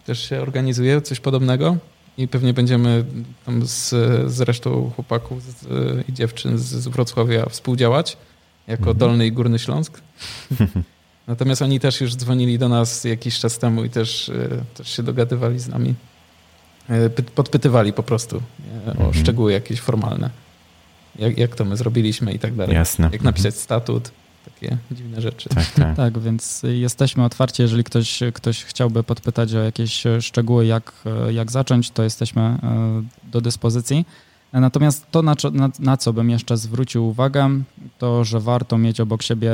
też 0.04 0.28
się 0.28 0.40
organizuje 0.40 1.02
coś 1.02 1.20
podobnego 1.20 1.76
i 2.18 2.28
pewnie 2.28 2.54
będziemy 2.54 3.04
tam 3.46 3.66
z, 3.66 3.88
z 4.32 4.40
resztą 4.40 4.92
chłopaków 4.96 5.42
z, 5.42 5.68
i 6.08 6.12
dziewczyn 6.12 6.58
z, 6.58 6.62
z 6.62 6.88
Wrocławia 6.88 7.46
współdziałać 7.46 8.16
jako 8.66 8.80
mhm. 8.80 8.98
Dolny 8.98 9.26
i 9.26 9.32
Górny 9.32 9.58
Śląsk. 9.58 10.00
Natomiast 11.26 11.62
oni 11.62 11.80
też 11.80 12.00
już 12.00 12.16
dzwonili 12.16 12.58
do 12.58 12.68
nas 12.68 13.04
jakiś 13.04 13.38
czas 13.38 13.58
temu 13.58 13.84
i 13.84 13.90
też, 13.90 14.28
e, 14.28 14.48
też 14.74 14.88
się 14.96 15.02
dogadywali 15.02 15.58
z 15.58 15.68
nami. 15.68 15.94
E, 16.88 17.10
podpytywali 17.10 17.92
po 17.92 18.02
prostu 18.02 18.42
o 18.86 18.90
mhm. 18.90 19.14
szczegóły 19.14 19.52
jakieś 19.52 19.80
formalne. 19.80 20.30
Jak, 21.18 21.38
jak 21.38 21.54
to 21.56 21.64
my 21.64 21.76
zrobiliśmy 21.76 22.32
i 22.32 22.38
tak 22.38 22.54
dalej. 22.54 22.74
Jasne. 22.74 23.08
Jak 23.12 23.22
napisać 23.22 23.46
mhm. 23.46 23.62
statut, 23.62 24.10
takie 24.44 24.76
dziwne 24.90 25.20
rzeczy. 25.20 25.48
Tak, 25.48 25.70
tak. 25.70 25.96
tak, 25.96 26.18
więc 26.18 26.62
jesteśmy 26.62 27.24
otwarci. 27.24 27.62
Jeżeli 27.62 27.84
ktoś, 27.84 28.20
ktoś 28.34 28.64
chciałby 28.64 29.02
podpytać 29.02 29.54
o 29.54 29.58
jakieś 29.58 30.02
szczegóły, 30.20 30.66
jak, 30.66 30.92
jak 31.30 31.50
zacząć, 31.50 31.90
to 31.90 32.02
jesteśmy 32.02 32.42
e, 32.42 32.58
do 33.32 33.40
dyspozycji. 33.40 34.04
Natomiast 34.52 35.06
to, 35.10 35.22
na, 35.22 35.34
na, 35.52 35.70
na, 35.78 35.96
co 35.96 36.12
bym 36.12 36.30
jeszcze 36.30 36.56
zwrócił 36.56 37.08
uwagę, 37.08 37.50
to, 37.98 38.24
że 38.24 38.40
warto 38.40 38.78
mieć 38.78 39.00
obok 39.00 39.22
siebie 39.22 39.50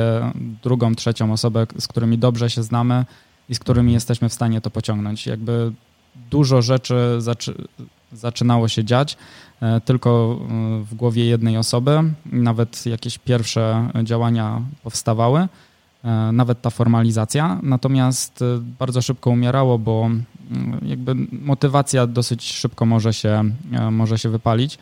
drugą, 0.63 0.95
trzecią 0.95 1.33
osobę, 1.33 1.67
z 1.79 1.87
którymi 1.87 2.17
dobrze 2.17 2.49
się 2.49 2.63
znamy 2.63 3.05
i 3.49 3.55
z 3.55 3.59
którymi 3.59 3.93
jesteśmy 3.93 4.29
w 4.29 4.33
stanie 4.33 4.61
to 4.61 4.69
pociągnąć. 4.69 5.27
Jakby 5.27 5.71
dużo 6.15 6.61
rzeczy 6.61 6.95
zaczy, 7.19 7.55
zaczynało 8.13 8.67
się 8.67 8.83
dziać 8.83 9.17
e, 9.61 9.81
tylko 9.81 10.39
e, 10.39 10.83
w 10.83 10.95
głowie 10.95 11.25
jednej 11.25 11.57
osoby. 11.57 12.03
Nawet 12.25 12.85
jakieś 12.85 13.17
pierwsze 13.17 13.89
działania 14.03 14.61
powstawały, 14.83 15.47
e, 16.03 16.09
nawet 16.31 16.61
ta 16.61 16.69
formalizacja. 16.69 17.59
Natomiast 17.63 18.43
bardzo 18.79 19.01
szybko 19.01 19.29
umierało, 19.29 19.79
bo 19.79 20.05
mm, 20.05 20.79
jakby 20.85 21.15
motywacja 21.31 22.07
dosyć 22.07 22.53
szybko 22.53 22.85
może 22.85 23.13
się, 23.13 23.43
może 23.91 24.17
się 24.17 24.29
wypalić. 24.29 24.77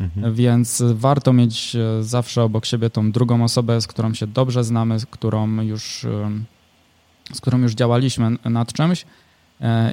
Mhm. 0.00 0.34
Więc 0.34 0.82
warto 0.94 1.32
mieć 1.32 1.76
zawsze 2.00 2.42
obok 2.42 2.66
siebie 2.66 2.90
tą 2.90 3.12
drugą 3.12 3.44
osobę, 3.44 3.80
z 3.80 3.86
którą 3.86 4.14
się 4.14 4.26
dobrze 4.26 4.64
znamy, 4.64 5.00
z 5.00 5.06
którą 5.06 5.62
już, 5.62 6.06
z 7.32 7.40
którą 7.40 7.58
już 7.58 7.72
działaliśmy 7.74 8.36
nad 8.44 8.72
czymś 8.72 9.06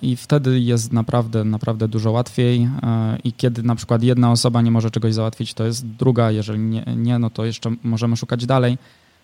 i 0.02 0.16
wtedy 0.16 0.60
jest 0.60 0.94
naprawdę, 0.94 1.44
naprawdę 1.44 1.88
dużo 1.88 2.12
łatwiej 2.12 2.70
e, 2.84 3.18
i 3.24 3.34
kiedy 3.34 3.64
na 3.64 3.76
przykład 3.76 4.04
jedna 4.04 4.32
osoba 4.32 4.62
nie 4.62 4.72
może 4.72 4.92
czegoś 4.92 5.14
załatwić, 5.14 5.54
to 5.54 5.66
jest 5.66 5.88
druga, 5.88 6.32
jeżeli 6.32 6.60
nie, 6.60 6.84
nie 6.98 7.20
no 7.20 7.30
to 7.30 7.46
jeszcze 7.46 7.72
możemy 7.84 8.18
szukać 8.18 8.46
dalej, 8.46 8.78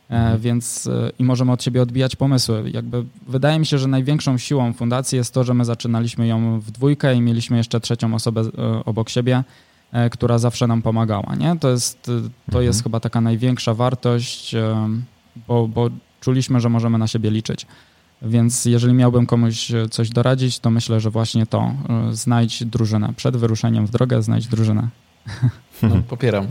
e, 0.09 0.15
mhm. 0.15 0.41
więc 0.41 0.89
i 1.19 1.23
możemy 1.23 1.51
od 1.51 1.63
siebie 1.63 1.81
odbijać 1.81 2.15
pomysły. 2.15 2.71
Jakby 2.73 3.03
wydaje 3.27 3.59
mi 3.59 3.65
się, 3.65 3.77
że 3.77 3.88
największą 3.88 4.38
siłą 4.38 4.73
fundacji 4.73 5.15
jest 5.15 5.33
to, 5.33 5.43
że 5.43 5.53
my 5.53 5.65
zaczynaliśmy 5.65 6.27
ją 6.27 6.59
w 6.59 6.71
dwójkę 6.71 7.15
i 7.15 7.21
mieliśmy 7.21 7.57
jeszcze 7.57 7.79
trzecią 7.79 8.13
osobę 8.13 8.41
obok 8.85 9.09
siebie, 9.09 9.43
która 10.11 10.38
zawsze 10.38 10.67
nam 10.67 10.81
pomagała, 10.81 11.35
nie? 11.35 11.55
To 11.59 11.69
jest, 11.69 12.03
to 12.03 12.11
mhm. 12.47 12.65
jest 12.65 12.83
chyba 12.83 12.99
taka 12.99 13.21
największa 13.21 13.73
wartość, 13.73 14.55
bo, 15.47 15.67
bo 15.67 15.89
czuliśmy, 16.21 16.59
że 16.59 16.69
możemy 16.69 16.97
na 16.97 17.07
siebie 17.07 17.31
liczyć. 17.31 17.65
Więc 18.22 18.65
jeżeli 18.65 18.93
miałbym 18.93 19.26
komuś 19.26 19.72
e, 19.72 19.89
coś 19.89 20.09
doradzić, 20.09 20.59
to 20.59 20.70
myślę, 20.70 20.99
że 20.99 21.09
właśnie 21.09 21.45
to. 21.45 21.74
E, 21.89 22.13
znajdź 22.15 22.65
drużynę. 22.65 23.13
Przed 23.15 23.38
wyruszeniem 23.38 23.88
w 23.88 23.89
drogę 23.89 24.24
znajdź 24.24 24.47
drużynę. 24.47 24.88
No, 25.82 26.01
popieram. 26.09 26.47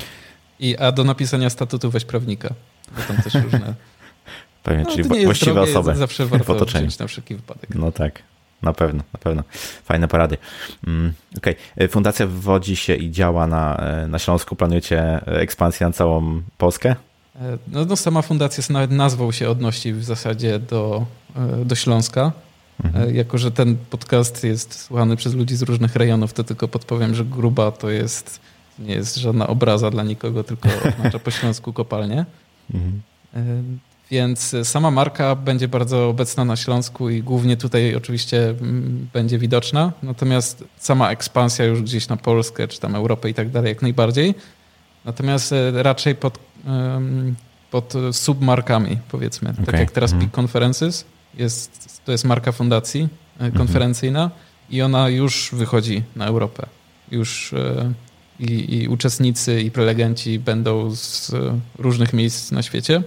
I, 0.60 0.76
a 0.76 0.92
do 0.92 1.04
napisania 1.04 1.50
statutu 1.50 1.90
weź 1.90 2.04
prawnika. 2.04 2.54
Bo 2.96 3.02
tam 3.02 3.22
też 3.22 3.34
różne... 3.34 3.74
Pewnie, 4.62 4.84
no, 4.84 4.90
czyli 4.90 5.24
właściwe 5.24 5.54
drogie, 5.54 5.70
osoby 5.70 5.94
zawsze 5.94 6.26
warto 6.26 6.44
w 6.44 6.50
otoczeniu. 6.50 6.88
na 7.00 7.06
wszelki 7.06 7.34
wypadek. 7.34 7.74
No 7.74 7.92
tak. 7.92 8.22
Na 8.62 8.72
pewno, 8.72 9.02
na 9.12 9.18
pewno. 9.18 9.42
Fajne 9.84 10.08
porady. 10.08 10.36
Mm, 10.86 11.12
Okej. 11.36 11.56
Okay. 11.74 11.88
Fundacja 11.88 12.26
wywodzi 12.26 12.76
się 12.76 12.94
i 12.94 13.10
działa 13.10 13.46
na, 13.46 13.76
e, 13.76 14.06
na 14.06 14.18
Śląsku. 14.18 14.56
Planujecie 14.56 15.20
ekspansję 15.26 15.86
na 15.86 15.92
całą 15.92 16.42
Polskę? 16.58 16.96
No, 17.72 17.84
no 17.84 17.96
sama 17.96 18.22
fundacja 18.22 18.64
nawet 18.70 18.90
nazwą 18.90 19.32
się 19.32 19.50
odnosi 19.50 19.92
w 19.92 20.04
zasadzie 20.04 20.58
do, 20.58 21.06
e, 21.36 21.64
do 21.64 21.74
Śląska. 21.74 22.32
Mhm. 22.84 23.08
E, 23.08 23.12
jako, 23.12 23.38
że 23.38 23.50
ten 23.50 23.76
podcast 23.90 24.44
jest 24.44 24.80
słuchany 24.80 25.16
przez 25.16 25.34
ludzi 25.34 25.56
z 25.56 25.62
różnych 25.62 25.96
rejonów, 25.96 26.32
to 26.32 26.44
tylko 26.44 26.68
podpowiem, 26.68 27.14
że 27.14 27.24
gruba 27.24 27.72
to 27.72 27.90
jest 27.90 28.40
nie 28.78 28.94
jest 28.94 29.16
żadna 29.16 29.46
obraza 29.46 29.90
dla 29.90 30.02
nikogo, 30.02 30.44
tylko 30.44 30.68
oznacza 30.88 31.18
po 31.18 31.30
śląsku 31.30 31.72
kopalnie. 31.72 32.26
Mhm. 32.74 33.02
E, 33.34 33.62
więc 34.10 34.54
sama 34.62 34.90
marka 34.90 35.34
będzie 35.34 35.68
bardzo 35.68 36.08
obecna 36.08 36.44
na 36.44 36.56
Śląsku 36.56 37.10
i 37.10 37.22
głównie 37.22 37.56
tutaj 37.56 37.94
oczywiście 37.94 38.48
mm, 38.48 39.08
będzie 39.12 39.38
widoczna. 39.38 39.92
Natomiast 40.02 40.64
sama 40.78 41.10
ekspansja 41.10 41.64
już 41.64 41.82
gdzieś 41.82 42.08
na 42.08 42.16
Polskę, 42.16 42.68
czy 42.68 42.80
tam 42.80 42.94
Europę 42.94 43.30
i 43.30 43.34
tak 43.34 43.50
dalej, 43.50 43.68
jak 43.68 43.82
najbardziej. 43.82 44.34
Natomiast 45.06 45.54
raczej 45.72 46.14
pod 46.14 46.38
pod 47.70 47.94
submarkami, 48.12 48.98
powiedzmy. 49.08 49.50
Okay. 49.50 49.64
Tak 49.66 49.80
jak 49.80 49.90
teraz 49.90 50.12
mhm. 50.12 50.30
Peak 50.30 50.44
Conferences, 50.44 51.04
jest, 51.34 52.00
to 52.04 52.12
jest 52.12 52.24
marka 52.24 52.52
fundacji 52.52 53.00
e, 53.00 53.44
mhm. 53.44 53.52
konferencyjna 53.52 54.22
mhm. 54.22 54.40
i 54.70 54.82
ona 54.82 55.08
już 55.08 55.50
wychodzi 55.52 56.02
na 56.16 56.26
Europę. 56.26 56.66
Już 57.10 57.52
e, 57.52 57.92
i, 58.40 58.76
i, 58.76 58.88
uczestnicy, 58.88 59.60
i 59.60 59.70
prelegenci 59.70 60.38
będą 60.38 60.90
z 60.96 61.32
różnych 61.78 62.12
miejsc 62.12 62.52
na 62.52 62.62
świecie. 62.62 63.02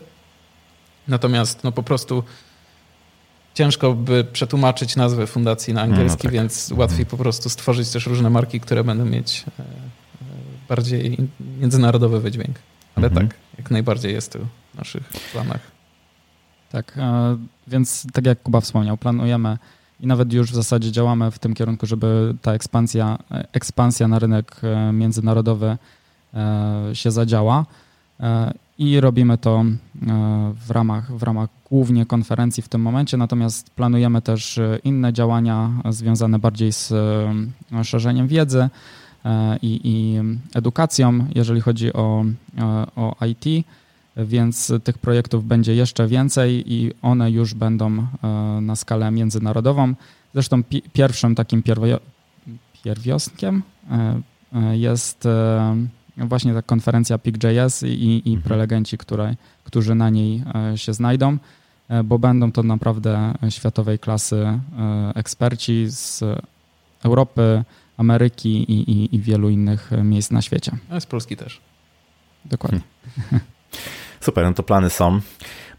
Natomiast 1.08 1.64
no 1.64 1.72
po 1.72 1.84
prostu 1.84 2.24
ciężko 3.54 3.94
by 3.94 4.24
przetłumaczyć 4.24 4.96
nazwę 4.96 5.28
fundacji 5.28 5.74
na 5.74 5.82
angielski, 5.82 6.18
no 6.18 6.24
tak. 6.24 6.32
więc 6.32 6.72
łatwiej 6.72 7.02
mhm. 7.02 7.10
po 7.10 7.18
prostu 7.18 7.50
stworzyć 7.50 7.90
też 7.90 8.06
różne 8.06 8.30
marki, 8.30 8.60
które 8.60 8.84
będą 8.84 9.06
mieć 9.06 9.46
e, 9.60 9.64
bardziej 10.70 11.18
międzynarodowy 11.60 12.20
wydźwięk. 12.20 12.60
Ale 12.96 13.08
mhm. 13.08 13.28
tak, 13.28 13.38
jak 13.58 13.72
najbardziej 13.72 14.14
jest 14.14 14.32
to 14.32 14.40
w 14.74 14.78
naszych 14.78 15.04
planach. 15.32 15.62
Tak, 16.72 16.98
e, 16.98 17.38
więc 17.68 18.08
tak 18.14 18.26
jak 18.26 18.42
Kuba 18.42 18.62
wspomniał, 18.62 18.98
planujemy 18.98 19.58
i 20.00 20.08
nawet 20.08 20.34
już 20.34 20.52
w 20.52 20.56
zasadzie 20.56 20.92
działamy 20.92 21.32
w 21.32 21.40
tym 21.40 21.54
kierunku, 21.54 21.86
żeby 21.86 22.36
ta 22.42 22.54
ekspansja, 22.54 23.18
ekspansja 23.54 24.08
na 24.08 24.20
rynek 24.20 24.62
e, 24.64 24.94
międzynarodowy 24.94 25.78
e, 26.34 26.90
się 26.94 27.12
zadziała. 27.12 27.66
I 28.78 29.00
robimy 29.00 29.38
to 29.38 29.66
w 30.56 30.72
ramach, 30.72 31.18
w 31.18 31.24
ramach 31.24 31.50
głównie 31.70 32.06
konferencji 32.06 32.64
w 32.64 32.70
tym 32.70 32.82
momencie, 32.82 33.18
natomiast 33.18 33.70
planujemy 33.70 34.22
też 34.22 34.60
inne 34.84 35.14
działania 35.14 35.70
związane 35.90 36.40
bardziej 36.40 36.74
z 36.74 36.94
szerzeniem 37.84 38.28
wiedzy, 38.28 38.60
E, 38.60 38.70
i, 39.62 39.82
i 39.84 40.20
edukacją, 40.54 41.28
jeżeli 41.36 41.62
chodzi 41.62 41.94
o, 41.94 42.26
e, 42.58 42.64
o 42.96 43.16
IT, 43.26 43.66
więc 44.18 44.74
tych 44.84 44.98
projektów 44.98 45.46
będzie 45.46 45.76
jeszcze 45.76 46.08
więcej 46.08 46.74
i 46.74 46.92
one 47.02 47.32
już 47.32 47.54
będą 47.54 48.08
e, 48.24 48.28
na 48.62 48.76
skalę 48.76 49.12
międzynarodową. 49.12 49.94
Zresztą 50.34 50.64
pi 50.64 50.82
pierwszym 50.94 51.36
takim 51.36 51.64
pierwiostkiem 52.84 53.64
jest 54.72 55.28
właśnie 56.18 56.54
ta 56.54 56.62
konferencja 56.62 57.18
PIC.js 57.18 57.84
i, 57.84 58.22
i 58.26 58.34
mhm. 58.34 58.42
prelegenci, 58.42 58.98
które, 58.98 59.36
którzy 59.64 59.96
na 59.96 60.10
niej 60.10 60.44
się 60.76 60.94
znajdą, 60.94 61.38
bo 62.04 62.20
będą 62.20 62.52
to 62.52 62.64
naprawdę 62.64 63.34
światowej 63.50 64.00
klasy 64.00 64.60
eksperci 65.16 65.86
z 65.90 66.24
Europy, 67.04 67.64
Ameryki 68.00 68.72
i, 68.72 68.92
i, 68.92 69.16
i 69.16 69.20
wielu 69.20 69.50
innych 69.50 69.92
miejsc 70.04 70.32
na 70.32 70.42
świecie. 70.42 70.72
A 70.90 71.00
z 71.00 71.06
Polski 71.06 71.38
też. 71.38 71.62
Dokładnie. 72.46 72.80
Hmm. 73.30 73.40
Super, 74.22 74.46
no 74.46 74.54
to 74.54 74.64
plany 74.64 74.90
są. 74.90 75.20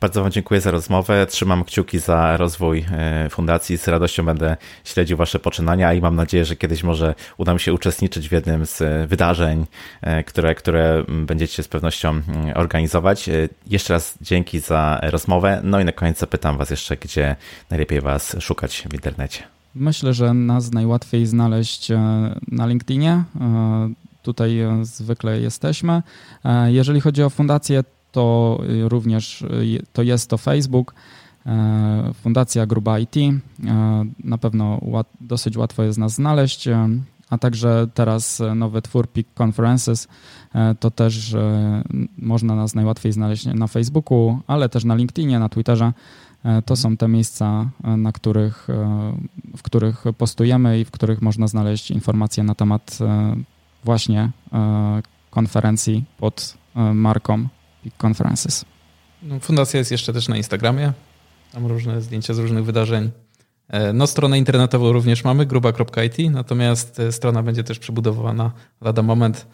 Bardzo 0.01 0.23
Wam 0.23 0.31
dziękuję 0.31 0.61
za 0.61 0.71
rozmowę. 0.71 1.27
Trzymam 1.27 1.65
kciuki 1.65 1.99
za 1.99 2.37
rozwój 2.37 2.85
e, 2.93 3.29
fundacji. 3.31 3.79
Z 3.79 3.89
radością 3.89 4.25
będę 4.25 4.57
śledził 4.85 5.17
Wasze 5.17 5.39
poczynania 5.39 5.93
i 5.95 6.01
mam 6.01 6.17
nadzieję, 6.17 6.45
że 6.45 6.57
kiedyś 6.57 6.83
może 6.83 7.15
uda 7.37 7.55
mi 7.55 7.61
się 7.61 7.73
uczestniczyć 7.73 8.29
w 8.29 8.33
jednym 8.33 8.67
z 8.67 8.83
e, 8.83 9.07
wydarzeń, 9.07 9.67
e, 10.03 10.25
które, 10.25 10.55
które 10.55 11.05
będziecie 11.09 11.63
z 11.63 11.69
pewnością 11.69 12.23
organizować. 12.55 13.31
Jeszcze 13.67 13.93
raz 13.93 14.19
dzięki 14.21 14.61
za 14.61 15.01
rozmowę. 15.03 15.61
No 15.65 15.81
i 15.81 15.85
na 15.85 15.93
koniec 15.93 16.19
zapytam 16.19 16.59
Was 16.59 16.71
jeszcze, 16.71 16.97
gdzie 16.97 17.37
najlepiej 17.71 18.01
Was 18.01 18.37
szukać 18.41 18.87
w 18.91 18.95
internecie. 18.95 19.60
Myślę, 19.75 20.15
że 20.15 20.35
nas 20.35 20.73
najłatwiej 20.73 21.27
znaleźć 21.27 21.91
e, 21.91 22.01
na 22.49 22.67
LinkedInie. 22.67 23.25
E, 23.41 23.91
tutaj 24.23 24.61
e, 24.61 24.85
zwykle 24.85 25.41
jesteśmy. 25.41 26.03
Jeżeli 26.67 27.01
chodzi 27.01 27.23
o 27.23 27.31
fundację, 27.31 27.85
to 28.13 28.59
również 28.89 29.45
to 29.93 30.03
jest 30.03 30.31
to 30.31 30.39
Facebook, 30.39 30.95
Fundacja 32.15 32.67
Gruba 32.67 32.99
IT. 32.99 33.15
Na 34.25 34.39
pewno 34.39 34.81
dosyć 35.21 35.57
łatwo 35.57 35.83
jest 35.83 35.99
nas 35.99 36.13
znaleźć, 36.13 36.69
a 37.31 37.39
także 37.39 37.87
teraz 37.95 38.43
nowy 38.55 38.83
twór 38.83 39.09
Peak 39.09 39.27
Conferences. 39.43 40.09
To 40.81 40.91
też 40.91 41.37
można 42.19 42.55
nas 42.55 42.75
najłatwiej 42.75 43.13
znaleźć 43.13 43.47
na 43.47 43.67
Facebooku, 43.67 44.39
ale 44.47 44.69
też 44.69 44.85
na 44.85 44.95
LinkedInie, 44.95 45.39
na 45.39 45.49
Twitterze. 45.49 45.93
To 46.67 46.77
są 46.77 46.97
te 46.97 47.09
miejsca, 47.09 47.71
na 47.97 48.13
których, 48.13 48.69
w 49.57 49.63
których 49.63 50.05
postujemy 50.19 50.81
i 50.81 50.85
w 50.85 50.91
których 50.91 51.23
można 51.23 51.47
znaleźć 51.47 51.91
informacje 51.91 52.45
na 52.45 52.55
temat 52.55 52.99
właśnie 53.85 54.31
konferencji 55.31 56.05
pod 56.19 56.55
marką 56.95 57.49
Peak 57.83 58.05
Conferences. 58.05 58.65
No, 59.23 59.41
fundacja 59.41 59.79
jest 59.79 59.91
jeszcze 59.91 60.13
też 60.13 60.29
na 60.29 60.37
Instagramie. 60.37 60.93
Tam 61.53 61.67
różne 61.67 62.03
zdjęcia 62.03 62.35
z 62.35 62.39
różnych 62.39 62.65
wydarzeń. 62.65 63.11
E, 63.69 63.93
no, 63.93 64.07
stronę 64.07 64.39
internetową 64.39 64.93
również 64.93 65.25
mamy, 65.25 65.47
gruba.it, 65.47 66.31
natomiast 66.31 67.01
e, 67.01 67.13
strona 67.13 67.43
będzie 67.43 67.65
też 67.65 67.79
przebudowana 67.79 68.53
lada 68.81 69.03
moment. 69.03 69.47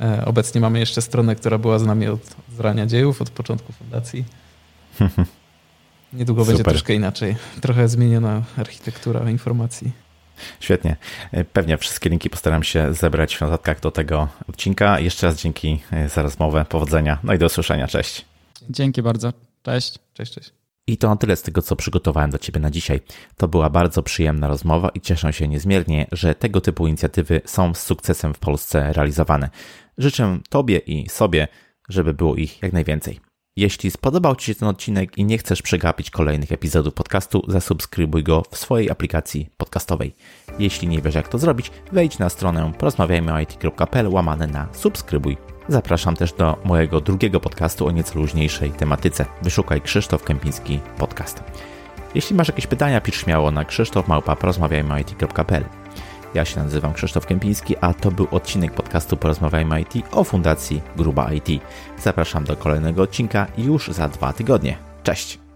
E, 0.00 0.24
obecnie 0.24 0.60
mamy 0.60 0.78
jeszcze 0.78 1.02
stronę, 1.02 1.36
która 1.36 1.58
była 1.58 1.78
z 1.78 1.86
nami 1.86 2.06
od 2.06 2.36
zrania 2.56 2.86
dziejów, 2.86 3.22
od 3.22 3.30
początku 3.30 3.72
fundacji. 3.72 4.24
Niedługo 6.12 6.42
Super. 6.42 6.56
będzie 6.56 6.70
troszkę 6.70 6.94
inaczej. 6.94 7.36
Trochę 7.60 7.88
zmieniona 7.88 8.42
architektura 8.56 9.30
informacji. 9.30 9.92
Świetnie. 10.60 10.96
Pewnie 11.52 11.78
wszystkie 11.78 12.10
linki 12.10 12.30
postaram 12.30 12.62
się 12.62 12.94
zebrać 12.94 13.36
w 13.36 13.40
notatkach 13.40 13.80
do 13.80 13.90
tego 13.90 14.28
odcinka. 14.48 15.00
Jeszcze 15.00 15.26
raz 15.26 15.36
dzięki 15.42 15.80
za 16.14 16.22
rozmowę. 16.22 16.64
Powodzenia. 16.68 17.18
No 17.22 17.34
i 17.34 17.38
do 17.38 17.46
usłyszenia. 17.46 17.88
Cześć. 17.88 18.24
Dzięki 18.70 19.02
bardzo. 19.02 19.32
Cześć. 19.62 19.98
Cześć, 20.14 20.32
cześć. 20.32 20.52
I 20.86 20.96
to 20.96 21.08
na 21.08 21.16
tyle 21.16 21.36
z 21.36 21.42
tego, 21.42 21.62
co 21.62 21.76
przygotowałem 21.76 22.30
dla 22.30 22.38
Ciebie 22.38 22.60
na 22.60 22.70
dzisiaj. 22.70 23.00
To 23.36 23.48
była 23.48 23.70
bardzo 23.70 24.02
przyjemna 24.02 24.48
rozmowa 24.48 24.88
i 24.88 25.00
cieszę 25.00 25.32
się 25.32 25.48
niezmiernie, 25.48 26.06
że 26.12 26.34
tego 26.34 26.60
typu 26.60 26.86
inicjatywy 26.86 27.40
są 27.44 27.74
z 27.74 27.82
sukcesem 27.82 28.34
w 28.34 28.38
Polsce 28.38 28.92
realizowane. 28.92 29.50
Życzę 29.98 30.38
Tobie 30.48 30.78
i 30.78 31.08
sobie, 31.08 31.48
żeby 31.88 32.14
było 32.14 32.36
ich 32.36 32.62
jak 32.62 32.72
najwięcej. 32.72 33.20
Jeśli 33.60 33.90
spodobał 33.90 34.36
Ci 34.36 34.46
się 34.46 34.54
ten 34.54 34.68
odcinek 34.68 35.18
i 35.18 35.24
nie 35.24 35.38
chcesz 35.38 35.62
przegapić 35.62 36.10
kolejnych 36.10 36.52
epizodów 36.52 36.94
podcastu, 36.94 37.42
zasubskrybuj 37.48 38.22
go 38.22 38.42
w 38.50 38.58
swojej 38.58 38.90
aplikacji 38.90 39.48
podcastowej. 39.56 40.14
Jeśli 40.58 40.88
nie 40.88 41.02
wiesz 41.02 41.14
jak 41.14 41.28
to 41.28 41.38
zrobić, 41.38 41.70
wejdź 41.92 42.18
na 42.18 42.28
stronę 42.28 42.72
porozmawiajmyoit.pl 42.78 44.08
łamane 44.08 44.46
na 44.46 44.68
subskrybuj 44.72 45.36
Zapraszam 45.68 46.16
też 46.16 46.32
do 46.32 46.56
mojego 46.64 47.00
drugiego 47.00 47.40
podcastu 47.40 47.86
o 47.86 47.90
nieco 47.90 48.18
luźniejszej 48.18 48.70
tematyce. 48.70 49.26
Wyszukaj 49.42 49.80
Krzysztof 49.80 50.24
Kępiński 50.24 50.80
Podcast. 50.98 51.42
Jeśli 52.14 52.36
masz 52.36 52.48
jakieś 52.48 52.66
pytania, 52.66 53.00
pisz 53.00 53.16
śmiało 53.16 53.50
na 53.50 53.64
krzysztofmałpa.porozmawiajmy.it.pl 53.64 55.79
Ja 56.34 56.44
się 56.44 56.62
nazywam 56.62 56.92
Krzysztof 56.92 57.26
Kępiński, 57.26 57.76
a 57.80 57.94
to 57.94 58.10
był 58.10 58.26
odcinek 58.30 58.72
podcastu 58.72 59.16
Porozmawiajmy 59.16 59.80
IT 59.80 59.92
o 60.12 60.24
Fundacji 60.24 60.82
Gruba 60.96 61.32
IT. 61.32 61.62
Zapraszam 61.98 62.44
do 62.44 62.56
kolejnego 62.56 63.02
odcinka 63.02 63.46
już 63.58 63.88
za 63.88 64.08
dwa 64.08 64.32
tygodnie. 64.32 64.78
Cześć! 65.02 65.49